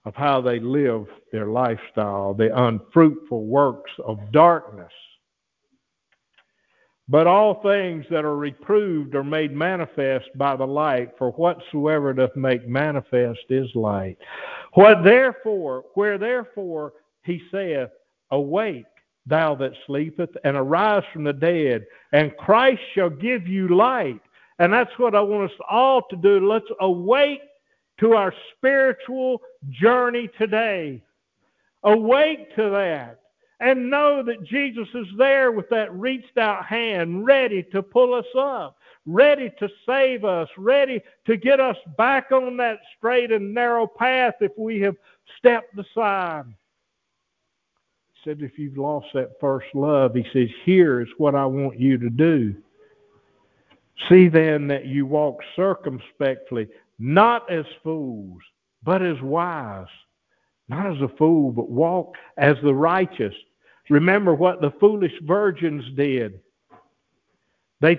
of 0.06 0.16
how 0.16 0.40
they 0.40 0.60
live 0.60 1.08
their 1.32 1.48
lifestyle, 1.48 2.34
the 2.34 2.56
unfruitful 2.66 3.46
works 3.46 3.92
of 4.06 4.32
darkness. 4.32 4.92
But 7.08 7.28
all 7.28 7.62
things 7.62 8.06
that 8.10 8.26
are 8.26 8.36
reproved 8.36 9.14
are 9.14 9.24
made 9.24 9.52
manifest 9.52 10.26
by 10.36 10.56
the 10.56 10.66
light, 10.66 11.12
for 11.18 11.32
whatsoever 11.32 12.14
doth 12.14 12.36
make 12.36 12.68
manifest 12.68 13.42
is 13.50 13.70
light. 13.76 14.18
What 14.74 15.04
therefore, 15.04 15.86
where 15.94 16.18
therefore 16.18 16.94
he 17.24 17.42
saith, 17.52 17.90
Awake, 18.32 18.86
thou 19.28 19.54
that 19.56 19.74
sleepeth, 19.86 20.32
and 20.44 20.58
arise 20.58 21.04
from 21.14 21.24
the 21.24 21.34
dead, 21.34 21.86
and 22.12 22.36
Christ 22.38 22.82
shall 22.96 23.12
give 23.12 23.48
you 23.48 23.68
light. 23.76 24.20
And 24.58 24.74
that's 24.74 24.98
what 24.98 25.16
I 25.16 25.22
want 25.22 25.52
us 25.52 25.58
all 25.70 26.02
to 26.10 26.16
do. 26.16 26.48
Let's 26.48 26.66
awake 26.80 27.42
to 28.00 28.14
our 28.14 28.34
spiritual 28.56 29.42
journey 29.70 30.30
today. 30.40 31.04
Awake 31.84 32.56
to 32.56 32.70
that. 32.72 33.20
And 33.60 33.90
know 33.90 34.22
that 34.24 34.44
Jesus 34.44 34.88
is 34.94 35.08
there 35.18 35.52
with 35.52 35.70
that 35.70 35.94
reached 35.94 36.38
out 36.38 36.66
hand, 36.66 37.26
ready 37.26 37.64
to 37.72 37.82
pull 37.82 38.14
us 38.14 38.26
up, 38.38 38.78
ready 39.06 39.50
to 39.60 39.70
save 39.86 40.26
us, 40.26 40.50
ready 40.58 41.02
to 41.26 41.38
get 41.38 41.62
us 41.62 41.78
back 41.98 42.32
on 42.32 42.58
that 42.58 42.80
straight 42.98 43.32
and 43.32 43.54
narrow 43.54 43.88
path 43.88 44.36
if 44.42 44.52
we 44.58 44.82
have 44.82 44.98
stepped 45.38 45.78
aside. 45.80 46.44
He 48.14 48.30
said, 48.30 48.42
if 48.42 48.60
you've 48.60 48.78
lost 48.78 49.08
that 49.14 49.40
first 49.40 49.68
love, 49.74 50.16
he 50.16 50.26
says, 50.34 50.50
here 50.66 51.00
is 51.00 51.10
what 51.18 51.36
I 51.36 51.46
want 51.46 51.80
you 51.80 51.98
to 51.98 52.10
do. 52.10 52.56
See 54.10 54.28
then 54.28 54.68
that 54.68 54.86
you 54.86 55.06
walk 55.06 55.40
circumspectly, 55.56 56.68
not 57.00 57.50
as 57.50 57.66
fools, 57.84 58.42
but 58.84 59.02
as 59.02 59.22
wise. 59.22 59.88
Not 60.68 60.96
as 60.96 61.02
a 61.02 61.16
fool, 61.18 61.52
but 61.52 61.70
walk 61.70 62.16
as 62.38 62.56
the 62.64 62.74
righteous. 62.74 63.34
Remember 63.90 64.34
what 64.34 64.62
the 64.62 64.72
foolish 64.80 65.14
virgins 65.24 65.84
did. 65.96 66.40
They 67.82 67.98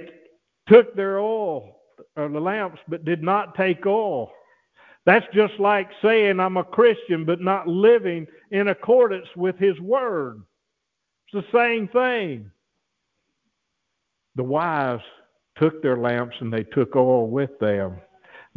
took 0.69 0.97
their 0.97 1.19
oil, 1.19 1.77
or 2.17 2.29
the 2.29 2.41
lamps, 2.41 2.81
but 2.89 3.05
did 3.05 3.23
not 3.23 3.55
take 3.55 3.87
oil. 3.87 4.33
That's 5.05 5.27
just 5.33 5.55
like 5.61 5.89
saying 6.03 6.41
I'm 6.41 6.57
a 6.57 6.65
Christian, 6.65 7.25
but 7.25 7.41
not 7.41 7.69
living 7.69 8.27
in 8.51 8.69
accordance 8.69 9.29
with 9.37 9.57
His 9.59 9.79
Word. 9.79 10.43
It's 11.33 11.47
the 11.47 11.57
same 11.57 11.87
thing. 11.89 12.51
The 14.35 14.43
wise 14.43 15.01
took 15.57 15.83
their 15.83 15.97
lamps 15.97 16.37
and 16.41 16.53
they 16.53 16.65
took 16.65 16.97
oil 16.97 17.29
with 17.29 17.57
them. 17.61 18.01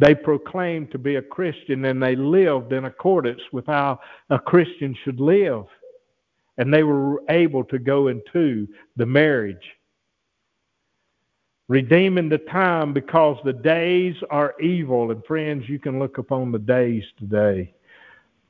They 0.00 0.14
proclaimed 0.14 0.90
to 0.92 0.98
be 0.98 1.16
a 1.16 1.22
Christian 1.22 1.84
and 1.84 2.02
they 2.02 2.16
lived 2.16 2.72
in 2.72 2.86
accordance 2.86 3.42
with 3.52 3.66
how 3.66 4.00
a 4.30 4.38
Christian 4.38 4.96
should 5.04 5.20
live. 5.20 5.66
And 6.56 6.72
they 6.72 6.82
were 6.82 7.22
able 7.28 7.64
to 7.64 7.78
go 7.78 8.08
into 8.08 8.66
the 8.96 9.04
marriage. 9.04 9.76
Redeeming 11.68 12.30
the 12.30 12.38
time 12.38 12.94
because 12.94 13.36
the 13.44 13.52
days 13.52 14.16
are 14.30 14.54
evil. 14.58 15.10
And 15.10 15.22
friends, 15.26 15.68
you 15.68 15.78
can 15.78 15.98
look 15.98 16.16
upon 16.16 16.50
the 16.50 16.58
days 16.58 17.04
today. 17.18 17.74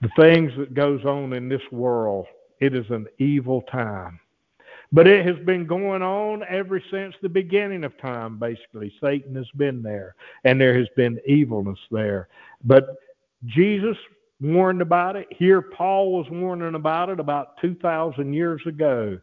The 0.03 0.11
things 0.17 0.53
that 0.57 0.73
goes 0.73 1.05
on 1.05 1.33
in 1.33 1.49
this 1.49 1.61
world, 1.73 2.27
it 2.61 2.77
is 2.77 2.89
an 2.91 3.07
evil 3.19 3.63
time. 3.63 4.21
But 4.93 5.07
it 5.07 5.25
has 5.25 5.39
been 5.45 5.67
going 5.67 6.03
on 6.03 6.43
ever 6.49 6.83
since 6.91 7.15
the 7.23 7.29
beginning 7.29 7.85
of 7.85 7.97
time, 7.99 8.39
basically. 8.39 8.93
Satan 9.01 9.37
has 9.37 9.49
been 9.57 9.83
there, 9.83 10.17
and 10.45 10.61
there 10.61 10.77
has 10.77 10.89
been 10.97 11.21
evilness 11.27 11.79
there. 11.91 12.29
But 12.65 12.97
Jesus 13.47 13.97
warned 14.41 14.83
about 14.83 15.17
it. 15.17 15.29
Here, 15.31 15.63
Paul 15.63 16.13
was 16.13 16.27
warning 16.31 16.75
about 16.75 17.09
it 17.09 17.21
about 17.21 17.61
2,000 17.61 18.33
years 18.33 18.63
ago 18.67 19.19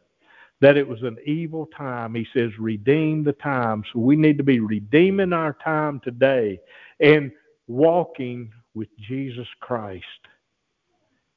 that 0.60 0.78
it 0.78 0.88
was 0.88 1.04
an 1.04 1.18
evil 1.26 1.68
time. 1.78 2.16
He 2.16 2.26
says, 2.34 2.52
redeem 2.58 3.24
the 3.24 3.34
time. 3.34 3.84
So 3.92 4.00
we 4.00 4.16
need 4.16 4.38
to 4.38 4.44
be 4.44 4.60
redeeming 4.60 5.34
our 5.34 5.56
time 5.64 6.00
today 6.00 6.60
and 7.00 7.32
walking 7.68 8.52
with 8.74 8.88
Jesus 8.98 9.48
Christ. 9.60 10.06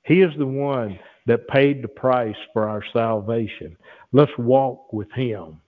He 0.05 0.23
is 0.23 0.33
the 0.39 0.47
one 0.47 0.99
that 1.31 1.47
paid 1.47 1.81
the 1.81 1.87
price 1.87 2.35
for 2.53 2.69
our 2.69 2.83
salvation. 2.93 3.77
Let's 4.11 4.37
walk 4.37 4.93
with 4.93 5.13
him. 5.13 5.61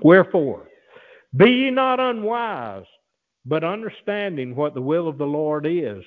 Wherefore, 0.00 0.66
be 1.36 1.50
ye 1.50 1.70
not 1.70 2.00
unwise, 2.00 2.86
but 3.44 3.64
understanding 3.64 4.56
what 4.56 4.72
the 4.72 4.80
will 4.80 5.08
of 5.08 5.18
the 5.18 5.26
Lord 5.26 5.66
is. 5.66 6.02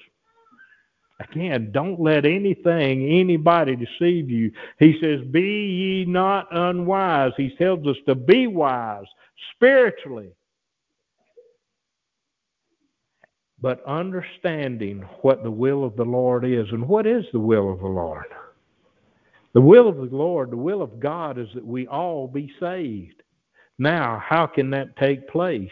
Again, 1.19 1.71
don't 1.71 1.99
let 1.99 2.25
anything, 2.25 3.07
anybody 3.19 3.75
deceive 3.75 4.31
you. 4.31 4.51
He 4.79 4.97
says, 4.99 5.19
Be 5.29 5.41
ye 5.41 6.05
not 6.05 6.47
unwise. 6.49 7.33
He 7.37 7.55
tells 7.55 7.85
us 7.85 7.97
to 8.07 8.15
be 8.15 8.47
wise 8.47 9.05
spiritually. 9.53 10.31
But 13.61 13.83
understanding 13.85 15.01
what 15.21 15.43
the 15.43 15.51
will 15.51 15.83
of 15.83 15.95
the 15.95 16.05
Lord 16.05 16.45
is. 16.45 16.67
And 16.71 16.87
what 16.87 17.05
is 17.05 17.25
the 17.33 17.39
will 17.39 17.71
of 17.71 17.79
the 17.79 17.87
Lord? 17.87 18.25
The 19.53 19.61
will 19.61 19.87
of 19.87 19.97
the 19.97 20.15
Lord, 20.15 20.51
the 20.51 20.57
will 20.57 20.81
of 20.81 20.99
God 20.99 21.37
is 21.37 21.49
that 21.55 21.65
we 21.65 21.87
all 21.87 22.27
be 22.27 22.51
saved. 22.59 23.23
Now, 23.77 24.21
how 24.23 24.45
can 24.45 24.69
that 24.71 24.95
take 24.97 25.27
place? 25.27 25.71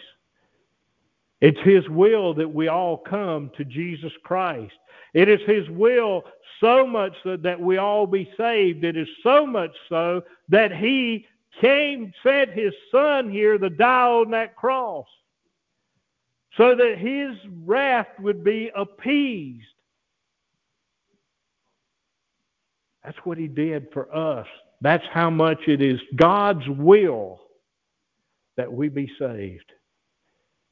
It's 1.42 1.60
His 1.62 1.88
will 1.90 2.34
that 2.34 2.52
we 2.52 2.68
all 2.68 2.98
come 2.98 3.52
to 3.56 3.64
Jesus 3.64 4.12
Christ. 4.24 4.74
It 5.14 5.30
is 5.30 5.40
His 5.46 5.70
will 5.70 6.24
so 6.60 6.88
much 6.88 7.14
so 7.24 7.38
that 7.38 7.60
we 7.60 7.78
all 7.78 8.08
be 8.08 8.30
saved. 8.36 8.84
It 8.84 8.98
is 8.98 9.08
so 9.22 9.46
much 9.46 9.72
so 9.90 10.24
that 10.50 10.76
He 10.76 11.28
came, 11.62 12.14
sent 12.24 12.52
his 12.52 12.74
son 12.92 13.30
here 13.30 13.58
to 13.58 13.70
die 13.70 14.08
on 14.08 14.32
that 14.32 14.56
cross 14.56 15.08
so 16.58 16.76
that 16.76 16.98
his 16.98 17.38
wrath 17.66 18.08
would 18.20 18.44
be 18.44 18.72
appeased. 18.76 19.64
That's 23.04 23.18
what 23.24 23.38
he 23.38 23.48
did 23.48 23.88
for 23.94 24.14
us. 24.14 24.48
That's 24.82 25.06
how 25.14 25.30
much 25.30 25.60
it 25.68 25.82
is 25.82 26.00
God's 26.16 26.68
will 26.68 27.40
that 28.58 28.72
we 28.72 28.90
be 28.90 29.10
saved. 29.20 29.72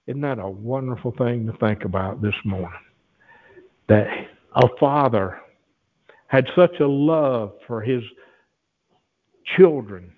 Isn't 0.08 0.22
that 0.22 0.40
a 0.40 0.50
wonderful 0.50 1.14
thing 1.18 1.48
to 1.48 1.54
think 1.58 1.86
about 1.86 2.22
this 2.22 2.36
morning? 2.44 2.70
That 3.88 4.08
a 4.56 4.68
father 4.80 5.40
had 6.28 6.48
such 6.56 6.80
a 6.80 6.88
love 6.88 7.54
for 7.68 7.82
his 7.82 8.04
children 9.56 10.12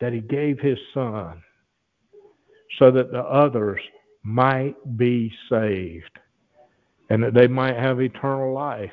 that 0.00 0.12
he 0.12 0.20
gave 0.20 0.58
his 0.58 0.78
son 0.92 1.42
so 2.78 2.90
that 2.90 3.12
the 3.12 3.20
others 3.20 3.80
might 4.24 4.74
be 4.96 5.32
saved 5.50 6.18
and 7.10 7.22
that 7.22 7.34
they 7.34 7.46
might 7.46 7.76
have 7.76 8.00
eternal 8.00 8.52
life. 8.52 8.90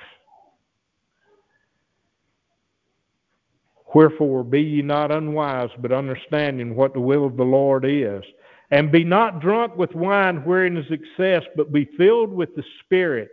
Wherefore 3.93 4.43
be 4.43 4.61
ye 4.61 4.81
not 4.81 5.11
unwise, 5.11 5.69
but 5.79 5.91
understanding 5.91 6.75
what 6.75 6.93
the 6.93 6.99
will 6.99 7.25
of 7.25 7.37
the 7.37 7.43
Lord 7.43 7.85
is. 7.85 8.23
And 8.69 8.91
be 8.91 9.03
not 9.03 9.41
drunk 9.41 9.75
with 9.75 9.93
wine 9.95 10.45
wherein 10.45 10.77
is 10.77 10.85
excess, 10.91 11.43
but 11.57 11.73
be 11.73 11.89
filled 11.97 12.31
with 12.31 12.55
the 12.55 12.63
Spirit, 12.85 13.29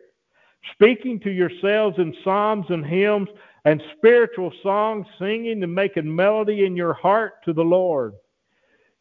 speaking 0.72 1.20
to 1.20 1.30
yourselves 1.30 1.96
in 1.98 2.12
psalms 2.24 2.66
and 2.70 2.84
hymns 2.84 3.28
and 3.64 3.80
spiritual 3.96 4.52
songs, 4.62 5.06
singing 5.18 5.62
and 5.62 5.72
making 5.72 6.14
melody 6.14 6.64
in 6.64 6.74
your 6.74 6.94
heart 6.94 7.34
to 7.44 7.52
the 7.52 7.62
Lord, 7.62 8.14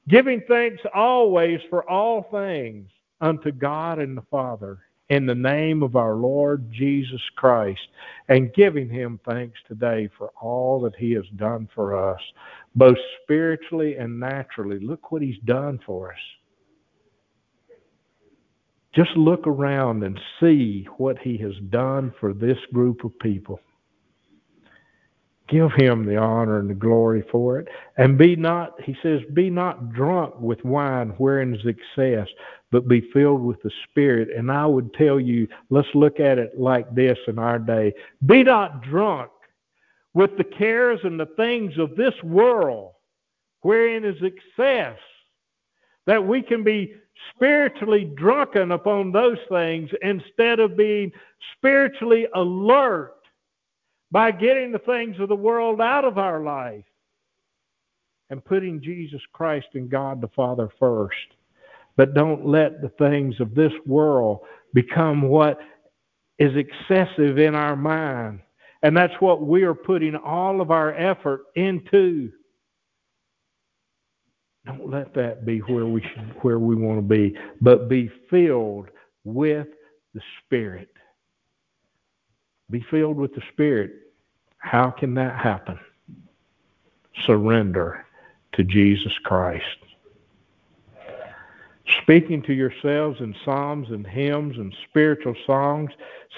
giving 0.07 0.41
thanks 0.47 0.81
always 0.93 1.59
for 1.69 1.89
all 1.89 2.27
things 2.31 2.89
unto 3.21 3.51
God 3.51 3.99
and 3.99 4.17
the 4.17 4.23
Father 4.29 4.79
in 5.09 5.25
the 5.25 5.35
name 5.35 5.83
of 5.83 5.95
our 5.95 6.15
Lord 6.15 6.69
Jesus 6.71 7.21
Christ 7.35 7.79
and 8.27 8.53
giving 8.53 8.89
him 8.89 9.19
thanks 9.25 9.57
today 9.67 10.09
for 10.17 10.31
all 10.41 10.81
that 10.81 10.95
he 10.95 11.11
has 11.13 11.25
done 11.37 11.69
for 11.73 12.11
us, 12.11 12.19
both 12.75 12.97
spiritually 13.23 13.95
and 13.95 14.19
naturally. 14.19 14.79
Look 14.79 15.11
what 15.11 15.21
he's 15.21 15.39
done 15.45 15.79
for 15.85 16.11
us. 16.11 16.19
Just 18.93 19.11
look 19.15 19.45
around 19.45 20.03
and 20.03 20.19
see 20.39 20.87
what 20.97 21.19
he 21.19 21.37
has 21.37 21.53
done 21.69 22.13
for 22.19 22.33
this 22.33 22.57
group 22.73 23.03
of 23.05 23.17
people. 23.19 23.59
Give 25.47 25.71
him 25.73 26.05
the 26.05 26.17
honor 26.17 26.59
and 26.59 26.69
the 26.69 26.73
glory 26.73 27.23
for 27.31 27.59
it. 27.59 27.67
And 27.97 28.17
be 28.17 28.35
not, 28.35 28.81
he 28.81 28.97
says, 29.01 29.21
be 29.33 29.49
not 29.49 29.93
drunk 29.93 30.39
with 30.39 30.63
wine 30.65 31.09
wherein 31.17 31.55
is 31.55 31.65
excess, 31.65 32.27
but 32.71 32.87
be 32.87 33.09
filled 33.13 33.41
with 33.41 33.61
the 33.63 33.71
Spirit. 33.89 34.29
And 34.35 34.51
I 34.51 34.65
would 34.65 34.93
tell 34.93 35.19
you, 35.19 35.47
let's 35.69 35.87
look 35.93 36.19
at 36.19 36.37
it 36.37 36.59
like 36.59 36.93
this 36.93 37.17
in 37.27 37.39
our 37.39 37.59
day. 37.59 37.93
Be 38.25 38.43
not 38.43 38.81
drunk 38.81 39.31
with 40.13 40.35
the 40.37 40.43
cares 40.43 40.99
and 41.03 41.19
the 41.19 41.29
things 41.37 41.77
of 41.77 41.95
this 41.95 42.15
world, 42.23 42.93
wherein 43.61 44.03
is 44.03 44.21
excess, 44.21 44.97
that 46.07 46.25
we 46.25 46.41
can 46.41 46.63
be 46.63 46.93
spiritually 47.33 48.05
drunken 48.15 48.71
upon 48.71 49.11
those 49.11 49.37
things 49.49 49.89
instead 50.01 50.59
of 50.59 50.75
being 50.75 51.11
spiritually 51.55 52.27
alert 52.35 53.13
by 54.11 54.31
getting 54.31 54.71
the 54.71 54.79
things 54.79 55.19
of 55.19 55.29
the 55.29 55.35
world 55.35 55.81
out 55.81 56.05
of 56.05 56.17
our 56.17 56.41
life 56.41 56.85
and 58.29 58.43
putting 58.43 58.81
Jesus 58.81 59.21
Christ 59.33 59.67
and 59.73 59.89
God 59.89 60.21
the 60.21 60.29
Father 60.29 60.69
first. 60.79 61.15
But 61.95 62.13
don't 62.13 62.45
let 62.45 62.81
the 62.81 62.89
things 62.97 63.39
of 63.39 63.55
this 63.55 63.71
world 63.85 64.41
become 64.73 65.23
what 65.23 65.59
is 66.39 66.51
excessive 66.55 67.39
in 67.39 67.55
our 67.55 67.75
mind. 67.75 68.41
And 68.83 68.95
that's 68.95 69.13
what 69.19 69.41
we 69.41 69.63
are 69.63 69.73
putting 69.73 70.15
all 70.15 70.61
of 70.61 70.69
our 70.69 70.93
effort 70.93 71.41
into. 71.55 72.31
Don't 74.65 74.89
let 74.89 75.13
that 75.15 75.45
be 75.45 75.59
where 75.59 75.85
we 75.85 76.01
should, 76.01 76.35
where 76.41 76.59
we 76.59 76.75
want 76.75 76.97
to 76.99 77.01
be, 77.01 77.35
but 77.61 77.89
be 77.89 78.11
filled 78.29 78.89
with 79.23 79.67
the 80.13 80.21
Spirit. 80.45 80.89
Be 82.69 82.85
filled 82.91 83.17
with 83.17 83.33
the 83.33 83.41
Spirit. 83.53 83.91
How 84.57 84.89
can 84.89 85.13
that 85.15 85.39
happen? 85.39 85.79
Surrender 87.25 88.05
to 88.53 88.63
Jesus 88.63 89.13
Christ. 89.23 89.63
Speaking 92.01 92.41
to 92.43 92.53
yourselves 92.53 93.21
in 93.21 93.33
psalms 93.45 93.89
and 93.91 94.05
hymns 94.05 94.57
and 94.57 94.75
spiritual 94.89 95.35
songs, 95.45 95.89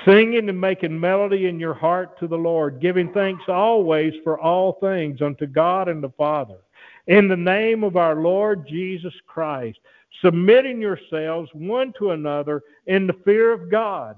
singing 0.06 0.48
and 0.48 0.62
making 0.62 1.00
melody 1.00 1.48
in 1.48 1.60
your 1.60 1.74
heart 1.74 2.20
to 2.20 2.28
the 2.28 2.38
Lord, 2.38 2.80
giving 2.80 3.12
thanks 3.14 3.44
always 3.48 4.14
for 4.24 4.40
all 4.40 4.74
things 4.74 5.22
unto 5.22 5.48
God 5.48 5.88
and 5.88 6.04
the 6.04 6.12
Father, 6.12 6.58
in 7.08 7.28
the 7.28 7.38
name 7.38 7.84
of 7.84 7.98
our 7.98 8.16
Lord 8.16 8.68
Jesus 8.68 9.14
Christ, 9.26 9.80
submitting 10.22 10.80
yourselves 10.80 11.50
one 11.54 11.94
to 11.98 12.12
another 12.12 12.62
in 12.86 13.08
the 13.08 13.18
fear 13.26 13.52
of 13.52 13.72
God. 13.72 14.18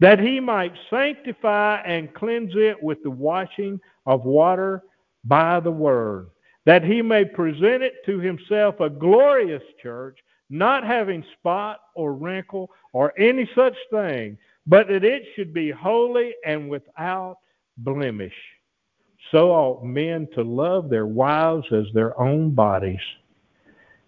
that 0.00 0.18
he 0.18 0.40
might 0.40 0.72
sanctify 0.88 1.82
and 1.82 2.12
cleanse 2.14 2.52
it 2.56 2.82
with 2.82 3.02
the 3.02 3.10
washing 3.10 3.78
of 4.06 4.24
water 4.24 4.82
by 5.24 5.60
the 5.60 5.70
word, 5.70 6.30
that 6.64 6.82
he 6.82 7.02
may 7.02 7.24
present 7.24 7.82
it 7.82 7.94
to 8.06 8.18
himself 8.18 8.80
a 8.80 8.90
glorious 8.90 9.62
church, 9.82 10.18
not 10.48 10.84
having 10.84 11.24
spot 11.38 11.80
or 11.94 12.14
wrinkle 12.14 12.70
or 12.92 13.12
any 13.18 13.48
such 13.54 13.76
thing, 13.90 14.36
but 14.66 14.88
that 14.88 15.04
it 15.04 15.22
should 15.36 15.52
be 15.52 15.70
holy 15.70 16.34
and 16.44 16.68
without 16.68 17.36
blemish. 17.76 18.34
So 19.30 19.50
ought 19.52 19.84
men 19.84 20.26
to 20.34 20.42
love 20.42 20.88
their 20.88 21.06
wives 21.06 21.66
as 21.72 21.84
their 21.92 22.18
own 22.18 22.50
bodies. 22.50 23.00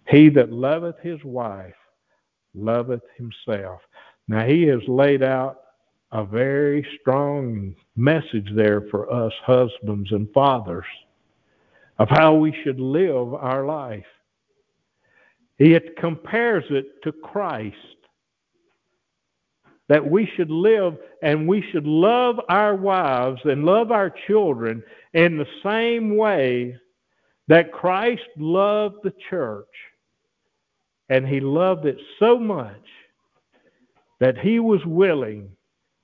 He 0.09 0.29
that 0.29 0.51
loveth 0.51 0.99
his 1.01 1.23
wife 1.23 1.75
loveth 2.55 3.03
himself. 3.15 3.79
Now 4.27 4.45
he 4.45 4.63
has 4.63 4.81
laid 4.87 5.23
out 5.23 5.62
a 6.13 6.23
very 6.23 6.85
strong 7.01 7.75
message 7.95 8.47
there 8.55 8.81
for 8.91 9.11
us 9.11 9.33
husbands 9.43 10.11
and 10.11 10.31
fathers 10.31 10.85
of 11.97 12.07
how 12.07 12.35
we 12.35 12.55
should 12.63 12.79
live 12.79 13.33
our 13.33 13.65
life. 13.65 14.05
It 15.57 15.97
compares 15.97 16.65
it 16.69 17.01
to 17.03 17.11
Christ. 17.11 17.75
That 19.89 20.07
we 20.09 20.29
should 20.35 20.51
live 20.51 20.97
and 21.23 21.47
we 21.47 21.63
should 21.71 21.87
love 21.87 22.39
our 22.47 22.75
wives 22.75 23.41
and 23.43 23.65
love 23.65 23.91
our 23.91 24.13
children 24.27 24.83
in 25.13 25.37
the 25.37 25.47
same 25.63 26.15
way 26.15 26.77
that 27.47 27.73
Christ 27.73 28.21
loved 28.37 28.97
the 29.03 29.13
church. 29.29 29.67
And 31.09 31.27
he 31.27 31.39
loved 31.39 31.85
it 31.85 31.97
so 32.19 32.37
much 32.37 32.85
that 34.19 34.37
he 34.37 34.59
was 34.59 34.79
willing 34.85 35.49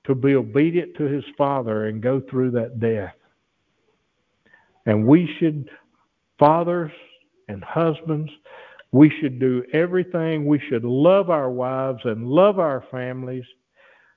to 0.04 0.14
be 0.14 0.34
obedient 0.34 0.96
to 0.96 1.04
his 1.04 1.24
Father 1.36 1.86
and 1.86 2.02
go 2.02 2.20
through 2.30 2.52
that 2.52 2.80
death. 2.80 3.14
And 4.86 5.06
we 5.06 5.28
should, 5.38 5.68
fathers 6.38 6.92
and 7.48 7.62
husbands, 7.62 8.30
we 8.92 9.12
should 9.20 9.38
do 9.38 9.62
everything. 9.72 10.46
We 10.46 10.60
should 10.68 10.84
love 10.84 11.30
our 11.30 11.50
wives 11.50 12.00
and 12.04 12.26
love 12.26 12.58
our 12.58 12.84
families 12.90 13.44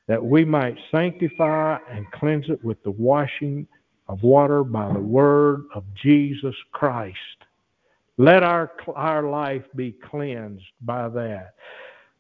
that 0.07 0.23
we 0.23 0.43
might 0.43 0.77
sanctify 0.91 1.77
and 1.89 2.11
cleanse 2.11 2.49
it 2.49 2.63
with 2.63 2.81
the 2.83 2.91
washing 2.91 3.67
of 4.07 4.21
water 4.23 4.63
by 4.63 4.91
the 4.91 4.99
word 4.99 5.63
of 5.75 5.83
Jesus 6.01 6.55
Christ. 6.71 7.17
Let 8.17 8.43
our, 8.43 8.71
our 8.95 9.23
life 9.29 9.63
be 9.75 9.93
cleansed 9.93 10.65
by 10.81 11.09
that, 11.09 11.55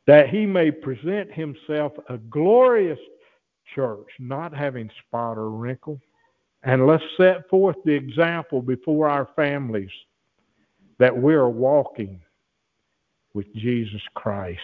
that 0.07 0.29
he 0.29 0.45
may 0.45 0.71
present 0.71 1.31
himself 1.31 1.93
a 2.09 2.17
glorious 2.17 2.99
church, 3.75 4.07
not 4.19 4.53
having 4.53 4.89
spot 5.07 5.37
or 5.37 5.49
wrinkle. 5.49 5.99
And 6.63 6.87
let's 6.87 7.03
set 7.17 7.49
forth 7.49 7.75
the 7.83 7.91
example 7.91 8.61
before 8.61 9.09
our 9.09 9.29
families 9.35 9.91
that 10.99 11.15
we 11.15 11.33
are 11.33 11.49
walking 11.49 12.21
with 13.33 13.53
Jesus 13.55 14.01
Christ. 14.13 14.61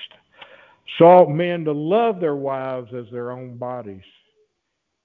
Sought 0.97 1.29
men 1.29 1.65
to 1.65 1.71
love 1.71 2.19
their 2.19 2.35
wives 2.35 2.93
as 2.93 3.05
their 3.11 3.31
own 3.31 3.57
bodies. 3.57 4.03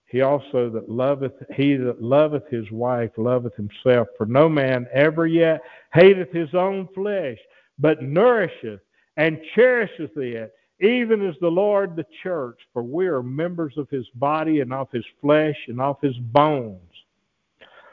He 0.06 0.20
also 0.20 0.70
that 0.70 0.88
loveth 0.88 1.32
he 1.56 1.74
that 1.76 2.00
loveth 2.00 2.46
his 2.48 2.70
wife 2.70 3.10
loveth 3.16 3.54
himself. 3.56 4.06
For 4.16 4.26
no 4.26 4.48
man 4.48 4.86
ever 4.92 5.26
yet 5.26 5.60
hateth 5.92 6.30
his 6.30 6.54
own 6.54 6.88
flesh, 6.94 7.38
but 7.78 8.02
nourisheth 8.02 8.80
and 9.16 9.40
cherisheth 9.54 10.16
it, 10.16 10.54
even 10.80 11.26
as 11.26 11.34
the 11.40 11.48
Lord 11.48 11.96
the 11.96 12.06
church. 12.22 12.58
For 12.72 12.82
we 12.82 13.06
are 13.06 13.22
members 13.22 13.74
of 13.76 13.88
his 13.90 14.06
body 14.14 14.60
and 14.60 14.72
of 14.72 14.90
his 14.90 15.04
flesh 15.20 15.56
and 15.68 15.80
of 15.80 16.00
his 16.00 16.16
bones. 16.16 16.80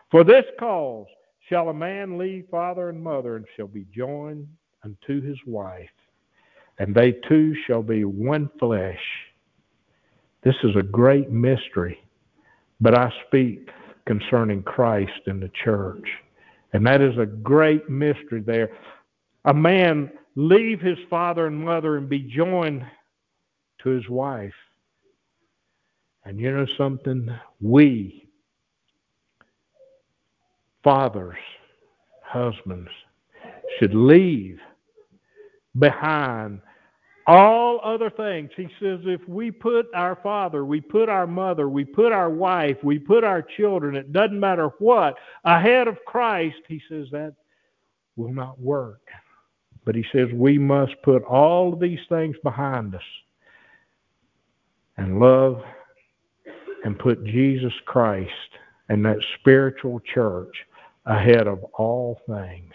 For 0.10 0.24
this 0.24 0.46
cause 0.60 1.08
shall 1.48 1.70
a 1.70 1.74
man 1.74 2.18
leave 2.18 2.46
father 2.52 2.90
and 2.90 3.02
mother 3.02 3.38
and 3.38 3.46
shall 3.56 3.68
be 3.68 3.86
joined 3.96 4.48
unto 4.84 5.22
his 5.22 5.38
wife, 5.46 5.90
and 6.80 6.94
they 6.94 7.14
two 7.28 7.56
shall 7.68 7.84
be 7.84 8.04
one 8.04 8.50
flesh. 8.60 9.00
This 10.44 10.56
is 10.64 10.76
a 10.76 10.84
great 10.84 11.30
mystery, 11.30 12.00
but 12.80 12.98
I 12.98 13.12
speak 13.28 13.70
concerning 14.06 14.64
Christ 14.64 15.22
and 15.28 15.42
the 15.42 15.52
church. 15.64 16.08
And 16.74 16.86
that 16.88 17.02
is 17.02 17.18
a 17.18 17.26
great 17.26 17.90
mystery 17.90 18.42
there. 18.42 18.72
A 19.46 19.54
man 19.54 20.12
leave 20.36 20.80
his 20.80 20.98
father 21.10 21.48
and 21.48 21.64
mother 21.64 21.98
and 21.98 22.08
be 22.10 22.20
joined 22.20 22.86
to 23.84 23.90
his 23.90 24.08
wife. 24.10 24.54
And 26.24 26.40
you 26.40 26.52
know 26.52 26.68
something? 26.78 27.30
We, 27.60 28.28
fathers, 30.84 31.38
husbands, 32.24 32.90
should 33.80 33.96
leave 33.96 34.60
behind 35.80 36.62
all 37.28 37.80
other 37.84 38.10
things. 38.10 38.52
He 38.56 38.68
says 38.80 39.00
if 39.06 39.28
we 39.28 39.52
put 39.52 39.88
our 39.96 40.18
father, 40.22 40.66
we 40.66 40.82
put 40.82 41.10
our 41.10 41.28
mother, 41.28 41.70
we 41.70 41.86
put 41.86 42.12
our 42.12 42.30
wife, 42.30 42.78
we 42.84 43.00
put 43.00 43.24
our 43.24 43.42
children, 43.42 43.96
it 43.96 44.12
doesn't 44.12 44.40
matter 44.40 44.70
what, 44.80 45.16
ahead 45.46 45.88
of 45.88 45.98
Christ, 46.06 46.58
he 46.68 46.82
says 46.90 47.08
that 47.12 47.34
will 48.16 48.34
not 48.34 48.60
work. 48.60 49.02
But 49.86 49.96
he 49.96 50.06
says 50.12 50.30
we 50.34 50.58
must 50.58 50.94
put 51.04 51.24
all 51.24 51.74
of 51.74 51.80
these 51.80 52.00
things 52.08 52.36
behind 52.44 52.96
us 52.96 53.02
and 54.98 55.20
love 55.20 55.64
and 56.84 56.98
put 56.98 57.24
Jesus 57.26 57.74
Christ 57.86 58.32
and 58.90 59.06
that 59.06 59.18
spiritual 59.40 60.00
church 60.02 60.56
ahead 61.06 61.48
of 61.48 61.64
all 61.74 62.20
things. 62.28 62.74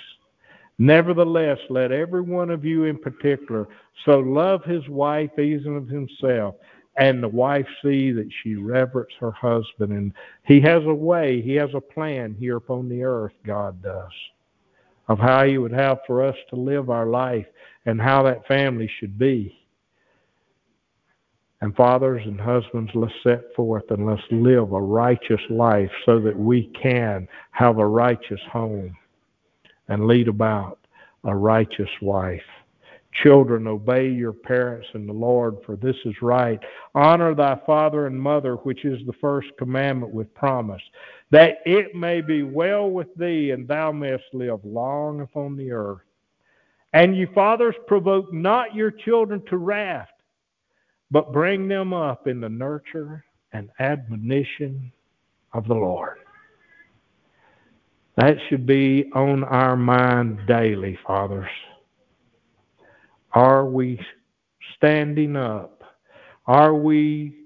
Nevertheless, 0.78 1.59
let 1.70 1.92
every 1.92 2.20
one 2.20 2.50
of 2.50 2.64
you 2.64 2.84
in 2.84 2.98
particular 2.98 3.66
so 4.04 4.18
love 4.18 4.62
his 4.64 4.86
wife 4.88 5.38
even 5.38 5.76
of 5.76 5.88
himself, 5.88 6.57
and 6.98 7.22
the 7.22 7.28
wife 7.28 7.66
see 7.82 8.11
that 8.12 8.28
she 8.42 8.57
reverence 8.57 9.12
her 9.18 9.30
husband. 9.30 9.92
And 9.92 10.12
he 10.44 10.61
has 10.61 10.82
a 10.84 10.94
way, 10.94 11.40
he 11.40 11.54
has 11.54 11.70
a 11.74 11.80
plan 11.80 12.36
here 12.38 12.57
upon 12.57 12.88
the 12.88 13.04
earth, 13.04 13.32
God 13.44 13.82
does, 13.82 14.12
of 15.09 15.18
how 15.18 15.44
he 15.44 15.59
would 15.59 15.72
have 15.72 15.98
for 16.07 16.22
us 16.24 16.36
to 16.50 16.57
live 16.57 16.90
our 16.90 17.07
life 17.07 17.46
and 17.84 18.00
how 18.00 18.22
that 18.24 18.46
family 18.46 18.90
should 18.98 19.18
be. 19.18 19.57
And 21.61 21.74
fathers 21.74 22.22
and 22.24 22.40
husbands, 22.40 22.90
let's 22.94 23.14
set 23.22 23.54
forth 23.54 23.90
and 23.90 24.07
let's 24.07 24.22
live 24.30 24.72
a 24.72 24.80
righteous 24.80 25.40
life 25.48 25.90
so 26.04 26.20
that 26.20 26.38
we 26.38 26.70
can 26.80 27.26
have 27.52 27.78
a 27.78 27.86
righteous 27.86 28.40
home 28.52 28.96
and 29.88 30.07
lead 30.07 30.28
about 30.28 30.78
a 31.24 31.34
righteous 31.34 31.88
wife. 32.02 32.42
Children, 33.22 33.66
obey 33.66 34.11
your 34.11 34.34
parents 34.34 34.86
in 34.92 35.07
the 35.07 35.12
Lord, 35.12 35.57
for 35.64 35.76
this 35.76 35.96
is 36.04 36.14
right. 36.20 36.61
Honor 36.94 37.34
thy 37.34 37.59
father 37.64 38.07
and 38.07 38.20
mother, 38.20 38.57
which 38.57 38.84
is 38.84 39.00
the 39.07 39.14
first 39.14 39.48
commandment 39.59 40.12
with 40.12 40.32
promise, 40.34 40.82
that 41.31 41.59
it 41.66 41.95
may 41.95 42.20
be 42.20 42.43
well 42.43 42.91
with 42.91 43.14
thee, 43.16 43.51
and 43.51 43.66
thou 43.66 43.91
mayest 43.93 44.24
live 44.33 44.64
long 44.64 45.20
upon 45.20 45.57
the 45.57 45.72
earth. 45.72 46.03
And 46.93 47.16
ye 47.16 47.27
fathers, 47.35 47.74
provoke 47.87 48.33
not 48.33 48.74
your 48.74 48.91
children 48.91 49.43
to 49.51 49.57
wrath, 49.57 50.09
but 51.11 51.33
bring 51.33 51.68
them 51.68 51.93
up 51.93 52.27
in 52.27 52.41
the 52.41 52.49
nurture 52.49 53.24
and 53.53 53.70
admonition 53.79 54.93
of 55.53 55.66
the 55.66 55.74
Lord. 55.74 56.18
That 58.16 58.37
should 58.49 58.66
be 58.66 59.11
on 59.14 59.45
our 59.45 59.77
mind 59.77 60.41
daily, 60.47 60.99
fathers. 61.07 61.51
Are 63.33 63.66
we 63.66 64.01
standing 64.77 65.37
up? 65.37 65.83
Are 66.47 66.74
we 66.74 67.37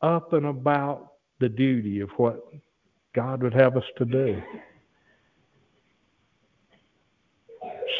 up 0.00 0.32
and 0.32 0.46
about 0.46 1.12
the 1.40 1.48
duty 1.48 2.00
of 2.00 2.08
what 2.16 2.46
God 3.14 3.42
would 3.42 3.54
have 3.54 3.76
us 3.76 3.84
to 3.98 4.04
do? 4.04 4.42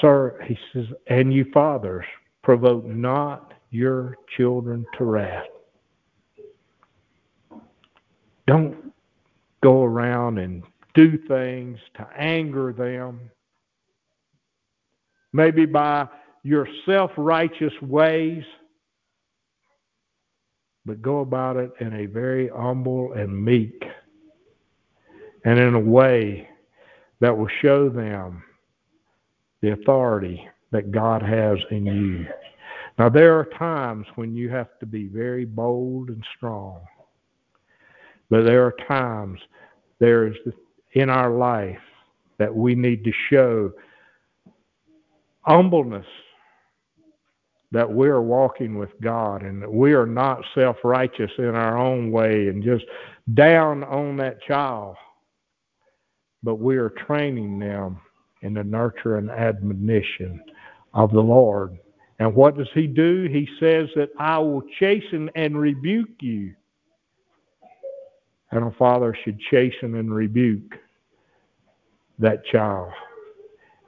Sir, 0.00 0.40
he 0.46 0.58
says, 0.72 0.86
and 1.06 1.32
you 1.32 1.46
fathers, 1.52 2.04
provoke 2.42 2.84
not 2.84 3.54
your 3.70 4.16
children 4.36 4.84
to 4.98 5.04
wrath. 5.04 5.46
Don't 8.46 8.92
go 9.62 9.82
around 9.82 10.38
and 10.38 10.62
do 10.94 11.16
things 11.26 11.78
to 11.96 12.06
anger 12.16 12.72
them. 12.72 13.30
Maybe 15.32 15.64
by 15.64 16.08
your 16.42 16.68
self 16.84 17.10
righteous 17.16 17.72
ways, 17.80 18.44
but 20.84 21.00
go 21.00 21.20
about 21.20 21.56
it 21.56 21.70
in 21.80 21.94
a 21.94 22.06
very 22.06 22.48
humble 22.48 23.14
and 23.14 23.44
meek 23.44 23.82
and 25.44 25.58
in 25.58 25.74
a 25.74 25.80
way 25.80 26.48
that 27.20 27.36
will 27.36 27.48
show 27.62 27.88
them 27.88 28.42
the 29.60 29.72
authority 29.72 30.46
that 30.72 30.90
God 30.90 31.22
has 31.22 31.58
in 31.70 31.86
you. 31.86 32.26
Now, 32.98 33.08
there 33.08 33.38
are 33.38 33.44
times 33.58 34.06
when 34.14 34.34
you 34.34 34.50
have 34.50 34.78
to 34.80 34.86
be 34.86 35.06
very 35.06 35.44
bold 35.44 36.08
and 36.08 36.24
strong, 36.36 36.80
but 38.30 38.44
there 38.44 38.64
are 38.64 38.74
times 38.86 39.40
there 39.98 40.26
is 40.26 40.34
in 40.92 41.10
our 41.10 41.30
life 41.30 41.78
that 42.38 42.54
we 42.54 42.74
need 42.74 43.04
to 43.04 43.12
show 43.30 43.72
humbleness 45.40 46.06
that 47.72 47.90
we 47.90 48.08
are 48.08 48.22
walking 48.22 48.78
with 48.78 48.90
God 49.00 49.42
and 49.42 49.60
that 49.60 49.72
we 49.72 49.94
are 49.94 50.06
not 50.06 50.44
self 50.54 50.76
righteous 50.84 51.30
in 51.38 51.56
our 51.56 51.76
own 51.76 52.12
way 52.12 52.48
and 52.48 52.62
just 52.62 52.84
down 53.34 53.82
on 53.84 54.16
that 54.18 54.40
child, 54.42 54.96
but 56.44 56.56
we 56.56 56.76
are 56.76 56.90
training 56.90 57.58
them 57.58 57.98
in 58.42 58.54
the 58.54 58.62
nurture 58.62 59.16
and 59.16 59.30
admonition 59.30 60.40
of 60.92 61.10
the 61.10 61.20
Lord. 61.20 61.78
And 62.18 62.34
what 62.34 62.56
does 62.56 62.68
He 62.74 62.86
do? 62.86 63.26
He 63.30 63.48
says 63.58 63.88
that 63.96 64.10
I 64.18 64.38
will 64.38 64.62
chasten 64.78 65.30
and 65.34 65.58
rebuke 65.58 66.20
you. 66.20 66.54
And 68.50 68.64
a 68.64 68.70
father 68.72 69.16
should 69.24 69.40
chasten 69.50 69.96
and 69.96 70.14
rebuke 70.14 70.74
that 72.18 72.44
child 72.44 72.92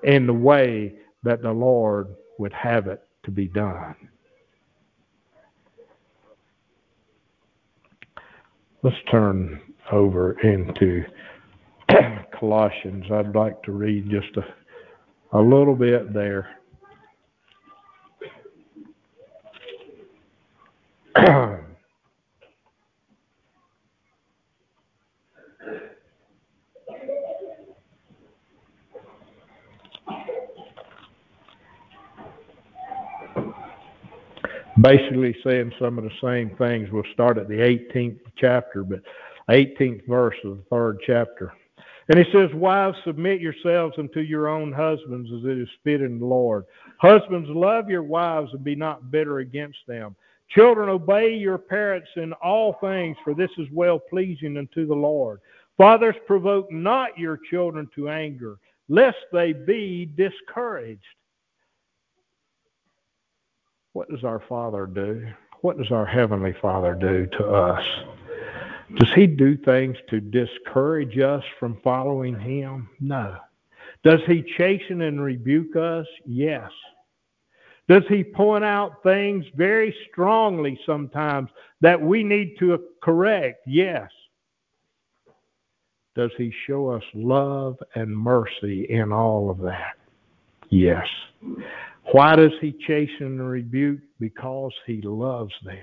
in 0.03 0.27
the 0.27 0.33
way 0.33 0.95
that 1.23 1.43
the 1.43 1.53
Lord 1.53 2.09
would 2.39 2.53
have 2.53 2.89
it 2.89 3.03
to 3.25 3.31
be 3.31 3.47
done. 3.47 3.95
Let's 8.83 8.97
turn 9.11 9.61
over 9.93 10.33
into 10.41 11.05
Colossians. 12.39 13.05
I'd 13.11 13.35
like 13.35 13.63
to 13.65 13.73
read 13.73 14.09
just 14.11 14.37
a, 14.37 15.39
a 15.39 15.41
little 15.41 15.75
bit 15.75 16.13
there. 16.13 16.49
basically 34.81 35.35
saying 35.45 35.73
some 35.81 35.99
of 35.99 36.05
the 36.05 36.11
same 36.23 36.57
things. 36.57 36.89
We'll 36.93 37.03
start 37.13 37.39
at 37.39 37.49
the 37.49 37.55
18th 37.55 38.21
chapter, 38.37 38.85
but 38.85 39.01
18th 39.51 40.07
verse 40.07 40.37
of 40.45 40.59
the 40.59 40.65
third 40.71 40.99
chapter. 41.07 41.53
And 42.09 42.19
he 42.19 42.25
says, 42.33 42.53
Wives, 42.55 42.97
submit 43.05 43.41
yourselves 43.41 43.97
unto 43.99 44.21
your 44.21 44.49
own 44.49 44.73
husbands 44.73 45.31
as 45.33 45.45
it 45.45 45.59
is 45.59 45.69
fit 45.83 46.01
in 46.01 46.19
the 46.19 46.27
Lord. 46.27 46.65
Husbands, 46.99 47.49
love 47.51 47.91
your 47.91 48.05
wives 48.05 48.51
and 48.53 48.63
be 48.63 48.77
not 48.77 49.11
bitter 49.11 49.39
against 49.39 49.79
them. 49.89 50.15
Children, 50.49 50.89
obey 50.89 51.35
your 51.35 51.59
parents 51.59 52.09
in 52.17 52.33
all 52.35 52.75
things, 52.81 53.17
for 53.25 53.35
this 53.35 53.51
is 53.59 53.67
well 53.73 53.99
pleasing 53.99 54.57
unto 54.57 54.87
the 54.87 54.95
Lord. 54.95 55.41
Fathers, 55.77 56.15
provoke 56.27 56.71
not 56.71 57.19
your 57.19 57.39
children 57.51 57.89
to 57.97 58.09
anger, 58.09 58.59
lest 58.89 59.19
they 59.33 59.53
be 59.53 60.09
discouraged. 60.17 61.03
what 63.97 64.11
does 64.11 64.25
our 64.25 64.43
Father 64.47 64.87
do? 64.87 65.27
What 65.63 65.79
does 65.79 65.91
our 65.91 66.05
Heavenly 66.05 66.55
Father 66.61 66.95
do 66.95 67.27
to 67.39 67.47
us? 67.47 67.83
Does 68.95 69.13
He 69.15 69.27
do 69.27 69.57
things 69.57 69.97
to 70.11 70.21
discourage 70.21 71.19
us 71.19 71.43
from 71.59 71.81
following 71.83 72.39
Him? 72.39 72.89
No. 73.01 73.37
Does 74.05 74.21
He 74.27 74.45
chasten 74.57 75.03
and 75.03 75.21
rebuke 75.21 75.75
us? 75.77 76.07
Yes. 76.25 76.71
Does 77.89 78.05
He 78.09 78.23
point 78.23 78.65
out 78.65 79.03
things 79.03 79.45
very 79.55 79.95
strongly 80.11 80.79
sometimes 80.87 81.51
that 81.81 82.01
we 82.01 82.23
need 82.23 82.57
to 82.61 82.79
correct? 83.03 83.67
Yes. 83.67 84.11
Does 86.15 86.31
He 86.39 86.53
show 86.67 86.89
us 86.89 87.03
love 87.13 87.77
and 87.95 88.17
mercy 88.17 88.87
in 88.89 89.13
all 89.13 89.51
of 89.51 89.59
that? 89.59 89.97
Yes. 90.71 91.07
Why 92.13 92.37
does 92.37 92.53
He 92.61 92.73
chasten 92.87 93.27
and 93.27 93.51
rebuke? 93.51 94.01
Because 94.21 94.73
He 94.87 95.01
loves 95.03 95.53
them 95.65 95.77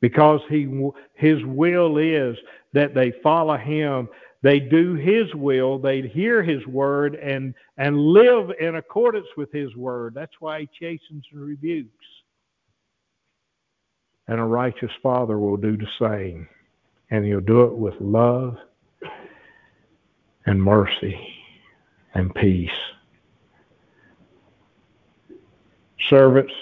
because 0.00 0.40
he 0.48 0.90
his 1.14 1.44
will 1.44 1.98
is 1.98 2.36
that 2.72 2.94
they 2.94 3.12
follow 3.22 3.56
him. 3.56 4.08
They 4.42 4.58
do 4.58 4.94
his 4.94 5.34
will 5.34 5.78
they 5.78 6.02
hear 6.02 6.42
his 6.42 6.66
word 6.66 7.14
and 7.16 7.54
and 7.76 7.98
live 7.98 8.50
in 8.58 8.76
accordance 8.76 9.26
with 9.36 9.52
his 9.52 9.74
word. 9.76 10.14
That's 10.14 10.40
why 10.40 10.60
he 10.60 10.68
chastens 10.78 11.24
and 11.32 11.42
rebukes. 11.42 12.06
And 14.28 14.38
a 14.38 14.44
righteous 14.44 14.92
father 15.02 15.38
will 15.38 15.56
do 15.56 15.76
the 15.76 15.88
same. 15.98 16.48
And 17.10 17.24
he'll 17.24 17.40
do 17.40 17.62
it 17.62 17.76
with 17.76 17.94
love 18.00 18.56
and 20.46 20.62
mercy 20.62 21.18
and 22.14 22.32
peace. 22.34 22.70
Servants 26.08 26.52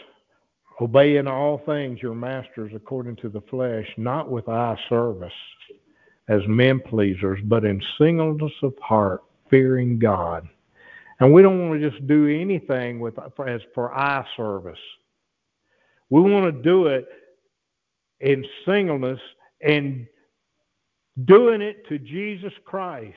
Obey 0.81 1.17
in 1.17 1.27
all 1.27 1.59
things 1.67 2.01
your 2.01 2.15
masters 2.15 2.73
according 2.75 3.17
to 3.17 3.29
the 3.29 3.41
flesh, 3.51 3.87
not 3.97 4.31
with 4.31 4.49
eye 4.49 4.79
service 4.89 5.33
as 6.29 6.41
men 6.47 6.79
pleasers, 6.81 7.41
but 7.45 7.65
in 7.65 7.83
singleness 7.99 8.53
of 8.63 8.75
heart, 8.81 9.23
fearing 9.51 9.99
God. 9.99 10.49
And 11.21 11.33
we 11.33 11.43
don't 11.43 11.69
want 11.69 11.81
to 11.81 11.91
just 11.91 12.07
do 12.07 12.29
anything 12.29 13.01
with 13.01 13.19
as 13.45 13.61
for 13.75 13.93
eye 13.93 14.25
service. 14.37 14.79
We 16.11 16.21
want 16.21 16.55
to 16.55 16.63
do 16.63 16.87
it 16.87 17.09
in 18.21 18.45
singleness 18.65 19.21
and 19.61 20.07
doing 21.25 21.61
it 21.61 21.89
to 21.89 21.99
Jesus 21.99 22.53
Christ, 22.65 23.17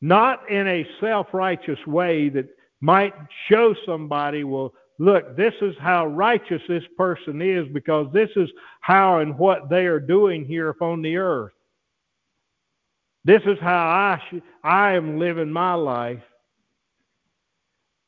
not 0.00 0.50
in 0.50 0.66
a 0.66 0.86
self-righteous 1.00 1.86
way 1.86 2.28
that 2.30 2.48
might 2.80 3.14
show 3.48 3.74
somebody, 3.86 4.42
well, 4.42 4.72
look, 4.98 5.36
this 5.36 5.54
is 5.62 5.74
how 5.80 6.06
righteous 6.06 6.62
this 6.68 6.84
person 6.96 7.40
is 7.40 7.66
because 7.72 8.12
this 8.12 8.30
is 8.36 8.50
how 8.80 9.18
and 9.18 9.38
what 9.38 9.68
they 9.70 9.86
are 9.86 10.00
doing 10.00 10.44
here 10.44 10.68
upon 10.68 11.02
the 11.02 11.16
earth. 11.16 11.52
This 13.24 13.42
is 13.46 13.58
how 13.60 13.86
I 13.86 14.22
sh- 14.30 14.42
I 14.62 14.92
am 14.92 15.18
living 15.18 15.50
my 15.50 15.74
life. 15.74 16.22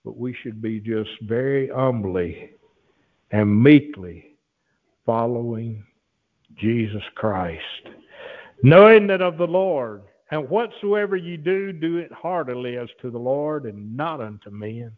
But 0.05 0.17
we 0.17 0.35
should 0.35 0.63
be 0.63 0.81
just 0.81 1.11
very 1.23 1.69
humbly 1.69 2.53
and 3.31 3.63
meekly 3.63 4.37
following 5.05 5.85
Jesus 6.57 7.03
Christ, 7.15 7.89
knowing 8.63 9.07
that 9.09 9.21
of 9.21 9.37
the 9.37 9.47
Lord, 9.47 10.03
and 10.31 10.49
whatsoever 10.49 11.17
you 11.17 11.37
do, 11.37 11.73
do 11.73 11.99
it 11.99 12.13
heartily 12.13 12.77
as 12.77 12.89
to 13.03 13.11
the 13.11 13.19
Lord 13.19 13.67
and 13.67 13.97
not 13.97 14.21
unto 14.21 14.51
men 14.51 14.97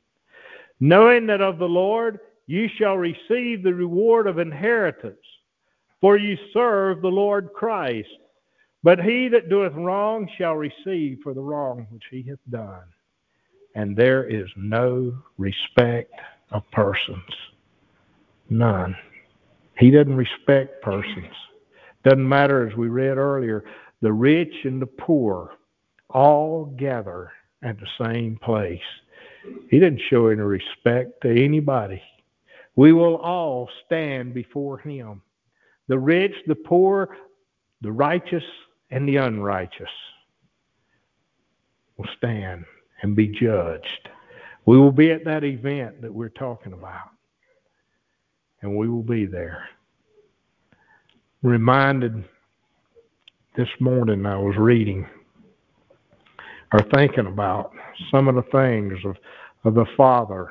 knowing 0.83 1.27
that 1.29 1.41
of 1.41 1.59
the 1.59 1.69
Lord 1.69 2.19
you 2.49 2.69
shall 2.77 2.97
receive 2.97 3.63
the 3.63 3.73
reward 3.73 4.27
of 4.27 4.41
inheritance, 4.41 5.25
for 6.01 6.17
you 6.17 6.37
serve 6.53 7.01
the 7.01 7.09
Lord 7.09 7.51
Christ. 7.55 8.09
But 8.83 8.99
he 8.99 9.29
that 9.29 9.49
doeth 9.49 9.75
wrong 9.75 10.29
shall 10.37 10.57
receive 10.57 11.21
for 11.23 11.35
the 11.35 11.41
wrong 11.41 11.87
which 11.91 12.03
he 12.11 12.25
hath 12.29 12.41
done. 12.51 12.83
And 13.77 13.97
there 13.97 14.25
is 14.25 14.49
no 14.57 15.17
respect 15.39 16.13
of 16.51 16.69
persons. 16.73 17.31
None. 18.51 18.97
He 19.79 19.93
doesn't 19.93 20.17
respect 20.17 20.83
persons. 20.83 21.33
Doesn't 22.03 22.29
matter, 22.29 22.69
as 22.69 22.77
we 22.77 22.89
read 22.89 23.19
earlier, 23.19 23.63
the 24.01 24.13
rich 24.13 24.65
and 24.65 24.83
the 24.83 24.87
poor 24.87 25.53
all 26.11 26.65
gather 26.77 27.31
at 27.63 27.79
the 27.79 27.87
same 28.05 28.37
place. 28.43 28.81
He 29.71 29.79
didn't 29.79 30.03
show 30.09 30.29
any 30.29 30.41
respect 30.41 31.23
to 31.23 31.45
anybody. 31.45 32.03
We 32.77 32.93
will 32.93 33.17
all 33.17 33.69
stand 33.87 34.35
before 34.35 34.79
him. 34.79 35.23
The 35.89 35.99
rich, 35.99 36.35
the 36.47 36.55
poor, 36.55 37.17
the 37.81 37.93
righteous, 37.93 38.45
and 38.91 39.09
the 39.09 39.17
unrighteous 39.17 39.91
will 41.97 42.09
stand 42.17 42.65
and 43.03 43.17
be 43.17 43.29
judged. 43.29 44.09
We 44.65 44.79
will 44.79 44.93
be 44.93 45.11
at 45.11 45.25
that 45.25 45.45
event 45.45 46.01
that 46.03 46.13
we're 46.13 46.29
talking 46.29 46.73
about. 46.73 47.11
And 48.61 48.77
we 48.77 48.89
will 48.89 49.03
be 49.03 49.27
there. 49.27 49.69
Reminded 51.43 52.25
this 53.57 53.69
morning 53.81 54.25
I 54.25 54.37
was 54.37 54.57
reading 54.57 55.07
or 56.73 56.81
thinking 56.95 57.27
about 57.27 57.73
some 58.11 58.29
of 58.29 58.35
the 58.35 58.43
things 58.51 58.99
of, 59.05 59.17
of 59.65 59.75
the 59.75 59.87
Father 59.97 60.49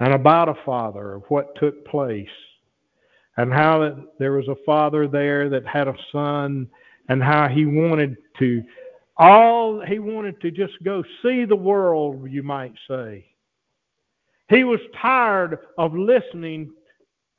and 0.00 0.14
about 0.14 0.48
a 0.48 0.54
Father, 0.64 1.14
of 1.14 1.22
what 1.28 1.54
took 1.56 1.84
place, 1.86 2.26
and 3.36 3.52
how 3.52 3.78
that 3.78 3.96
there 4.18 4.32
was 4.32 4.48
a 4.48 4.56
Father 4.66 5.06
there 5.06 5.48
that 5.48 5.66
had 5.66 5.86
a 5.86 5.94
Son, 6.10 6.68
and 7.08 7.22
how 7.22 7.48
he 7.48 7.64
wanted 7.64 8.16
to, 8.38 8.62
all 9.16 9.80
he 9.80 9.98
wanted 9.98 10.40
to 10.40 10.50
just 10.50 10.74
go 10.82 11.04
see 11.22 11.44
the 11.44 11.56
world, 11.56 12.28
you 12.28 12.42
might 12.42 12.74
say. 12.88 13.24
He 14.48 14.64
was 14.64 14.80
tired 15.00 15.58
of 15.78 15.94
listening 15.94 16.72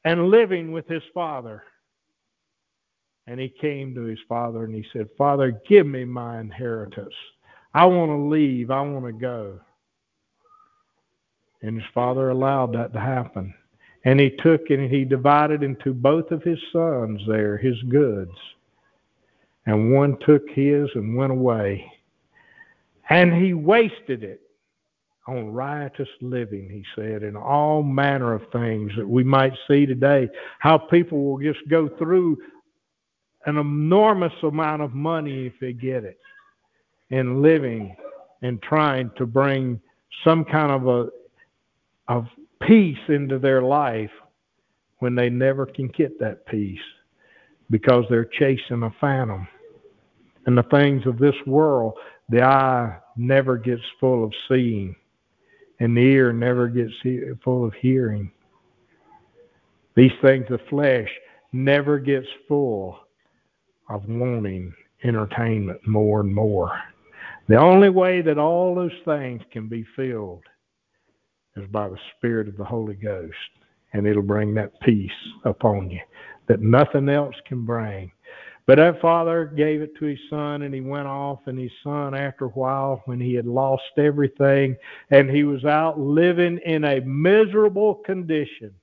and 0.05 0.29
living 0.29 0.71
with 0.71 0.87
his 0.87 1.03
Father. 1.13 1.63
And 3.27 3.39
he 3.39 3.49
came 3.49 3.95
to 3.95 4.01
his 4.01 4.19
father 4.27 4.65
and 4.65 4.75
he 4.75 4.85
said, 4.91 5.07
Father, 5.17 5.61
give 5.67 5.87
me 5.87 6.03
my 6.03 6.41
inheritance. 6.41 7.13
I 7.73 7.85
want 7.85 8.11
to 8.11 8.15
leave. 8.15 8.69
I 8.69 8.81
want 8.81 9.05
to 9.05 9.13
go. 9.13 9.59
And 11.61 11.81
his 11.81 11.89
father 11.93 12.29
allowed 12.29 12.75
that 12.75 12.93
to 12.93 12.99
happen. 12.99 13.53
And 14.05 14.19
he 14.19 14.31
took 14.31 14.69
and 14.69 14.91
he 14.91 15.05
divided 15.05 15.63
into 15.63 15.93
both 15.93 16.31
of 16.31 16.43
his 16.43 16.59
sons 16.71 17.21
there 17.27 17.57
his 17.57 17.81
goods. 17.83 18.35
And 19.65 19.93
one 19.93 20.17
took 20.25 20.43
his 20.49 20.89
and 20.93 21.15
went 21.15 21.31
away. 21.31 21.89
And 23.09 23.33
he 23.33 23.53
wasted 23.53 24.23
it 24.23 24.41
on 25.25 25.53
riotous 25.53 26.09
living, 26.21 26.69
he 26.69 26.83
said, 26.95 27.23
and 27.23 27.37
all 27.37 27.81
manner 27.81 28.33
of 28.33 28.41
things 28.51 28.91
that 28.97 29.07
we 29.07 29.23
might 29.23 29.53
see 29.69 29.85
today. 29.85 30.27
How 30.59 30.77
people 30.77 31.23
will 31.23 31.39
just 31.39 31.65
go 31.69 31.87
through 31.97 32.37
an 33.45 33.57
enormous 33.57 34.33
amount 34.43 34.81
of 34.81 34.93
money 34.93 35.47
if 35.47 35.53
they 35.61 35.71
get 35.71 36.03
it 36.03 36.17
in 37.13 37.43
living 37.43 37.95
and 38.41 38.59
trying 38.63 39.11
to 39.15 39.27
bring 39.27 39.79
some 40.23 40.43
kind 40.43 40.71
of 40.71 40.87
a 40.87 41.09
of 42.07 42.25
peace 42.63 42.97
into 43.07 43.37
their 43.37 43.61
life 43.61 44.09
when 44.97 45.13
they 45.13 45.29
never 45.29 45.67
can 45.67 45.87
get 45.89 46.19
that 46.19 46.43
peace 46.47 46.79
because 47.69 48.03
they're 48.09 48.25
chasing 48.25 48.81
a 48.81 48.89
phantom. 48.99 49.47
And 50.47 50.57
the 50.57 50.63
things 50.63 51.05
of 51.05 51.19
this 51.19 51.35
world, 51.45 51.93
the 52.29 52.41
eye 52.41 52.97
never 53.15 53.57
gets 53.57 53.83
full 53.99 54.23
of 54.23 54.33
seeing, 54.49 54.95
and 55.79 55.95
the 55.95 56.01
ear 56.01 56.33
never 56.33 56.67
gets 56.67 56.93
full 57.43 57.63
of 57.63 57.73
hearing. 57.75 58.31
These 59.95 60.11
things 60.21 60.47
of 60.49 60.59
flesh 60.67 61.09
never 61.51 61.99
gets 61.99 62.27
full 62.47 62.97
of 63.87 64.03
wanting 64.07 64.73
entertainment 65.03 65.85
more 65.87 66.21
and 66.21 66.33
more. 66.33 66.71
The 67.47 67.57
only 67.59 67.89
way 67.89 68.21
that 68.21 68.37
all 68.37 68.73
those 68.73 68.97
things 69.03 69.41
can 69.51 69.67
be 69.67 69.85
filled 69.97 70.43
is 71.57 71.67
by 71.69 71.89
the 71.89 71.97
Spirit 72.15 72.47
of 72.47 72.55
the 72.55 72.63
Holy 72.63 72.95
Ghost. 72.95 73.35
And 73.91 74.07
it'll 74.07 74.23
bring 74.23 74.53
that 74.55 74.79
peace 74.81 75.11
upon 75.43 75.91
you 75.91 75.99
that 76.47 76.61
nothing 76.61 77.09
else 77.09 77.35
can 77.45 77.65
bring. 77.65 78.11
But 78.65 78.77
that 78.77 79.01
father 79.01 79.45
gave 79.45 79.81
it 79.81 79.95
to 79.97 80.05
his 80.05 80.19
son, 80.29 80.61
and 80.61 80.73
he 80.73 80.79
went 80.79 81.05
off. 81.05 81.39
And 81.45 81.59
his 81.59 81.71
son, 81.83 82.15
after 82.15 82.45
a 82.45 82.49
while, 82.49 83.01
when 83.05 83.19
he 83.19 83.33
had 83.33 83.45
lost 83.45 83.83
everything, 83.97 84.77
and 85.11 85.29
he 85.29 85.43
was 85.43 85.65
out 85.65 85.99
living 85.99 86.59
in 86.65 86.85
a 86.85 87.01
miserable 87.01 87.95
condition, 87.95 88.73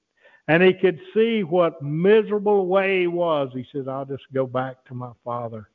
and 0.49 0.63
he 0.63 0.75
could 0.75 1.01
see 1.15 1.45
what 1.45 1.81
miserable 1.83 2.67
way 2.67 3.01
he 3.01 3.07
was, 3.07 3.51
he 3.55 3.67
said, 3.73 3.89
I'll 3.89 4.05
just 4.05 4.25
go 4.35 4.47
back 4.47 4.85
to 4.87 4.95
my 4.95 5.13
father 5.25 5.69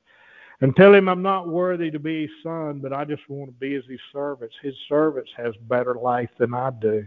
and 0.62 0.76
tell 0.76 0.94
him 0.94 1.10
I'm 1.10 1.22
not 1.22 1.50
worthy 1.50 1.92
to 1.92 2.00
be 2.00 2.24
his 2.24 2.32
son, 2.44 2.80
but 2.80 2.94
I 2.94 3.06
just 3.06 3.28
want 3.30 3.50
to 3.50 3.60
be 3.60 3.76
as 3.76 3.84
his 3.90 4.00
servants. 4.14 4.56
His 4.62 4.76
servants 4.88 5.32
has 5.38 5.54
better 5.64 5.96
life 5.96 6.30
than 6.38 6.54
I 6.54 6.72
do. 6.80 7.06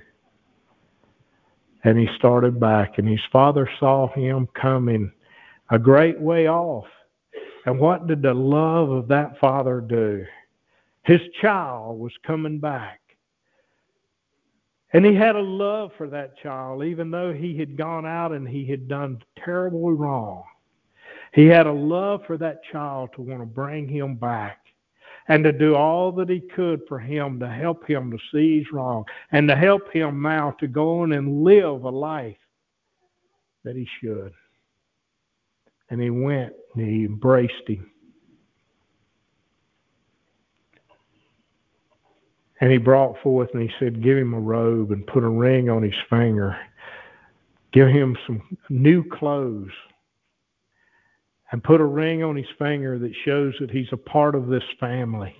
And 1.84 1.98
he 1.98 2.08
started 2.16 2.60
back, 2.60 2.98
and 2.98 3.08
his 3.08 3.20
father 3.32 3.68
saw 3.78 4.12
him 4.12 4.48
coming 4.60 5.10
a 5.70 5.78
great 5.78 6.20
way 6.20 6.48
off. 6.48 6.86
And 7.66 7.78
what 7.78 8.06
did 8.06 8.22
the 8.22 8.34
love 8.34 8.90
of 8.90 9.08
that 9.08 9.38
father 9.38 9.80
do? 9.80 10.24
His 11.04 11.20
child 11.40 11.98
was 11.98 12.12
coming 12.26 12.58
back. 12.58 13.00
And 14.92 15.04
he 15.04 15.14
had 15.14 15.36
a 15.36 15.40
love 15.40 15.90
for 15.98 16.08
that 16.08 16.38
child, 16.38 16.82
even 16.82 17.10
though 17.10 17.32
he 17.32 17.56
had 17.58 17.76
gone 17.76 18.06
out 18.06 18.32
and 18.32 18.48
he 18.48 18.66
had 18.66 18.88
done 18.88 19.22
terribly 19.44 19.92
wrong. 19.92 20.44
He 21.32 21.46
had 21.46 21.66
a 21.66 21.72
love 21.72 22.22
for 22.26 22.36
that 22.38 22.62
child 22.72 23.10
to 23.14 23.22
want 23.22 23.40
to 23.40 23.46
bring 23.46 23.88
him 23.88 24.16
back 24.16 24.58
and 25.28 25.44
to 25.44 25.52
do 25.52 25.74
all 25.74 26.10
that 26.12 26.30
he 26.30 26.40
could 26.40 26.80
for 26.88 26.98
him 26.98 27.38
to 27.40 27.48
help 27.48 27.86
him 27.86 28.10
to 28.10 28.18
see 28.32 28.58
he's 28.58 28.72
wrong 28.72 29.04
and 29.30 29.46
to 29.48 29.54
help 29.54 29.92
him 29.92 30.22
now 30.22 30.52
to 30.58 30.66
go 30.66 31.00
on 31.00 31.12
and 31.12 31.44
live 31.44 31.84
a 31.84 31.90
life 31.90 32.36
that 33.64 33.76
he 33.76 33.86
should. 34.00 34.32
And 35.90 36.00
he 36.00 36.10
went 36.10 36.54
and 36.74 36.88
he 36.88 37.04
embraced 37.04 37.66
him. 37.66 37.90
And 42.60 42.72
he 42.72 42.78
brought 42.78 43.20
forth 43.22 43.50
and 43.52 43.62
he 43.62 43.70
said, 43.78 44.02
Give 44.02 44.18
him 44.18 44.34
a 44.34 44.40
robe 44.40 44.90
and 44.90 45.06
put 45.06 45.22
a 45.22 45.28
ring 45.28 45.70
on 45.70 45.82
his 45.82 45.94
finger. 46.10 46.58
Give 47.72 47.88
him 47.88 48.16
some 48.26 48.58
new 48.68 49.04
clothes 49.04 49.70
and 51.50 51.64
put 51.64 51.80
a 51.80 51.84
ring 51.84 52.22
on 52.22 52.36
his 52.36 52.46
finger 52.58 52.98
that 52.98 53.12
shows 53.24 53.54
that 53.60 53.70
he's 53.70 53.88
a 53.92 53.96
part 53.96 54.34
of 54.34 54.48
this 54.48 54.64
family. 54.78 55.34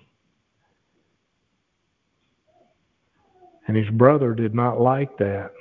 And 3.66 3.76
his 3.76 3.90
brother 3.90 4.34
did 4.34 4.54
not 4.54 4.80
like 4.80 5.18
that. 5.18 5.52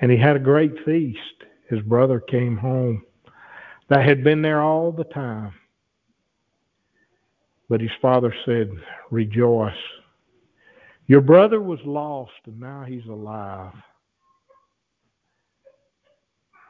And 0.00 0.10
he 0.10 0.16
had 0.18 0.34
a 0.34 0.40
great 0.40 0.72
feast. 0.84 1.20
His 1.68 1.80
brother 1.82 2.18
came 2.18 2.56
home 2.56 3.04
that 3.88 4.04
had 4.04 4.24
been 4.24 4.42
there 4.42 4.62
all 4.62 4.90
the 4.90 5.04
time. 5.04 5.52
But 7.68 7.80
his 7.80 7.90
father 8.02 8.34
said, 8.44 8.70
Rejoice. 9.12 9.72
Your 11.06 11.20
brother 11.20 11.60
was 11.60 11.78
lost 11.84 12.32
and 12.46 12.58
now 12.58 12.84
he's 12.86 13.06
alive. 13.06 13.74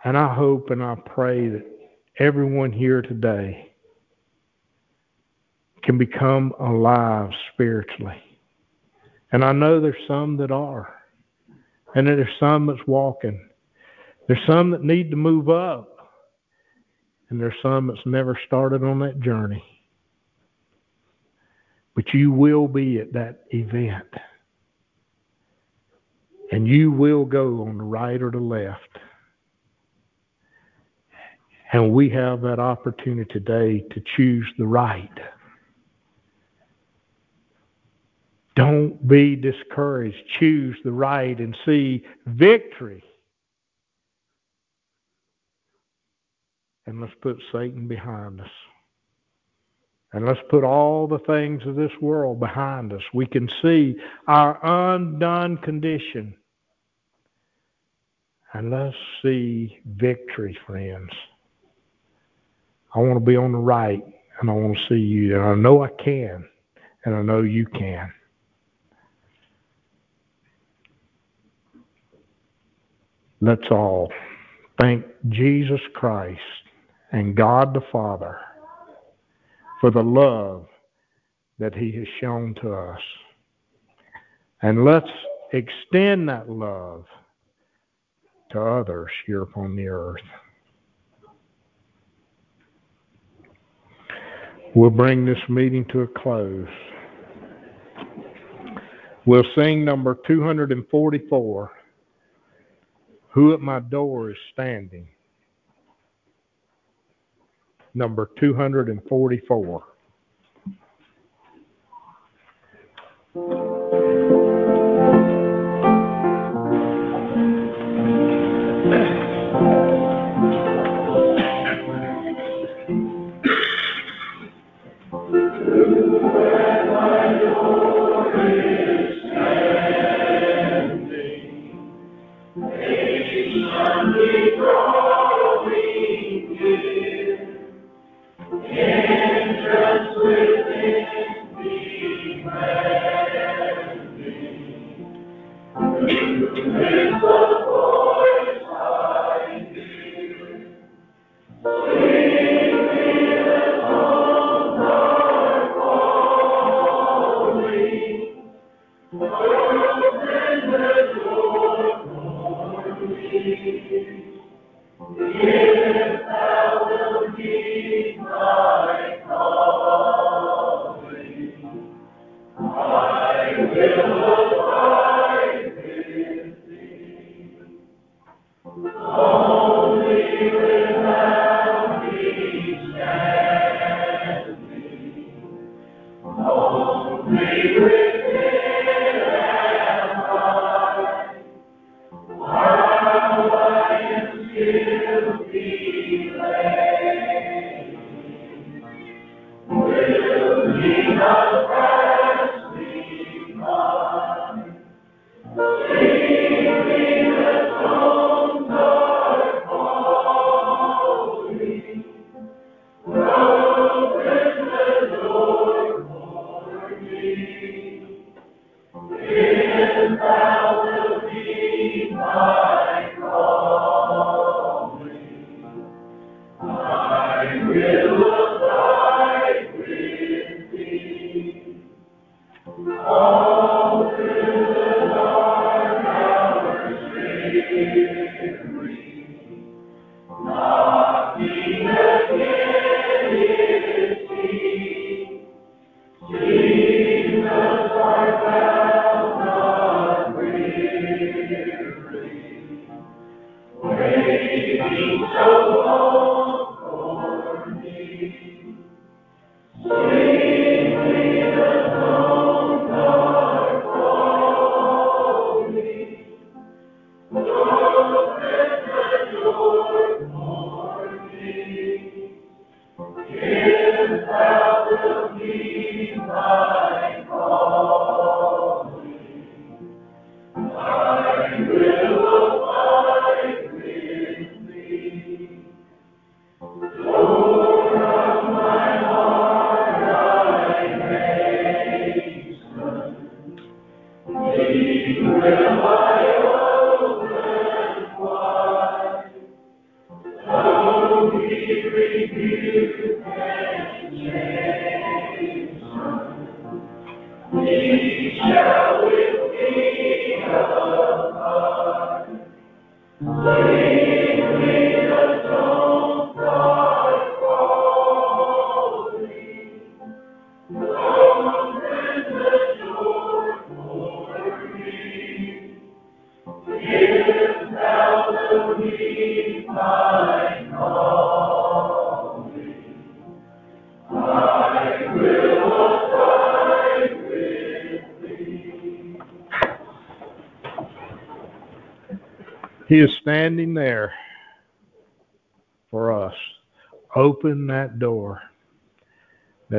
And 0.04 0.16
I 0.16 0.34
hope 0.34 0.70
and 0.70 0.82
I 0.82 0.94
pray 0.94 1.48
that 1.48 1.79
everyone 2.20 2.70
here 2.70 3.00
today 3.00 3.72
can 5.82 5.96
become 5.96 6.52
alive 6.60 7.30
spiritually. 7.54 8.22
And 9.32 9.42
I 9.42 9.52
know 9.52 9.80
there's 9.80 9.94
some 10.06 10.36
that 10.36 10.50
are. 10.50 10.94
And 11.94 12.06
there's 12.06 12.28
some 12.38 12.66
that's 12.66 12.86
walking. 12.86 13.48
There's 14.28 14.46
some 14.46 14.70
that 14.70 14.84
need 14.84 15.10
to 15.10 15.16
move 15.16 15.48
up. 15.48 15.96
And 17.30 17.40
there's 17.40 17.54
some 17.62 17.86
that's 17.86 18.04
never 18.04 18.38
started 18.46 18.84
on 18.84 18.98
that 19.00 19.20
journey. 19.20 19.64
But 21.94 22.12
you 22.12 22.30
will 22.30 22.68
be 22.68 22.98
at 23.00 23.14
that 23.14 23.44
event. 23.50 24.08
And 26.52 26.68
you 26.68 26.92
will 26.92 27.24
go 27.24 27.66
on 27.66 27.78
the 27.78 27.84
right 27.84 28.20
or 28.20 28.30
the 28.30 28.38
left. 28.38 28.98
And 31.72 31.92
we 31.92 32.08
have 32.10 32.40
that 32.42 32.58
opportunity 32.58 33.30
today 33.32 33.84
to 33.92 34.02
choose 34.16 34.46
the 34.58 34.66
right. 34.66 35.08
Don't 38.56 39.06
be 39.06 39.36
discouraged. 39.36 40.18
Choose 40.38 40.76
the 40.84 40.90
right 40.90 41.38
and 41.38 41.56
see 41.64 42.04
victory. 42.26 43.02
And 46.86 47.00
let's 47.00 47.14
put 47.20 47.40
Satan 47.52 47.86
behind 47.86 48.40
us. 48.40 48.50
And 50.12 50.26
let's 50.26 50.40
put 50.50 50.64
all 50.64 51.06
the 51.06 51.20
things 51.20 51.64
of 51.66 51.76
this 51.76 51.92
world 52.00 52.40
behind 52.40 52.92
us. 52.92 53.02
We 53.14 53.26
can 53.26 53.48
see 53.62 53.94
our 54.26 54.58
undone 54.92 55.56
condition. 55.58 56.34
And 58.52 58.72
let's 58.72 58.96
see 59.22 59.78
victory, 59.86 60.58
friends. 60.66 61.10
I 62.94 62.98
want 62.98 63.14
to 63.14 63.20
be 63.20 63.36
on 63.36 63.52
the 63.52 63.58
right 63.58 64.04
and 64.40 64.50
I 64.50 64.52
want 64.52 64.76
to 64.76 64.84
see 64.88 65.00
you. 65.00 65.36
And 65.36 65.44
I 65.44 65.54
know 65.54 65.84
I 65.84 65.88
can. 66.02 66.48
And 67.04 67.14
I 67.14 67.22
know 67.22 67.42
you 67.42 67.66
can. 67.66 68.12
Let's 73.40 73.70
all 73.70 74.12
thank 74.78 75.04
Jesus 75.30 75.80
Christ 75.94 76.40
and 77.12 77.34
God 77.34 77.72
the 77.72 77.80
Father 77.90 78.38
for 79.80 79.90
the 79.90 80.02
love 80.02 80.66
that 81.58 81.74
He 81.74 81.90
has 81.92 82.06
shown 82.20 82.54
to 82.62 82.74
us. 82.74 83.00
And 84.60 84.84
let's 84.84 85.08
extend 85.54 86.28
that 86.28 86.50
love 86.50 87.06
to 88.50 88.60
others 88.60 89.10
here 89.26 89.42
upon 89.42 89.74
the 89.74 89.88
earth. 89.88 90.20
We'll 94.74 94.90
bring 94.90 95.24
this 95.24 95.38
meeting 95.48 95.84
to 95.86 96.02
a 96.02 96.06
close. 96.06 96.68
We'll 99.26 99.44
sing 99.56 99.84
number 99.84 100.16
244 100.26 101.70
Who 103.30 103.52
at 103.52 103.60
My 103.60 103.80
Door 103.80 104.30
is 104.30 104.36
Standing? 104.52 105.08
Number 107.94 108.30
244. 108.38 109.84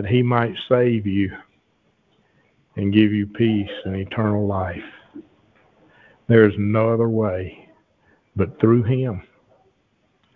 That 0.01 0.09
He 0.09 0.23
might 0.23 0.55
save 0.67 1.05
you 1.05 1.31
and 2.75 2.91
give 2.91 3.11
you 3.11 3.27
peace 3.27 3.69
and 3.85 3.95
eternal 3.95 4.47
life. 4.47 4.83
There 6.27 6.49
is 6.49 6.55
no 6.57 6.91
other 6.91 7.07
way 7.07 7.69
but 8.35 8.59
through 8.59 8.83
Him. 8.83 9.21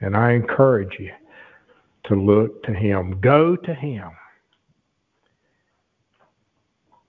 And 0.02 0.16
I 0.16 0.34
encourage 0.34 1.00
you 1.00 1.12
to 2.04 2.16
look 2.16 2.62
to 2.64 2.74
Him. 2.74 3.20
Go 3.22 3.56
to 3.56 3.74
Him. 3.74 4.12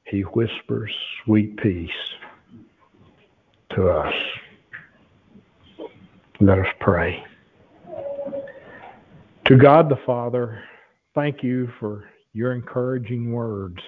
He 0.05 0.23
whispers 0.23 0.95
sweet 1.24 1.59
peace 1.59 1.91
to 3.74 3.91
us. 3.91 4.15
Let 6.41 6.61
us 6.61 6.74
pray. 6.81 7.23
To 9.45 9.57
God 9.57 9.91
the 9.91 9.99
Father, 10.07 10.62
thank 11.15 11.43
you 11.43 11.70
for 11.78 12.09
your 12.37 12.53
encouraging 12.53 13.33
words. 13.33 13.79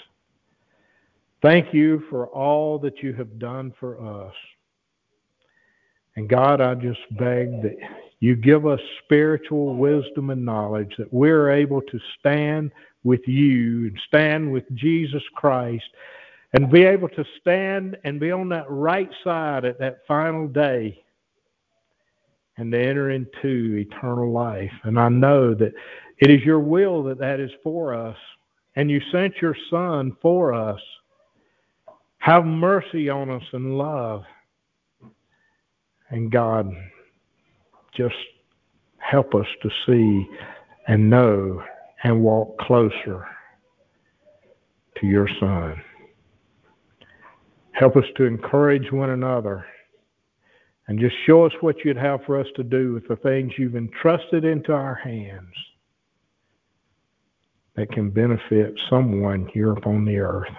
Thank 1.43 1.75
you 1.75 2.03
for 2.09 2.27
all 2.29 2.79
that 2.79 3.03
you 3.03 3.13
have 3.13 3.39
done 3.39 3.75
for 3.79 4.25
us. 4.25 4.35
And 6.17 6.29
God, 6.29 6.61
I 6.61 6.75
just 6.75 7.01
beg 7.19 7.63
that 7.63 7.77
you 8.21 8.35
give 8.35 8.67
us 8.67 8.81
spiritual 9.05 9.77
wisdom 9.77 10.31
and 10.31 10.45
knowledge 10.45 10.93
that 10.99 11.13
we're 11.13 11.51
able 11.51 11.83
to 11.83 12.01
stand 12.19 12.73
with 13.05 13.21
you 13.29 13.89
and 13.89 14.01
stand 14.09 14.51
with 14.51 14.65
Jesus 14.75 15.23
Christ 15.37 15.85
and 16.55 16.71
be 16.71 16.83
able 16.85 17.11
to 17.11 17.25
stand 17.41 17.99
and 18.03 18.19
be 18.19 18.33
on 18.33 18.49
that 18.49 18.69
right 18.69 19.11
side 19.23 19.65
at 19.65 19.79
that 19.79 19.99
final 20.09 20.49
day 20.49 21.05
and 22.57 22.73
to 22.73 22.81
enter 22.81 23.11
into 23.11 23.77
eternal 23.77 24.33
life. 24.33 24.73
And 24.83 24.99
I 24.99 25.11
know 25.11 25.55
that 25.55 25.73
it 26.19 26.31
is 26.31 26.43
your 26.43 26.59
will 26.59 27.05
that 27.05 27.19
that 27.19 27.39
is 27.39 27.53
for 27.63 27.95
us. 27.95 28.17
And 28.79 28.89
you 28.89 29.01
sent 29.11 29.35
your 29.43 29.57
Son 29.71 30.17
for 30.23 30.55
us. 30.55 30.79
Have 32.19 32.45
mercy 32.45 33.09
on 33.09 33.29
us 33.29 33.43
and 33.53 33.77
love. 33.77 34.23
And 36.11 36.31
God, 36.31 36.71
just 37.97 38.15
help 38.99 39.35
us 39.35 39.49
to 39.63 39.71
see 39.85 40.29
and 40.87 41.11
know 41.11 41.61
and 42.05 42.23
walk 42.23 42.57
closer 42.59 43.27
to 45.01 45.07
your 45.09 45.29
Son. 45.41 45.83
Help 47.73 47.97
us 47.97 48.07
to 48.17 48.27
encourage 48.27 48.93
one 48.93 49.11
another 49.11 49.67
and 50.87 51.01
just 51.01 51.17
show 51.27 51.45
us 51.45 51.53
what 51.63 51.85
you'd 51.85 51.97
have 51.97 52.21
for 52.25 52.39
us 52.39 52.47
to 52.55 52.63
do 52.63 52.93
with 52.95 53.09
the 53.09 53.17
things 53.17 53.51
you've 53.59 53.75
entrusted 53.75 54.45
into 54.45 54.71
our 54.73 54.95
hands 54.95 55.53
that 57.79 57.93
can 57.93 58.11
benefit 58.11 58.75
someone 58.91 59.47
here 59.55 59.71
upon 59.71 60.05
the 60.05 60.19
earth. 60.19 60.51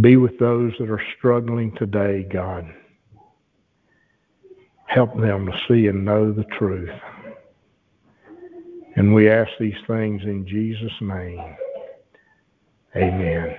Be 0.00 0.16
with 0.16 0.38
those 0.38 0.72
that 0.78 0.88
are 0.88 1.02
struggling 1.18 1.74
today, 1.74 2.22
God. 2.22 2.72
Help 4.86 5.18
them 5.18 5.46
to 5.46 5.60
see 5.66 5.88
and 5.88 6.04
know 6.04 6.30
the 6.30 6.44
truth. 6.44 6.94
And 8.94 9.12
we 9.12 9.28
ask 9.28 9.50
these 9.58 9.74
things 9.88 10.22
in 10.22 10.46
Jesus' 10.46 10.92
name. 11.00 11.56
Amen. 12.94 13.56